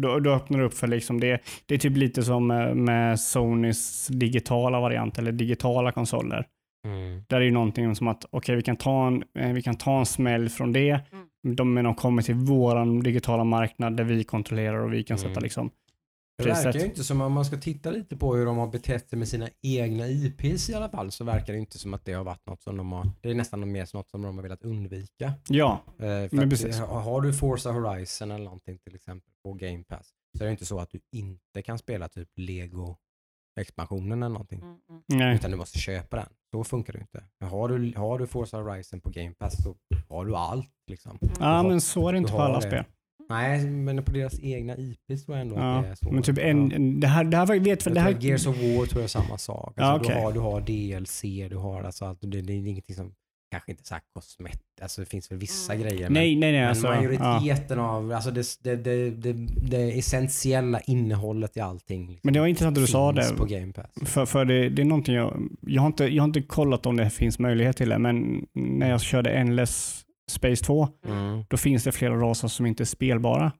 [0.00, 1.42] Då, då öppnar det upp för liksom det.
[1.66, 6.46] Det är typ lite som med, med Sonys digitala variant eller digitala konsoler.
[6.86, 7.24] Mm.
[7.28, 9.98] Där är ju någonting som att okej, vi, kan ta en, eh, vi kan ta
[9.98, 11.00] en smäll från det.
[11.12, 11.56] Mm.
[11.56, 15.28] De, men de kommer till våran digitala marknad där vi kontrollerar och vi kan Mm.
[15.28, 15.70] sätta liksom
[16.42, 19.08] Det verkar ju inte som om man ska titta lite på hur de har betett
[19.10, 22.12] sig med sina egna IPs i alla fall så verkar det inte som att det
[22.12, 24.62] har varit något som de har, det är nästan mer något som de har velat
[24.62, 25.32] undvika.
[25.48, 26.78] Ja, Eh, Men precis.
[26.78, 30.50] ha- Har du Forza Horizon eller någonting till exempel på Game Pass så är det
[30.52, 32.96] inte så att du inte kan spela typ Lego
[33.60, 34.60] expansionen eller någonting.
[34.60, 35.02] Mm, mm.
[35.06, 35.34] nej.
[35.34, 36.26] Utan du måste köpa den.
[36.50, 37.24] Så funkar det inte.
[37.40, 39.76] Men har, du, har du Forza Horizon på Game Pass så
[40.08, 40.70] har du allt.
[40.90, 41.18] Liksom.
[41.40, 42.66] Ja, har- men så är det inte på alla det.
[42.66, 42.84] spel.
[43.28, 46.10] Nej, men på deras egna IPs tror jag ändå Ja, att det är så.
[46.12, 46.44] men typ Ja.
[46.44, 49.06] en, en- det här, det här vet Jag det Gears of War tror jag är
[49.06, 49.72] samma sak.
[49.76, 50.20] Ja, Alltså, okej.
[50.20, 52.18] du, har, du har DLC, du har alltså allt.
[52.20, 53.12] Det, det är ingenting som,
[53.50, 55.86] kanske inte så här kosmet, alltså det finns väl vissa Mm.
[55.86, 56.02] grejer.
[56.02, 56.60] men- nej, nej, nej.
[56.60, 56.94] Men Alltså, ja.
[56.94, 59.32] majoriteten av, alltså det, det, det, det,
[59.70, 62.00] det essentiella innehållet i allting.
[62.06, 63.34] Liksom, Men det var intressant att du sa det.
[63.36, 64.10] på Game Pass.
[64.10, 66.96] För, för det, det är någonting jag, jag har, inte, jag har inte kollat om
[66.96, 71.44] det finns möjlighet till det, men när jag körde Endless Space 2, Mm.
[71.50, 73.52] då finns det flera raser som inte är spelbara.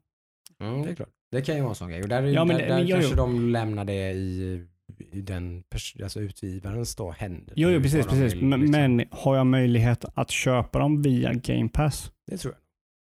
[0.60, 1.08] Mm, det är klart.
[1.30, 2.02] Det kan ju vara en sån grej.
[2.02, 4.66] Och där, Ja, men där, det- där jag- kanske de lämnar det i,
[5.12, 5.64] i den
[6.02, 7.54] alltså utgivarens då händer.
[7.56, 8.32] Jo, jo precis, precis.
[8.34, 8.96] vill, Men, liksom.
[8.96, 12.12] men har jag möjlighet att köpa dem via Game Pass?
[12.26, 12.60] Det tror jag.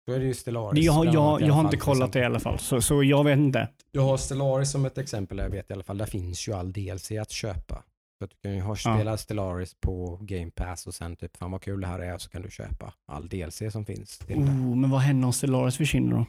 [0.07, 0.85] Då är det ju Stellaris.
[0.85, 3.37] Jag, jag, alla jag har inte kollat det i alla fall, så, så jag vet
[3.37, 3.69] inte.
[3.91, 5.97] Du har Stellaris som ett exempel, jag vet i alla fall.
[5.97, 7.83] Där finns ju all DLC att köpa.
[8.19, 11.51] Så att du kan ju ha spela Stellaris på Game Pass och sen typ, fan
[11.51, 14.17] vad kul det här är, så kan du köpa all DLC som finns.
[14.17, 14.51] Till det.
[14.51, 16.25] Oh, men vad händer om Stellaris försvinner då?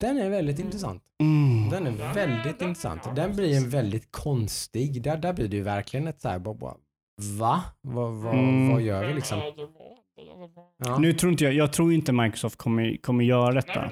[0.00, 1.02] Den är väldigt intressant.
[1.22, 1.70] Mm.
[1.70, 3.16] Den är väldigt intressant.
[3.16, 6.54] Den blir en väldigt konstig, där, där blir det ju verkligen ett så här, bara,
[7.38, 7.62] va?
[7.80, 8.68] Vad, vad, Mm.
[8.72, 9.40] vad gör vi liksom?
[10.84, 10.98] Ja.
[10.98, 13.90] Nu tror inte jag, jag tror inte Microsoft kommer, kommer göra Nej, detta.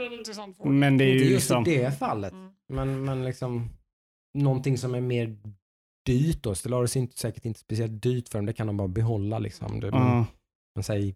[0.65, 1.67] men det är är Inte ju just liksom...
[1.67, 2.53] i det fallet, Mm.
[2.69, 3.69] men, men liksom
[4.39, 5.37] någonting som är mer
[6.19, 6.55] dyrt då.
[6.55, 9.81] Stellaris är inte, säkert inte speciellt dyrt för dem, det kan de bara behålla liksom.
[9.81, 10.27] Det, Ja.
[10.75, 11.15] man säger, I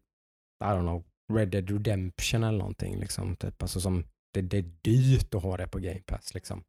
[0.61, 3.37] don't know, Red Dead Redemption eller någonting liksom.
[3.37, 3.63] Typ.
[3.63, 6.63] Alltså som, det, det är dyrt att ha det på Game Pass liksom.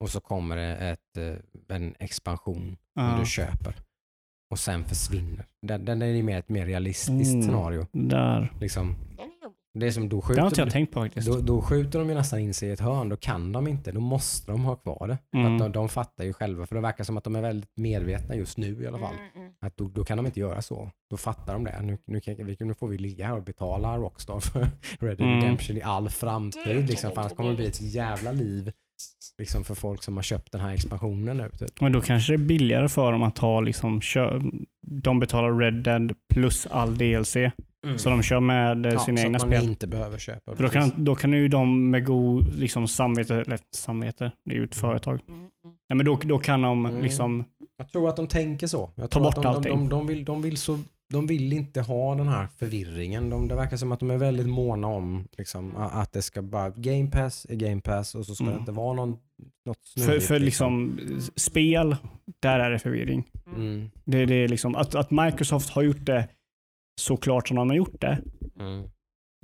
[0.00, 3.74] Och så kommer det ett, eh, en expansion som du köper
[4.50, 5.46] och sen försvinner.
[5.66, 7.42] Den, den är mer ett mer realistiskt Mm.
[7.42, 7.86] scenario.
[7.92, 8.52] Där.
[8.60, 8.94] Liksom.
[9.74, 11.28] Det är som då Det har inte skjuter, jag tänkt på faktiskt.
[11.28, 13.08] då, då skjuter de ju nästan in sig i ett hörn.
[13.08, 13.92] Då kan de inte.
[13.92, 15.38] Då måste de ha kvar det.
[15.38, 15.52] Mm.
[15.52, 16.66] Att de, de fattar ju själva.
[16.66, 19.14] För det verkar som att de är väldigt medvetna just nu i alla fall.
[19.14, 19.52] Mm, mm.
[19.60, 20.90] Att då, då kan de inte göra så.
[21.10, 21.82] Då fattar de det.
[21.82, 24.60] Nu, nu, kan, vi, nu får vi ligga här och betala Rockstar för
[25.00, 25.40] Red Dead Mm.
[25.40, 26.88] Redemption i all framtid.
[26.88, 28.72] Liksom, för annars kommer det bli ett jävla liv
[29.38, 31.50] liksom, för folk som har köpt den här expansionen nu.
[31.58, 31.80] Typ.
[31.80, 34.40] Men då kanske det är billigare för dem att ha liksom, kö,
[34.86, 37.36] de betalar Red Dead plus all DLC.
[37.96, 39.68] Så de kör med eh, ja, sina så egna att man spel.
[39.70, 40.56] inte behöver köpa.
[40.56, 44.58] För då, kan, då kan ju de med god liksom, samvete, eller samvete, det är
[44.58, 45.20] ju ett företag.
[45.28, 45.50] Mm, mm.
[45.88, 47.02] Nej, men då, då kan de Mm.
[47.02, 47.44] liksom,
[47.78, 48.90] Jag tror att de tänker så.
[48.94, 49.72] Jag Ta bort de, de, allting.
[49.72, 50.78] de, de, vill, de, vill så,
[51.12, 53.30] de vill inte ha den här förvirringen.
[53.30, 56.70] De, det verkar som att de är väldigt måna om liksom, att det ska bara,
[56.70, 58.54] Game Pass är Game Pass och så ska Mm.
[58.56, 59.10] det inte vara någon,
[59.66, 60.26] något för, snurrigt.
[60.26, 60.98] för liksom
[61.36, 61.96] spel,
[62.42, 63.24] där är det förvirring.
[63.56, 63.90] Mm.
[64.04, 66.28] Det, det är liksom, att, att Microsoft har gjort det
[67.02, 68.18] så klart som de har gjort det,
[68.60, 68.88] Mm.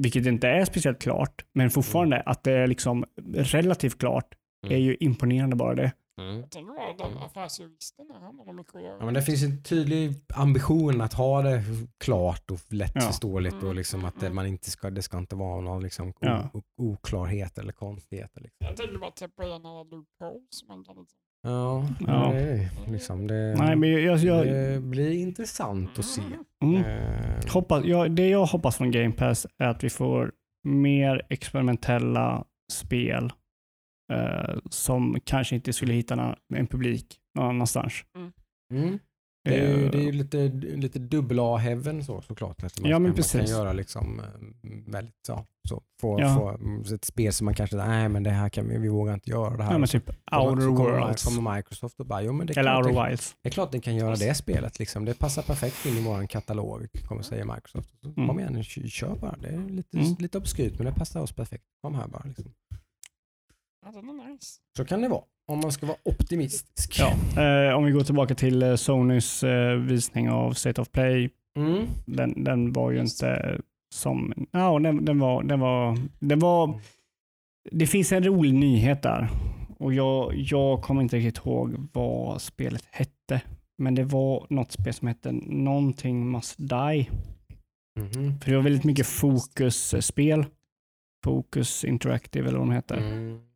[0.02, 3.04] vilket inte är speciellt klart, men fortfarande att det är liksom
[3.34, 4.34] relativt klart,
[4.66, 4.76] Mm.
[4.76, 5.92] är ju imponerande bara det.
[6.20, 6.44] Mm.
[8.74, 11.62] Ja, men det finns en tydlig ambition att ha det
[11.98, 13.68] klart och lättförståeligt Ja.
[13.68, 16.50] och liksom att det, man inte ska, det ska inte vara någon liksom Ja.
[16.76, 18.40] oklarhet eller konstigheter.
[18.40, 18.66] Liksom.
[18.66, 21.18] Jag tänker bara täppa igen alla loopholes man kan liksom.
[21.42, 22.30] Ja, Ja.
[22.32, 26.22] Det, är liksom det, Nej, men jag, jag, det blir intressant att se.
[26.62, 26.84] mm.
[26.84, 30.32] Eh, hoppas, jag, det jag hoppas från Game Pass är att vi får
[30.68, 33.32] mer experimentella spel
[34.12, 37.92] eh, som kanske inte skulle hitta en publik någon annanstans.
[38.72, 38.98] Mm.
[39.44, 42.62] Det är ju, Eh, det är ju lite, lite dubbel A-heaven så såklart.
[42.64, 43.32] Att man, Ja, men kan, man precis.
[43.40, 44.24] kan göra liksom eh,
[44.86, 45.82] väldigt ja, så.
[46.00, 46.34] Få, Ja.
[46.34, 49.30] få ett spel som man kanske, nej men det här kan vi, vi vågar inte
[49.30, 49.72] göra det här.
[49.72, 51.24] Ja, men typ Outer så kommer, Worlds.
[51.36, 53.36] kommer Microsoft och bara, jo men det är, Eller klart, Outer det, Wilds.
[53.42, 54.78] det är klart ni kan göra det spelet.
[54.78, 55.04] Liksom.
[55.04, 57.90] Det passar perfekt in i vår katalog, kommer säga Microsoft.
[58.02, 58.28] Så, Mm.
[58.28, 59.36] Kom igen, kö- kör bara.
[59.40, 60.16] Det är lite, Mm.
[60.18, 61.64] lite obskyrt men det passar oss perfekt.
[61.82, 62.22] Kom här bara.
[62.24, 62.52] Liksom.
[63.94, 64.60] Den nice.
[64.76, 66.98] Så kan det vara, om man ska vara optimistisk.
[66.98, 67.42] Ja.
[67.42, 71.30] Eh, om vi går tillbaka till eh, Sonys eh, visning av State of Play.
[71.56, 71.86] Mm.
[72.06, 73.60] Den, den var ju inte
[73.94, 74.32] som...
[74.50, 76.80] Ja, den, den, var, den, var, den var...
[77.70, 79.28] Det finns en rolig nyhet där.
[79.78, 83.42] Och jag, jag kommer inte riktigt ihåg vad spelet hette.
[83.78, 87.10] Men det var något spel som hette Någonting Must Die.
[88.00, 88.40] Mhm.
[88.40, 90.44] För det var väldigt mycket fokusspel.
[91.24, 92.96] Focus Interactive eller vad de heter.
[92.96, 93.47] Mm.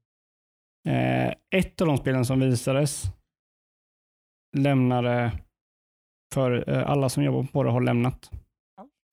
[0.89, 3.05] Eh, ett av de spelen som visades
[4.57, 5.33] lämnade,
[6.35, 8.31] för eh, alla som jobbar på det har lämnat.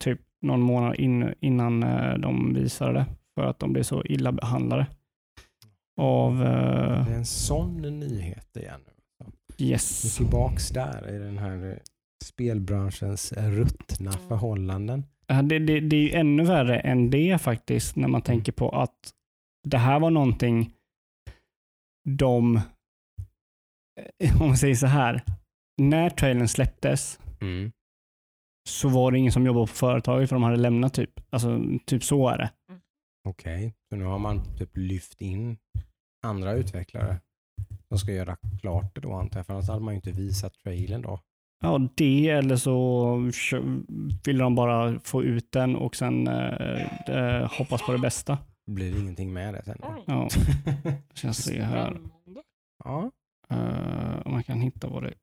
[0.03, 3.05] Typ någon månad in, innan eh, de visade det.
[3.36, 4.88] För att de blev så illa behandlade.
[6.01, 8.82] Av, eh, Det är en sån nyhet igen.
[8.86, 8.93] nu.
[9.57, 10.18] Vi är yes.
[10.18, 11.80] tillbaks där i den här
[12.23, 15.03] spelbranschens ruttna förhållanden.
[15.27, 18.69] Ja, Det, det, det är ju ännu värre än det faktiskt när man tänker på
[18.69, 19.14] att
[19.68, 20.73] det här var någonting
[22.18, 22.56] de,
[24.22, 25.22] eh, om man säger så här,
[25.77, 27.72] när trailern släpptes Mm.
[28.69, 31.11] så var det ingen som jobbade på företaget för de hade lämnat typ.
[31.30, 32.49] Alltså typ så är det.
[33.30, 35.57] Okej, så nu har man typ lyft in
[36.27, 37.19] andra utvecklare
[37.90, 39.45] som ska göra klart det då antar jag.
[39.45, 41.19] För annars hade man ju inte visat trailern då.
[41.64, 43.15] Ja, det eller så
[44.26, 48.38] vill de bara få ut den och sen eh, eh, hoppas på det bästa.
[48.69, 50.03] Blir det ingenting med det sen då?
[50.07, 50.29] Ja,
[51.13, 51.99] ska jag se här.
[52.83, 53.11] Ja,
[53.51, 55.13] Eh, om man kan hitta vad det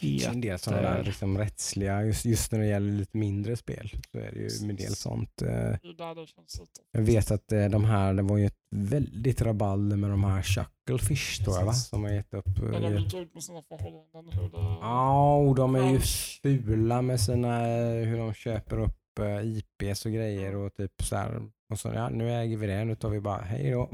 [0.00, 0.30] heter.
[0.30, 4.18] en del sådana där liksom rättsliga, just, just när det gäller lite mindre spel så
[4.18, 5.30] är det ju en del sånt.
[5.36, 6.80] Det det lite.
[6.92, 10.42] Jag vet att eh, de här, det var ju ett väldigt rabalder med de här
[10.42, 11.72] Chucklefish tror jag va?
[11.72, 12.46] Som har gett upp.
[12.58, 14.50] eh, När de gick ut med sina förhållanden.
[14.52, 14.58] Det...
[14.80, 17.58] Ja, och de är ju fula med sina,
[18.04, 18.98] hur de köper upp
[19.44, 21.42] IPs och grejer och typ så här.
[21.74, 23.90] Och så, ja, nu äger vi det, nu tar vi bara hej då.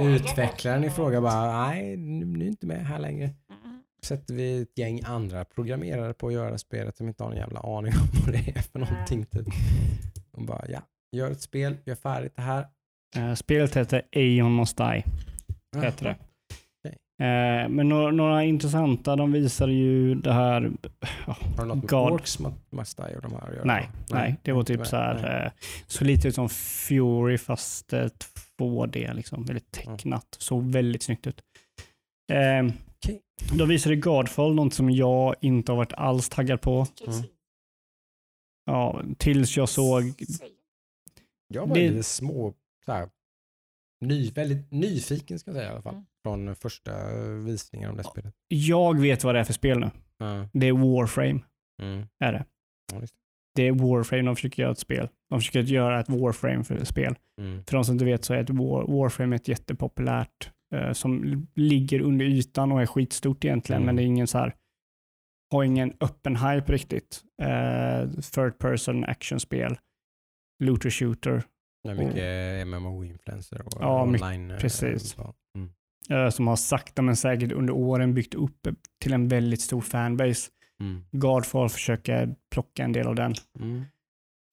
[0.00, 3.24] Utvecklaren i fråga bara, nej, nu är inte med här längre.
[3.24, 3.82] Mm.
[4.02, 7.60] Sätter vi ett gäng andra programmerare på att göra spelet som inte har en jävla
[7.60, 9.26] aning om vad det är för någonting.
[9.26, 9.46] Typ.
[10.32, 10.80] Och bara, ja,
[11.12, 12.66] gör ett spel, gör färdigt det här.
[13.16, 15.04] Eh, spelet heter Aeon Must Die.
[15.76, 16.16] Heter det.
[17.20, 20.72] Eh, men några, några intressanta, de visade ju det här.
[21.26, 22.00] ja, Har det något med.
[22.12, 22.38] Orcs
[22.70, 23.64] Must Die och de här göra?
[23.64, 25.14] nej, nej, det var typ så här.
[25.22, 25.46] Nej.
[25.46, 25.52] Eh,
[25.86, 28.06] så lite ut som Fury fast eh,
[28.58, 29.44] 2D, liksom.
[29.44, 30.36] Väldigt tecknat.
[30.38, 31.40] Såg väldigt snyggt ut.
[32.32, 33.20] Eh, Okej.
[33.58, 36.86] Då visade Godfall, något som jag inte har varit alls taggad på.
[37.06, 37.22] Mm.
[38.64, 40.02] Ja, tills jag såg
[41.48, 42.54] Jag var Det- lite små,
[42.84, 43.08] så här,
[44.00, 45.94] ny, väldigt nyfiken ska jag säga i alla fall.
[45.94, 46.06] Mm.
[46.24, 46.92] Från första
[47.44, 48.34] visningen av det spelet.
[48.48, 49.90] Jag vet vad det är för spel nu.
[50.18, 50.48] Ja.
[50.52, 51.40] Det är Warframe.
[51.82, 52.06] Mm.
[52.24, 52.44] Är det.
[52.92, 53.14] Ja, just
[53.54, 55.08] Det är Warframe de försöker göra ett spel.
[55.30, 57.14] De försöker göra ett Warframe för ett spel.
[57.40, 57.64] Mm.
[57.64, 62.00] För de som inte vet så är ett War, Warframe ett jättepopulärt eh, som ligger
[62.00, 63.86] under ytan och är skitstort egentligen, Mm.
[63.86, 64.54] men det är ingen så här
[65.52, 67.22] har ingen öppen hype riktigt.
[67.42, 69.78] Eh, third person actionspel,
[70.64, 71.42] looter shooter,
[71.84, 74.50] Det är mycket MMO-influencer och Ja, online.
[74.50, 75.02] eh, precis.
[75.10, 75.34] så.
[76.10, 78.68] Eh, som har sakta men säkert under åren byggt upp
[79.02, 80.50] till en väldigt stor fanbase.
[80.80, 81.04] Mm.
[81.12, 83.34] Godfall försöker plocka en del av den.
[83.60, 83.84] Mm.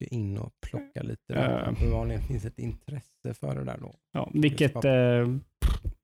[0.00, 1.32] Gå in och plocka lite.
[1.32, 1.62] Där.
[1.66, 1.72] Eh.
[1.72, 3.94] Uppenbarligen finns ett intresse för det där då.
[4.12, 4.92] Ja, vilket eh,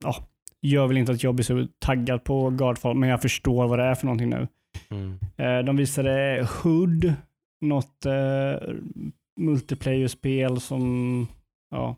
[0.05, 0.29] ja,
[0.63, 3.85] gör väl inte att jag blir så taggad på Godfall, men jag förstår vad det
[3.85, 4.49] är för någonting nu.
[4.91, 5.19] Mm.
[5.37, 7.15] Eh, de visade Hood,
[7.61, 8.75] något eh,
[9.41, 11.27] multiplayer-spel som,
[11.71, 11.97] ja.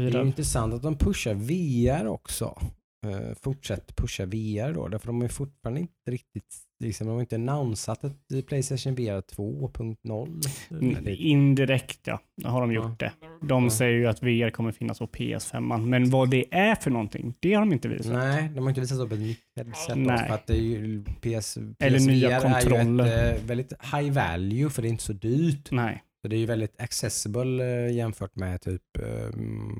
[0.00, 2.58] Det är intressant att de pushar VR också.
[3.06, 4.88] Uh, fortsätter pusha VR då.
[4.88, 6.54] Därför de är fortfarande inte riktigt,
[6.84, 10.26] liksom, de har inte annonsat ett Playstation VR 2.0.
[10.70, 13.10] Mm, Nej, det- Indirekt ja, har de gjort Ja.
[13.40, 13.46] det.
[13.46, 13.70] De Ja.
[13.70, 17.54] säger ju att VR kommer finnas på PS5, men vad det är för någonting, det
[17.54, 18.12] har de inte visat.
[18.12, 19.88] Nej, de har inte visat upp ett nytt headset.
[19.88, 20.26] då, Nej.
[20.28, 23.32] För att det är ju PS, Eller nya är ju kontroller.
[23.32, 25.70] ett eh, väldigt high value för det är inte så dyrt.
[25.70, 26.02] Nej.
[26.22, 29.30] Så det är ju väldigt accessible eh, jämfört med typ eh,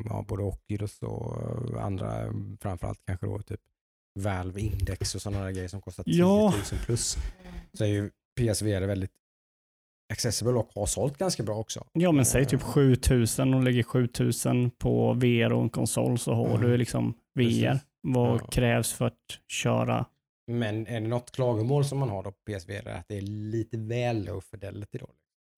[0.04, 1.42] ja, både Oculus och
[1.76, 3.60] eh, andra, eh, framförallt kanske då typ
[4.20, 6.50] Valve Index och sådana där grejer som kostar 10 Ja.
[6.72, 7.16] 000 plus.
[7.72, 8.10] Så är ju
[8.40, 9.10] PSVR väldigt
[10.12, 11.86] accessible och har sålt ganska bra också.
[11.92, 16.34] Ja, men säg typ Eh, 7000 och lägger 7000 på VR och en konsol så
[16.34, 16.60] har Mm.
[16.60, 17.44] du liksom VR.
[17.72, 17.86] Precis.
[18.02, 18.46] Vad Ja.
[18.46, 20.06] krävs för att köra?
[20.46, 23.76] Men är det något klagomål som man har då på PSVR att det är lite
[23.78, 25.06] väl low fidelity då.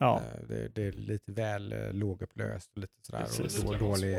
[0.02, 3.20] Ja, Eh, Det, det är lite väl eh, lågupplöst och lite sådär.
[3.24, 3.64] Precis.
[3.64, 4.16] Och då, dålig...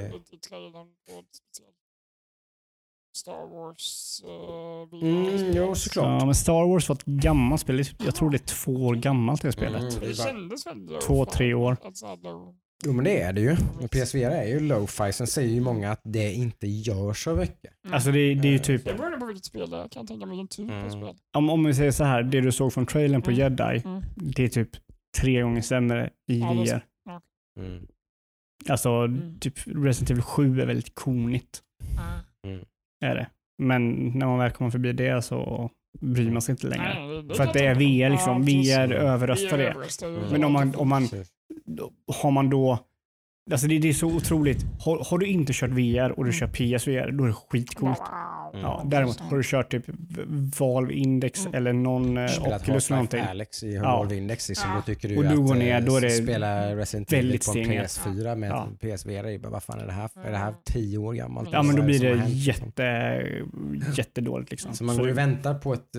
[3.15, 6.22] Star Wars uh, Mm, jo, såklart.
[6.22, 7.84] ja, men Star Wars var ett gammalt spel.
[8.05, 9.81] Jag tror det är två år gammalt det spelet.
[9.81, 9.99] Mm.
[10.10, 11.77] Det kändes väldigt Två, tre år.
[12.85, 13.55] Jo men det är det ju.
[13.91, 15.14] PSVR är ju low-fi.
[15.14, 17.73] Sen säger ju många att det inte gör så mycket.
[17.91, 19.81] Alltså det, det är ju typ, Det beror på vilket spel det är.
[19.81, 20.85] Jag kan tänka mig en typ Mm.
[20.85, 21.15] av spel.
[21.38, 23.39] om, om vi säger så här, det du såg från trailern på Mm.
[23.39, 24.03] Jedi, Mm.
[24.15, 24.69] det är typ
[25.18, 26.53] tre gånger sämre i Ja.
[26.53, 26.81] VR.
[27.60, 27.88] Mm.
[28.69, 29.40] Alltså Mm.
[29.40, 31.61] typ Resident Evil 7 är väldigt konigt.
[32.48, 32.65] Mm.
[33.06, 33.27] Är det.
[33.57, 35.69] Men när man väl kommer förbi det så
[35.99, 37.06] bryr man sig inte längre.
[37.06, 37.76] Nej, det- För att det är.
[37.76, 38.44] VR liksom.
[38.48, 38.84] Ja.
[38.88, 39.76] VR överröstar det.
[40.31, 41.07] Men om man, om man
[42.22, 42.80] har man då
[43.51, 44.65] Alltså det, det är så otroligt.
[44.79, 46.33] Har, har du inte kört VR och du Mm.
[46.33, 47.99] kör PSVR, då är det skitcoolt.
[47.99, 48.61] Wow.
[48.61, 48.89] Ja, Mm.
[48.89, 49.83] däremot har du kört typ
[50.59, 51.53] Valve Index Mm.
[51.57, 53.19] eller någon eh, Spelat Oculus eller någonting.
[53.21, 53.81] Alex i Ja.
[53.97, 56.75] Valve Index liksom, då tycker du Och att går ner, eh, då är det spela
[56.75, 57.99] Resident Evil på en stenigt.
[58.05, 58.67] PS4 med Ja.
[58.81, 60.09] PSVR, är bara, vad fan är det här?
[60.25, 61.49] Är det här tio år gammalt?
[61.51, 62.31] Ja men då blir det liksom?
[62.33, 63.21] jätte,
[63.97, 64.73] jättedåligt liksom.
[64.73, 65.95] Så man går och väntar på ett...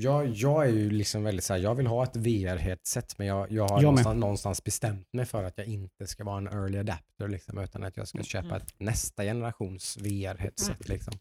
[0.00, 3.68] Jag, jag är ju liksom väldigt såhär, jag vill ha ett VR-headset men jag, jag
[3.68, 7.28] har Jag någonstans, någonstans bestämt mig för att jag inte ska vara en early adapter
[7.28, 8.56] liksom, utan att jag ska Mm, köpa mm.
[8.56, 10.88] ett nästa generations VR-headset.
[10.88, 11.14] Liksom.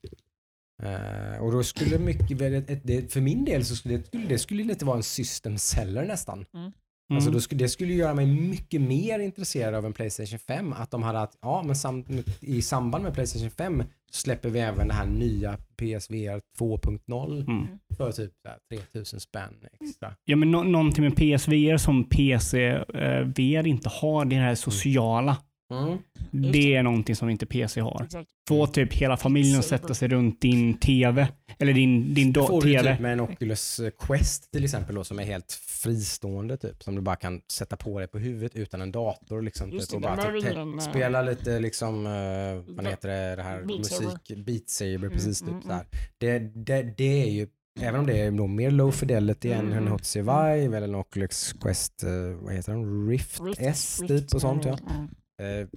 [0.83, 4.63] Eh, och då skulle mycket, ett, för min del så skulle det, skulle det skulle
[4.63, 6.45] lite vara en system seller nästan.
[6.53, 6.71] Mm.
[7.15, 10.73] Alltså då skulle, det skulle göra mig mycket mer intresserad av en Playstation 5.
[10.73, 12.05] Att de hade att, ja men sam,
[12.39, 17.67] i samband med Playstation 5 så släpper vi även det här nya PSVR 2.0 Mm.
[17.97, 18.57] för typ så här
[18.93, 20.15] 3000 spänn extra.
[20.25, 25.37] Ja, men nå- någonting med PSVR som PC-VR inte har, det här sociala.
[25.77, 26.51] Mm.
[26.51, 28.01] Det är någonting som inte PC har.
[28.05, 28.29] Exakt.
[28.47, 31.27] Få typ hela familjen att sätta sig runt din TV,
[31.59, 32.91] eller din, din do- får du TV.
[32.91, 36.83] typ med en Oculus Quest till exempel då, som är helt fristående typ.
[36.83, 39.71] Som du bara kan sätta på dig på huvudet utan en dator liksom.
[39.71, 43.43] Just Typ, och bara typ, te- eh, spela lite liksom, eh, vad heter det, det
[43.43, 44.05] här Beat Saber.
[44.05, 45.85] musik, Beat Saber Mm, precis mm, typ här.
[46.17, 47.47] Det, det, det är ju
[47.81, 49.91] Även om det är då mer low fidelity än en Mm.
[49.93, 52.09] HTC Vive eller en Oculus Quest, eh,
[52.41, 53.09] vad heter den?
[53.09, 54.77] Rift, Rift- S Rift, typ och sånt ja.
[54.87, 55.07] ja.
[55.41, 55.67] Eh,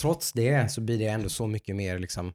[0.00, 2.32] trots det så blir det ändå så mycket mer liksom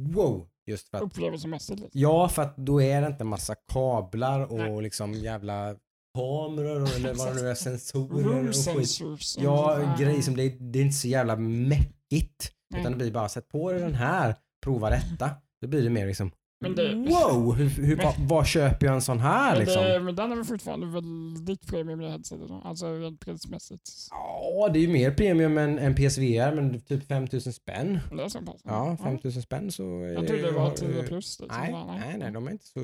[0.00, 0.48] wow.
[0.66, 1.80] Just för att, Upplevelsemässigt.
[1.80, 2.00] Liksom.
[2.00, 5.76] ja, för att då är det inte massa kablar och liksom jävla
[6.18, 9.36] kameror eller vad det nu är, sensorer och skit.
[9.38, 12.52] Ja, grejer som det, det är inte så jävla mäckigt.
[12.70, 12.80] Nej.
[12.80, 15.30] Utan det blir bara sätt på dig den här, prova detta.
[15.60, 16.32] Då blir det mer liksom
[16.64, 16.74] Men
[17.06, 19.82] det- wow, hur, hur, Men- vad, vad köper jag en sån här Men, liksom?
[19.84, 22.62] det, men den är väl fortfarande väldigt premium i headsetet då?
[22.64, 23.90] Alltså rent prismässigt.
[24.10, 27.98] Ja, det är ju mer premium än, än PSVR men typ 5000 spänn.
[28.16, 28.60] Det är så pass?
[28.64, 31.40] Ja, 5000 spänn så Jag trodde det var har 10 du- plus.
[31.40, 31.60] Liksom.
[31.62, 32.80] Nej, nej, nej, de är inte så,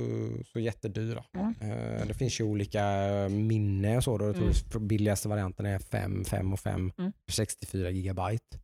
[0.53, 1.25] så jättedyra.
[1.35, 1.55] Mm.
[1.61, 2.83] Eh, det finns ju olika
[3.31, 4.19] minne och så.
[4.19, 4.25] Då.
[4.27, 4.57] Jag tror Mm.
[4.73, 7.13] den billigaste varianten är 5, 5 och 5 Mm.
[7.29, 8.59] 64 gigabyte.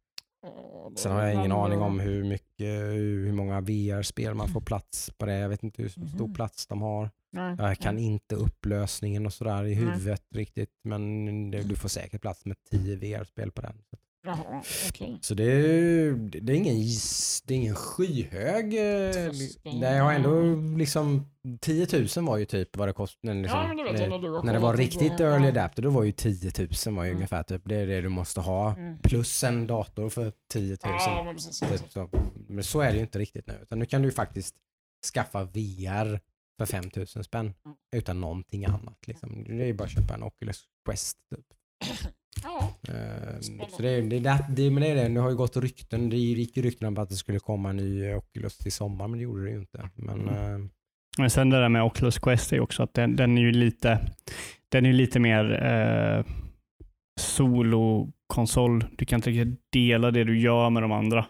[0.97, 5.27] Sen har jag ingen aning om hur mycket, hur många VR-spel man får plats på
[5.27, 5.39] det.
[5.39, 6.35] Jag vet inte hur stor Mhm.
[6.35, 7.10] plats de har.
[7.32, 8.05] Nej, Jag kan nej.
[8.05, 9.74] inte upplösningen och sådär i Nej.
[9.74, 10.70] huvudet riktigt.
[10.85, 13.82] Men det, du får säkert plats med 10 VR-spel på den.
[14.27, 15.19] Jaha, okej.
[15.20, 16.77] Så det, är- det är ingen,
[17.44, 18.65] det är ingen skyhög.
[18.74, 19.81] eh, Tröskel.
[19.81, 20.40] Det har ändå
[20.78, 21.27] liksom
[21.61, 21.86] 10
[22.16, 23.35] 000 var ju typ vad det kostade.
[23.35, 26.53] Liksom, Ja, vet jag när när det var riktigt early adapter då var ju 10
[26.86, 27.16] 000 var ju Mm.
[27.16, 28.77] ungefär typ det är det du måste ha.
[28.77, 28.98] Mm.
[28.98, 30.78] Plus en dator för 10 000.
[30.82, 31.36] Ja, men.
[31.36, 32.11] Typ så.
[32.48, 33.55] Men så är det ju inte riktigt nu.
[33.62, 34.55] Utan nu kan du ju faktiskt
[35.15, 36.20] skaffa VR
[36.59, 37.77] för 5000 spänn Mm.
[37.97, 39.07] utan någonting annat.
[39.07, 39.44] Liksom.
[39.44, 41.19] Det är ju bara att köpa en Oculus Quest.
[41.35, 41.47] Typ.
[42.47, 43.73] Ja, Ehm, Spännande.
[43.77, 45.09] så det, är- det, det, det, men det är det.
[45.14, 46.10] Det har ju gått rykten.
[46.10, 49.18] Det gick ju rykten om att det skulle komma en ny Oculus till sommar men
[49.18, 49.89] det gjorde det ju inte.
[49.94, 50.35] Men, Mm.
[50.62, 50.68] eh,
[51.18, 53.52] Men sen det där med Oculus Quest är ju också att den, den är ju
[53.52, 54.01] lite,
[54.68, 56.24] den är ju lite mer eh,
[57.20, 58.85] solokonsol.
[58.97, 61.27] Du kan inte riktigt dela det du gör med de andra.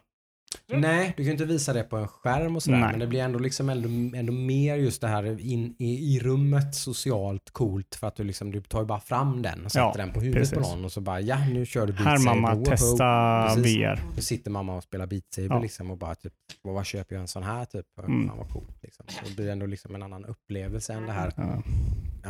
[0.72, 2.90] Nej, du kan ju inte visa det på en skärm och sådär, Nej.
[2.90, 6.74] men det blir ändå, liksom ändå, ändå mer just det här in, i, i rummet
[6.74, 9.94] socialt coolt för att du, liksom, du tar ju bara fram den och sätter Ja,
[9.96, 10.72] den på huvudet på precis.
[10.74, 12.64] någon och så bara ja, nu kör du Beat Här mamma, woho.
[12.64, 13.76] testa Precis.
[13.76, 14.00] VR.
[14.16, 15.58] Nu sitter mamma och spelar Beat Saber Ja.
[15.62, 16.32] liksom och bara typ,
[16.62, 17.86] vad vad köper jag en sån här typ?
[18.08, 18.28] Mm.
[18.28, 19.04] Fan vad coolt liksom.
[19.08, 21.32] Så det blir ändå liksom en annan upplevelse än det här.
[21.36, 21.62] Ja.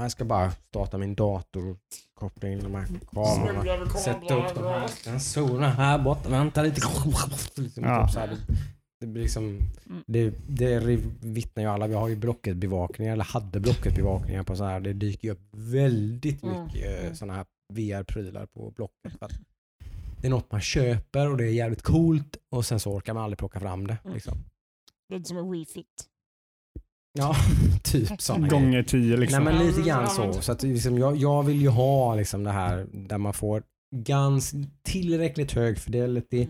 [0.03, 1.77] Jag ska bara starta min dator och
[2.15, 3.91] koppla in de här kamerorna.
[3.91, 6.29] Sätta upp de här sensorerna här borta.
[6.29, 6.81] Vänta lite.
[7.57, 8.07] Liksom, Ja.
[8.07, 8.37] typ så här,
[9.01, 9.59] det, det liksom,
[10.07, 10.81] det, det
[11.21, 11.87] vittnar ju alla.
[11.87, 14.81] Vi har ju Blocket-bevakningar, eller hade Blocket-bevakningar på så här.
[14.81, 16.65] Det dyker ju upp väldigt Mm.
[16.65, 17.15] mycket Mm.
[17.17, 19.19] sådana här VR-prylar på Blocket.
[19.19, 19.33] För att
[20.21, 23.23] det är något man köper och det är jävligt coolt och sen så orkar man
[23.23, 23.99] aldrig plocka fram det.
[24.05, 24.15] Mm.
[24.15, 24.39] Liksom.
[25.13, 26.07] Lite som en Wii Fit.
[27.17, 27.37] Ja,
[27.83, 28.49] typ sådana.
[28.49, 29.45] Gånger tio liksom.
[29.45, 30.33] Nej men lite Ja, grann så.
[30.43, 33.63] så att liksom, jag, jag vill ju ha liksom det här där man får
[33.97, 36.49] gans, tillräckligt hög fidelity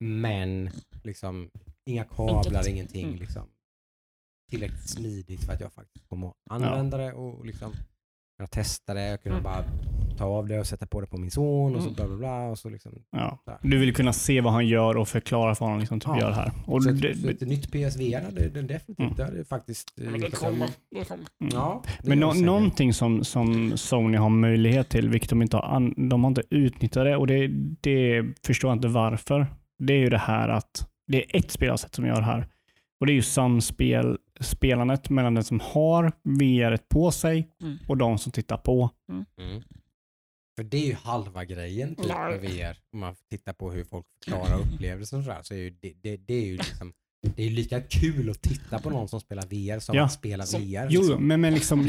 [0.00, 0.20] Mm.
[0.20, 0.70] men
[1.02, 1.50] liksom
[1.86, 2.66] inga kablar, Enkelt.
[2.68, 3.06] ingenting.
[3.08, 3.20] Mm.
[3.20, 3.42] Liksom,
[4.50, 7.72] tillräckligt smidigt för att jag faktiskt kommer att använda det och liksom
[8.36, 9.02] kunna testa det.
[9.06, 9.44] Jag kunna Mm.
[9.44, 9.64] bara
[10.14, 11.94] ta av det och sätta på det på min son och så Mm.
[11.94, 12.42] bla bla bla.
[12.50, 13.42] Och så liksom, Ja.
[13.46, 13.58] där.
[13.62, 15.80] Du vill kunna se vad han gör och förklara för honom.
[15.80, 16.20] Liksom, typ, Ja.
[16.20, 16.52] gör här.
[16.66, 19.14] Och så, det, ett, så ett nytt PSVR hade det definitivt Mm.
[19.16, 20.68] det hade faktiskt Men det kommer.
[20.90, 21.24] Det kommer.
[21.40, 21.52] mm.
[21.54, 22.44] Ja, det Men säker.
[22.46, 27.04] någonting som, som Sony har möjlighet till, vilket de inte har, de har inte utnyttjat
[27.04, 27.46] det och det,
[27.80, 29.46] det förstår jag inte varför.
[29.78, 32.46] Det är ju det här att det är ett spelarsätt som gör här.
[33.00, 37.76] Och det är ju samspel, spelandet mellan den som har VR på sig Mm.
[37.88, 38.90] och de som tittar på.
[39.12, 39.24] Mm.
[40.56, 42.30] För det är ju halva grejen typ, Nej.
[42.30, 42.76] med VR.
[42.92, 46.16] Om man tittar på hur folk förklarar upplevelsen och sådär, så är ju det, det,
[46.16, 46.92] det är ju liksom
[47.36, 50.04] det är lika kul att titta på någon som spelar VR som Ja.
[50.04, 50.86] att spela VR.
[50.90, 51.28] Jo, liksom.
[51.28, 51.78] men, men, liksom,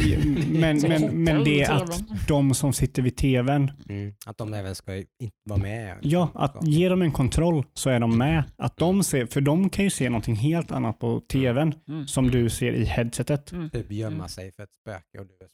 [0.52, 4.14] men, men, men det att de som sitter vid tvn, Mm.
[4.26, 5.98] Att de även ska inte vara med.
[6.02, 8.44] ja, att ge dem en kontroll så är de med.
[8.58, 12.08] Att de ser, för de kan ju se någonting helt annat på tvn Mm.
[12.08, 13.52] som du ser i headsetet.
[13.52, 13.70] Mm.
[13.70, 14.28] Typ gömma Mm.
[14.30, 15.50] sig för ett spöke och du är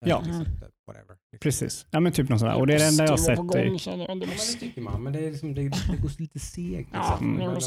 [0.00, 0.22] Ja.
[0.24, 1.16] Liksom, typ, whatever.
[1.32, 1.38] Liksom.
[1.40, 1.86] Precis.
[1.90, 2.60] Ja men typ något sånt där.
[2.60, 3.38] Och det är det enda jag har sett.
[3.38, 4.20] gång, känner jag.
[4.20, 6.88] Det det tycker man, men det, är liksom, det, det går lite segt.
[6.92, 7.34] Ja, Liksom.
[7.36, 7.48] Mm.
[7.48, 7.60] det det.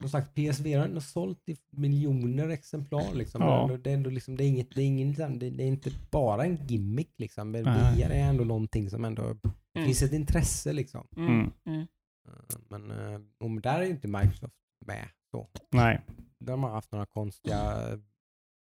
[0.00, 3.14] Som sagt, PSVR har ändå sålt i miljoner exemplar.
[3.14, 3.42] Liksom.
[3.42, 3.78] Ja.
[3.84, 5.90] Det, är ändå, det, liksom, det, är inget, det, är ingen, det, det är inte
[6.10, 7.10] bara en gimmick.
[7.18, 7.50] Liksom.
[7.50, 7.64] Men.
[7.64, 9.22] VR är ändå någonting som ändå...
[9.42, 9.50] Det
[9.80, 9.86] Mm.
[9.86, 11.06] finns ett intresse liksom.
[11.16, 11.30] Mm.
[11.30, 11.50] Mm.
[11.66, 11.80] Mm.
[12.28, 14.54] Eh, Men eh, och där är ju inte Microsoft
[14.86, 15.08] med.
[15.30, 15.48] Så.
[15.70, 16.00] nej.
[16.38, 17.74] De har haft några konstiga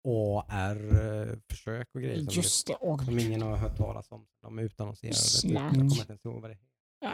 [0.04, 2.74] AR-försök och grejer som, Just det.
[2.74, 4.26] Och, som ingen har hört talas om.
[4.42, 5.14] De utannonserade.
[5.16, 5.62] Snart.
[5.62, 6.66] Jag kommer inte ens ihåg vad det heter.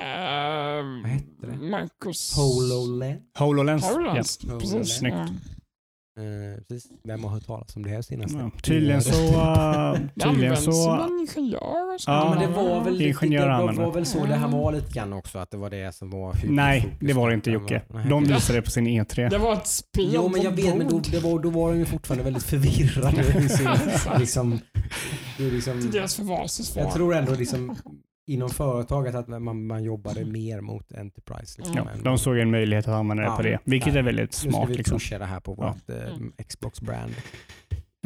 [0.02, 1.56] Ehm, Vad hette det?
[1.56, 2.36] Marcus...
[2.36, 3.22] HoloLens?
[3.38, 3.84] HoloLens.
[3.84, 4.38] HoloLens.
[4.48, 4.58] Ja.
[4.58, 4.98] Precis.
[4.98, 5.16] Snyggt.
[6.18, 6.90] Eh, precis.
[7.05, 8.38] Vem har hört talas om det här senaste?
[8.38, 9.12] Ja, tydligen så...
[9.12, 11.09] Uh, Det tydligen så...
[11.09, 11.97] ingenjör.
[12.06, 14.72] Ja, men det var väl lite, Ingenjör det var, var väl så det här var
[14.72, 17.82] lite grann också, att det var det som var Nej, det var det inte Jocke.
[18.09, 19.30] De visade det på sin E E3.
[19.30, 21.78] Det var ett spel Jo men jag vet, men då, det var, då var de
[21.78, 23.48] ju fortfarande väldigt förvirrade.
[23.98, 24.60] Så, liksom,
[25.38, 26.82] det är liksom, deras förvarssvar.
[26.82, 27.76] jag tror ändå liksom
[28.26, 31.58] inom företaget att man, man jobbade mer mot Enterprise.
[31.62, 33.98] Liksom, Ja, de såg en möjlighet att använda det Ja, på det, vilket ja.
[33.98, 34.70] är väldigt nu ska smart.
[34.70, 34.98] vi Liksom.
[34.98, 36.32] pusha det här på vårt eh, Mm.
[36.48, 37.12] Xbox-brand.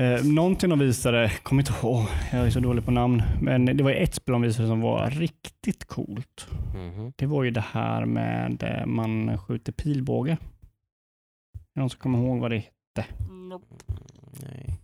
[0.01, 3.82] Eh, någonting de visade, kommer inte ihåg, jag är så dålig på namn, men det
[3.84, 6.48] var ett spel de visade som var riktigt coolt.
[6.74, 7.12] Mhm.
[7.16, 10.32] Det var ju det här med eh, man skjuter pilbåge.
[11.74, 12.62] Är Någon som kommer ihåg vad det är?
[13.48, 13.66] Nope.
[14.42, 14.78] Nej.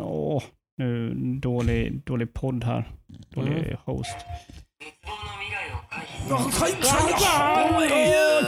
[0.00, 0.42] Åh,
[0.76, 2.92] nu, dålig, dålig podd här.
[3.30, 3.76] Dålig Mm.
[3.84, 4.16] host.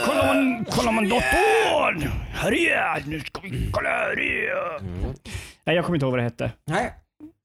[0.05, 2.01] Kolla man, kolla man datorn!
[2.31, 4.81] Herre, nu ska vi kolla herre.
[5.65, 6.51] Nej, jag kommer inte ihåg vad det hette.
[6.65, 6.93] Nej.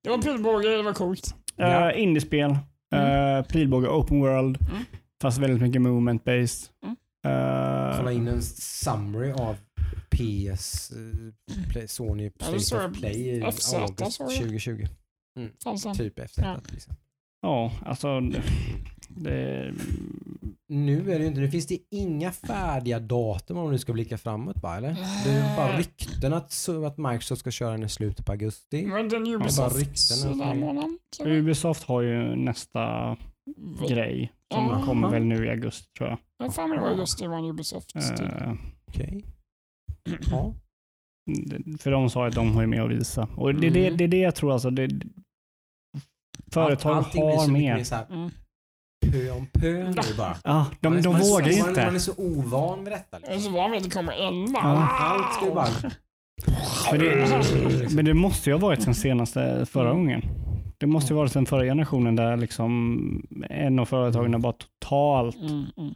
[0.02, 1.34] Det var pilbåge, det var coolt.
[1.56, 1.92] Eh, ja.
[1.92, 3.38] Uh, indiespel, eh, mm.
[3.38, 4.82] uh, pilbåge, open world, mm.
[5.22, 6.68] fast väldigt mycket movement based.
[6.84, 6.96] Mm.
[7.26, 9.56] Uh, kolla in en summary av
[10.10, 10.92] PS,
[11.72, 12.60] play, Sony Play,
[13.00, 14.86] play FZ, augusti 2020.
[15.38, 15.94] Mm.
[15.96, 16.42] Typ efter.
[16.42, 16.60] Ja.
[16.72, 16.94] Liksom.
[17.42, 18.42] Ja, alltså det,
[19.08, 19.72] det,
[20.68, 24.18] Nu är det ju inte, nu finns det inga färdiga datum om du ska blicka
[24.18, 24.96] framåt bara eller?
[25.24, 28.86] Det är ju bara rykten att, att Microsoft ska köra den i slutet på augusti.
[28.86, 30.98] Men den bara Ubisoft rykten som- månaden.
[31.16, 33.16] så- Ubisoft har ju nästa
[33.88, 34.82] grej som Ja.
[34.86, 36.18] kommer väl nu i augusti tror jag.
[36.38, 36.90] Jag fan det var
[37.22, 37.90] det var en Ubisoft.
[38.16, 38.20] typ.
[38.20, 38.52] Eh,
[38.88, 39.24] Okej.
[40.30, 40.54] Ja.
[41.46, 43.28] det- för de sa att de har ju mer att visa.
[43.36, 43.96] Och det, det, Mm.
[43.96, 44.70] det är det jag tror alltså.
[44.70, 44.86] Det,
[46.52, 47.76] företag Allting blir har mer.
[47.76, 48.30] mer så här Mm.
[49.12, 50.36] pö om pö nu bara.
[50.44, 52.00] Ja, de, Man de man är så- vågar ju man, Man är inte.
[52.00, 53.18] så ovan vid detta.
[53.22, 53.52] Jag är Liksom.
[53.52, 54.62] så van vid att det kommer en bara.
[54.64, 54.88] Ja.
[54.90, 55.68] Allt ska ju bara...
[56.90, 59.96] Men det, men det måste ju ha varit sen senaste förra Mm.
[60.02, 60.22] gången.
[60.78, 65.36] Det måste ju ha varit den förra generationen där liksom en av företagen bara totalt
[65.36, 65.94] Mm, mm.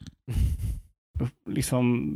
[1.51, 2.13] liksom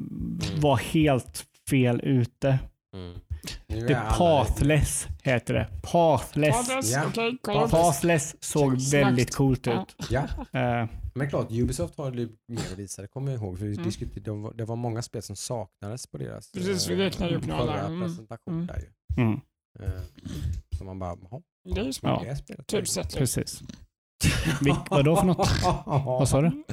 [0.60, 2.58] var helt fel ute.
[2.96, 3.18] Mm.
[3.66, 5.68] Nu Det är alla- pathless heter det.
[5.82, 6.56] Pathless.
[6.68, 6.92] Pathless,
[7.46, 7.68] Ja.
[7.70, 9.06] Pathless såg Snabbt.
[9.06, 9.96] väldigt coolt ut.
[10.10, 10.20] Ja,
[10.52, 13.58] Eh, men klart Ubisoft har ju mer att visa, det kommer jag ihåg.
[13.58, 13.84] För vi Mm.
[13.84, 17.86] diskuterade, det var många spel som saknades på deras Precis, vi eh, räknade upp några.
[17.86, 18.00] Mm.
[18.02, 18.66] presentation Mm.
[18.66, 18.76] där
[19.16, 19.22] ju.
[19.22, 19.40] mm,
[19.80, 19.90] Eh,
[20.78, 21.42] Så man bara, jaha,
[21.74, 21.92] Det är ju.
[22.02, 22.36] Ja.
[22.36, 22.66] spelet.
[22.66, 23.16] Typ sett.
[23.16, 23.62] precis.
[24.60, 25.48] Vil, vadå för något?
[25.86, 26.64] Vad sa du?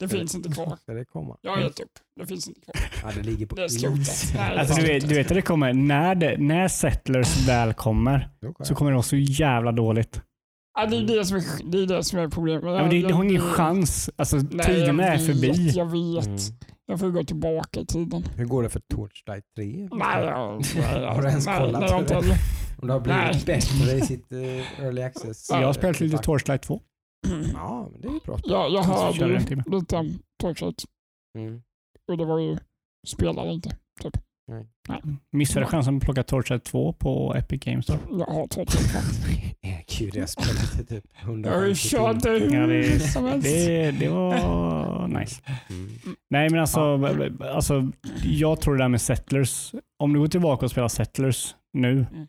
[0.00, 0.16] Nej, det.
[0.16, 0.26] Nej, nej.
[0.26, 0.76] Det finns inte kvar.
[0.76, 1.36] Ska det komma?
[1.40, 1.90] Jag har gett upp.
[2.20, 2.74] Det finns inte kvar.
[3.02, 4.36] Ja, det ligger på Det är.
[4.36, 8.30] Nej, Alltså, du, vet, du vet att det kommer, när, det, när Settlers väl kommer
[8.42, 8.66] Okay.
[8.66, 10.20] så kommer det vara så jävla dåligt.
[10.78, 12.64] Ja, det, är det, som är, det är det som är problemet.
[12.64, 14.10] Ja, men det, det har ingen chans.
[14.16, 15.48] Alltså, tiden är jag förbi.
[15.48, 16.26] Vet, jag vet.
[16.26, 16.38] Mm.
[16.86, 18.24] Jag får gå tillbaka i tiden.
[18.36, 19.64] Hur går det för Torchlight 3?
[19.64, 22.36] Nej, jag, nej, Har du ens nej, kollat nej, jag har inte hur heller.
[22.78, 23.42] Om det har blivit Nej.
[23.46, 25.50] bättre i sitt uh, early access?
[25.50, 26.80] Jag har spelat lite Torchlight 2.
[27.54, 28.38] Ja, men det är ju bra.
[28.44, 29.62] Jag, jag hörde ju en timme.
[29.66, 30.04] lite
[30.42, 30.84] Torchlight
[31.38, 31.62] Mm.
[32.10, 32.58] och det var ju,
[33.06, 33.76] spelade inte.
[35.32, 37.98] Missade chansen att plocka Torchlight 2 på Epic Games Store.
[38.10, 39.24] Jag har Torchlight.
[39.98, 42.68] Gud, jag spelade typ Jag har 150 ju kört timmar.
[43.32, 43.36] Ja.
[43.42, 45.42] Det, det var nice.
[45.70, 45.90] Mm.
[46.30, 46.80] Nej men alltså,
[47.44, 47.90] alltså,
[48.24, 52.26] jag tror det där med Settlers, om du går tillbaka och spelar Settlers nu, Mm.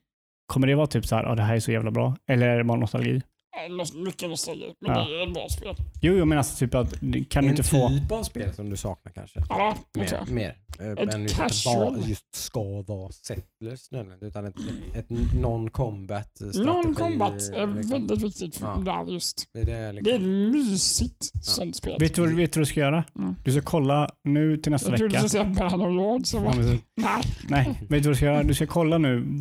[0.53, 2.15] kommer det vara typ så här, ah, det här är så jävla bra?
[2.29, 3.21] Eller är det bara nostalgi?
[3.57, 5.05] Ja, något- Mycket nostalgi, men Ja.
[5.05, 5.75] det är ett bra spel.
[6.01, 7.89] Jo, jo men alltså typ att, kan du en inte få...
[7.89, 9.43] typ av spel som du saknar kanske?
[9.49, 10.29] Ja, Mer, jag.
[10.31, 10.55] mer.
[10.79, 11.93] Ett Än just, casual.
[11.95, 14.55] bara, just ska vara settlers nödvändigt, utan ett,
[14.95, 16.63] ett non-combat strategi.
[16.65, 17.89] Non-combat är liksom.
[17.91, 19.03] väldigt viktigt för Ja.
[19.05, 19.49] där just.
[19.53, 20.13] Det är det Det är liksom.
[20.15, 21.97] ett mysigt sånt spel.
[21.99, 23.03] Vet du, vad- vet du vad du ska göra?
[23.19, 23.35] Mm.
[23.43, 25.23] Du ska kolla nu till nästa Jag trodde vecka.
[25.23, 26.25] du skulle säga Bannerlord.
[26.25, 26.65] Så Ja, var, men-
[26.95, 27.21] nej.
[27.49, 28.43] Nej, vet du vad du ska göra?
[28.43, 29.39] Du ska kolla nu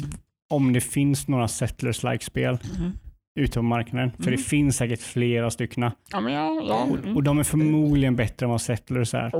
[0.50, 2.92] om det finns några Settlers-like spel Mhm.
[3.36, 4.10] Ute på marknaden.
[4.10, 4.32] För Mm.
[4.32, 5.90] det finns säkert flera stycken.
[6.12, 6.86] Ja, men ja, ja.
[7.02, 7.16] Mm.
[7.16, 9.30] Och de är förmodligen bättre än vad Settlers är.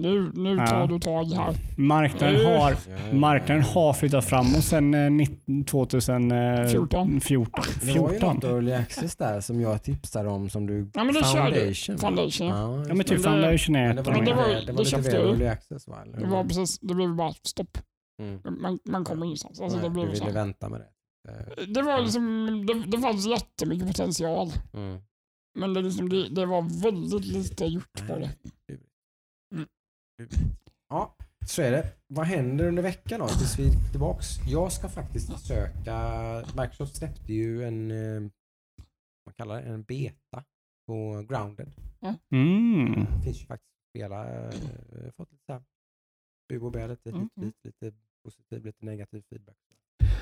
[0.00, 0.66] Nu, nu Ja.
[0.66, 1.54] tar du tag här.
[1.76, 2.76] Marknaden har, Ja,
[3.14, 7.20] marknaden har flyttat framåt sedan eh, 19- 2014.
[7.20, 7.64] 14.
[7.80, 8.34] Det var ju 14.
[8.34, 10.90] något early access där som jag tipsade om som du...
[10.94, 11.98] Ja, men det Foundation.
[11.98, 12.46] Foundation.
[12.46, 12.54] Ja.
[12.88, 13.04] Ja men det.
[13.04, 15.96] typ Foundation är det var, det var- det det var lite väl early access va?
[16.06, 17.78] Eller Det var precis, det blev bara stopp.
[18.22, 18.40] Mm.
[18.62, 19.60] Man, man kommer ingenstans.
[19.60, 20.86] Alltså, Nej, det, blev du så ville vänta med det.
[21.28, 24.48] Eh, det var liksom, det, det fanns jättemycket potential.
[24.72, 25.00] Mm.
[25.58, 28.36] Men det, liksom, det, det var väldigt lite gjort på det.
[29.54, 29.68] Mm.
[30.88, 31.16] Ja,
[31.46, 31.92] så är det.
[32.06, 34.26] Vad händer under veckan då tills vi är tillbaks?
[34.48, 36.44] Jag ska faktiskt försöka...
[36.56, 37.90] Microsoft släppte ju en...
[37.90, 38.30] eh,
[39.24, 39.68] Vad kallar det?
[39.68, 40.44] En beta
[40.86, 41.72] på Grounded.
[42.32, 42.94] Mm.
[42.94, 44.44] Det finns ju faktiskt att spela.
[44.44, 44.50] eh,
[45.16, 45.62] Fått lite så här
[46.48, 49.56] bu och bä lite Mm, hit och dit, lite positiv, lite negativ feedback.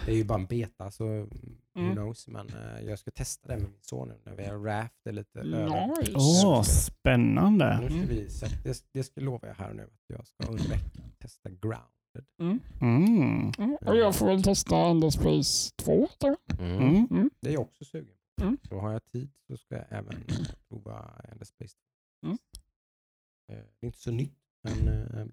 [0.06, 1.28] Det är ju bara en beta så mm.
[1.74, 1.92] who Mm.
[1.96, 2.28] knows.
[2.28, 5.12] Men eh, jag ska testa det med min son nu när vi har raft är
[5.12, 5.42] lite.
[5.42, 6.12] Nice.
[6.16, 7.78] Åh, spännande.
[7.80, 8.08] Nu ska Mm.
[8.08, 11.04] vi, så att det, det ska lovar jag här nu att jag ska under veckan
[11.18, 12.24] testa grounded.
[12.40, 12.60] Mm.
[12.80, 13.52] Mm.
[13.58, 13.76] Mm.
[13.86, 16.08] Och jag får väl testa Ender Space 2.
[16.18, 16.36] Då.
[16.58, 17.30] Mm.
[17.40, 18.42] Det är jag också sugen på.
[18.42, 18.58] Mm.
[18.68, 20.24] Så har jag tid så ska jag även
[20.68, 21.74] prova Ender Space
[22.20, 22.26] 2.
[22.26, 22.38] Mm.
[23.52, 25.26] Eh, Det är inte så nytt men eh,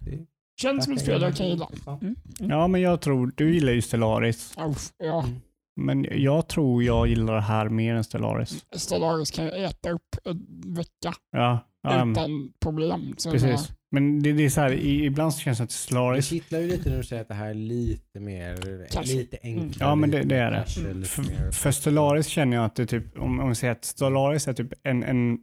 [0.00, 0.26] det
[0.60, 1.68] Känns som ett spel jag kan gilla.
[2.02, 2.16] Mm.
[2.38, 4.54] Ja, men jag tror, du gillar ju Stellaris.
[4.58, 5.40] Uff, ja, Mm.
[5.80, 8.64] Men jag tror jag gillar det här mer än Stellaris.
[8.76, 13.14] Stellaris kan jag äta upp en vecka Ja, men- utan problem.
[13.16, 13.68] Så precis.
[13.90, 16.58] Men det, det är så här, i- ibland så känns det att Det Stellaris, kittlar
[16.60, 19.16] ju lite när du säger att det här är lite mer, Kanske.
[19.16, 19.90] lite enklare.
[19.90, 20.94] Ja, men det- det är det.
[20.94, 23.84] lite för, mer- för Stellaris känner jag att det typ, om, om vi säger att
[23.84, 25.38] Stellaris är typ en, en,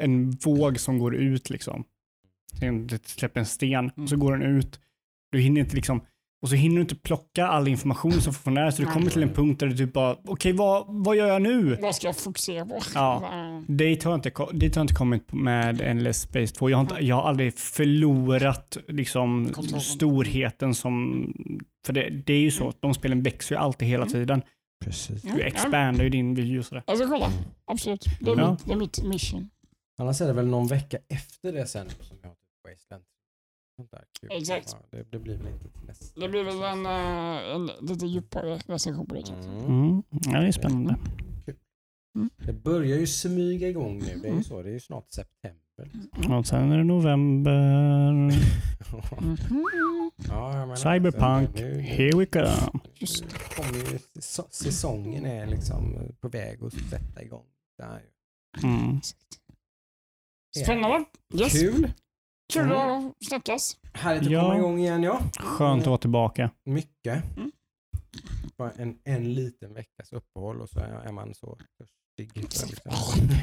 [0.00, 1.84] en våg som går ut liksom.
[3.04, 4.80] Släpper en sten och så går den ut.
[5.32, 6.00] Du hinner inte liksom,
[6.42, 9.10] och så hinner du inte plocka all information som får från där, så du kommer
[9.10, 11.76] till en punkt där du typ bara, okej vad, vad gör jag nu?
[11.80, 12.78] Vad ska jag fokusera på?
[12.94, 13.62] Ja.
[13.68, 16.70] Dit har jag inte, dit har jag inte kommit med Endless Space 2.
[16.70, 19.80] Jag har, inte, jag har aldrig förlorat liksom, Kontrollen.
[19.80, 21.24] storheten som...
[21.86, 24.12] För det, det är ju så, de spelen växer ju alltid hela Mm.
[24.12, 24.42] tiden.
[24.84, 25.22] Precis.
[25.22, 25.46] Du ja.
[25.46, 26.82] expandar ju din vy och sådär.
[26.86, 27.30] Alltså kolla,
[27.66, 28.04] absolut.
[28.20, 28.50] Det är, Ja.
[28.50, 29.50] mitt, det är mitt mission.
[30.00, 32.32] Annars är det väl någon vecka efter det sen som jag
[32.70, 33.04] Wasteland.
[33.76, 34.28] Sånt där kul.
[34.32, 34.76] Exakt.
[34.80, 36.20] Ja, det, det blir väl inte till nästa.
[36.20, 39.22] Det blir väl en, eh, en lite djuppare recension på det.
[39.22, 39.50] kanske.
[39.50, 39.64] Mm.
[39.64, 40.02] Mm.
[40.10, 40.96] Ja, det är spännande.
[42.46, 44.18] Det börjar ju smyga igång nu.
[44.22, 44.62] Det är ju så.
[44.62, 45.90] Det är ju snart september.
[46.38, 48.32] Och sen är det november.
[50.28, 52.80] Ja, menar, Cyberpunk, nu- nu- here we come.
[52.94, 57.46] Ju säso- säsongen är liksom på väg att sätta igång.
[57.78, 58.08] Det är ju
[58.68, 59.00] Mm.
[60.64, 61.04] Spännande.
[61.34, 61.52] Yes.
[61.60, 61.92] Kul!
[62.52, 62.76] Kul Mm.
[62.78, 63.76] att snackas.
[63.94, 64.40] Härligt att Ja.
[64.42, 65.20] komma igång igen ja.
[65.38, 66.50] Skönt att vara tillbaka.
[66.66, 67.36] Mycket.
[67.36, 67.52] Mm.
[68.58, 71.58] Bara en, en liten veckas uppehåll och så är man så.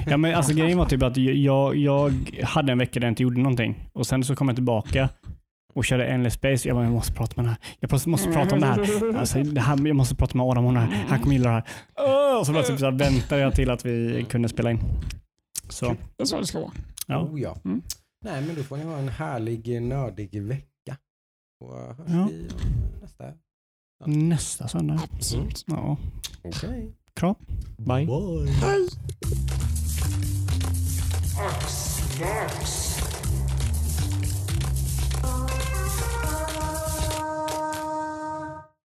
[0.07, 2.13] Ja, men alltså, grejen var typ att jag, jag
[2.43, 3.89] hade en vecka där jag inte gjorde någonting.
[3.93, 5.09] Och sen så kom jag tillbaka
[5.73, 6.67] och körde Endless Space.
[6.67, 7.57] Jag bara, jag måste prata med den här.
[7.79, 9.17] Jag måste, måste prata om det här.
[9.17, 9.87] Alltså, det här.
[9.87, 11.05] Jag måste prata med Adam om det här.
[11.09, 11.63] Han kommer gilla det
[11.95, 12.39] här.
[12.39, 14.79] Och så, bara, typ, så här, väntade jag till att vi kunde spela in.
[15.69, 15.85] Så,
[16.17, 16.71] Det är så det ska vara.
[17.07, 17.19] ja.
[17.21, 17.57] Oh, ja.
[17.65, 17.81] Mm.
[18.25, 20.97] Nej men då får ni ha en härlig nördig vecka.
[21.59, 22.27] Och hörs Ja.
[22.31, 22.47] vi
[23.01, 23.33] nästa.
[24.05, 24.99] Nästa söndag.
[25.13, 25.63] Absolut.
[25.67, 25.97] Ja.
[26.43, 26.95] Okej.
[27.13, 27.35] Kram.
[27.77, 28.05] Bye.
[28.05, 28.51] Bye.
[28.51, 28.87] Hej!
[31.39, 32.94] Axmax.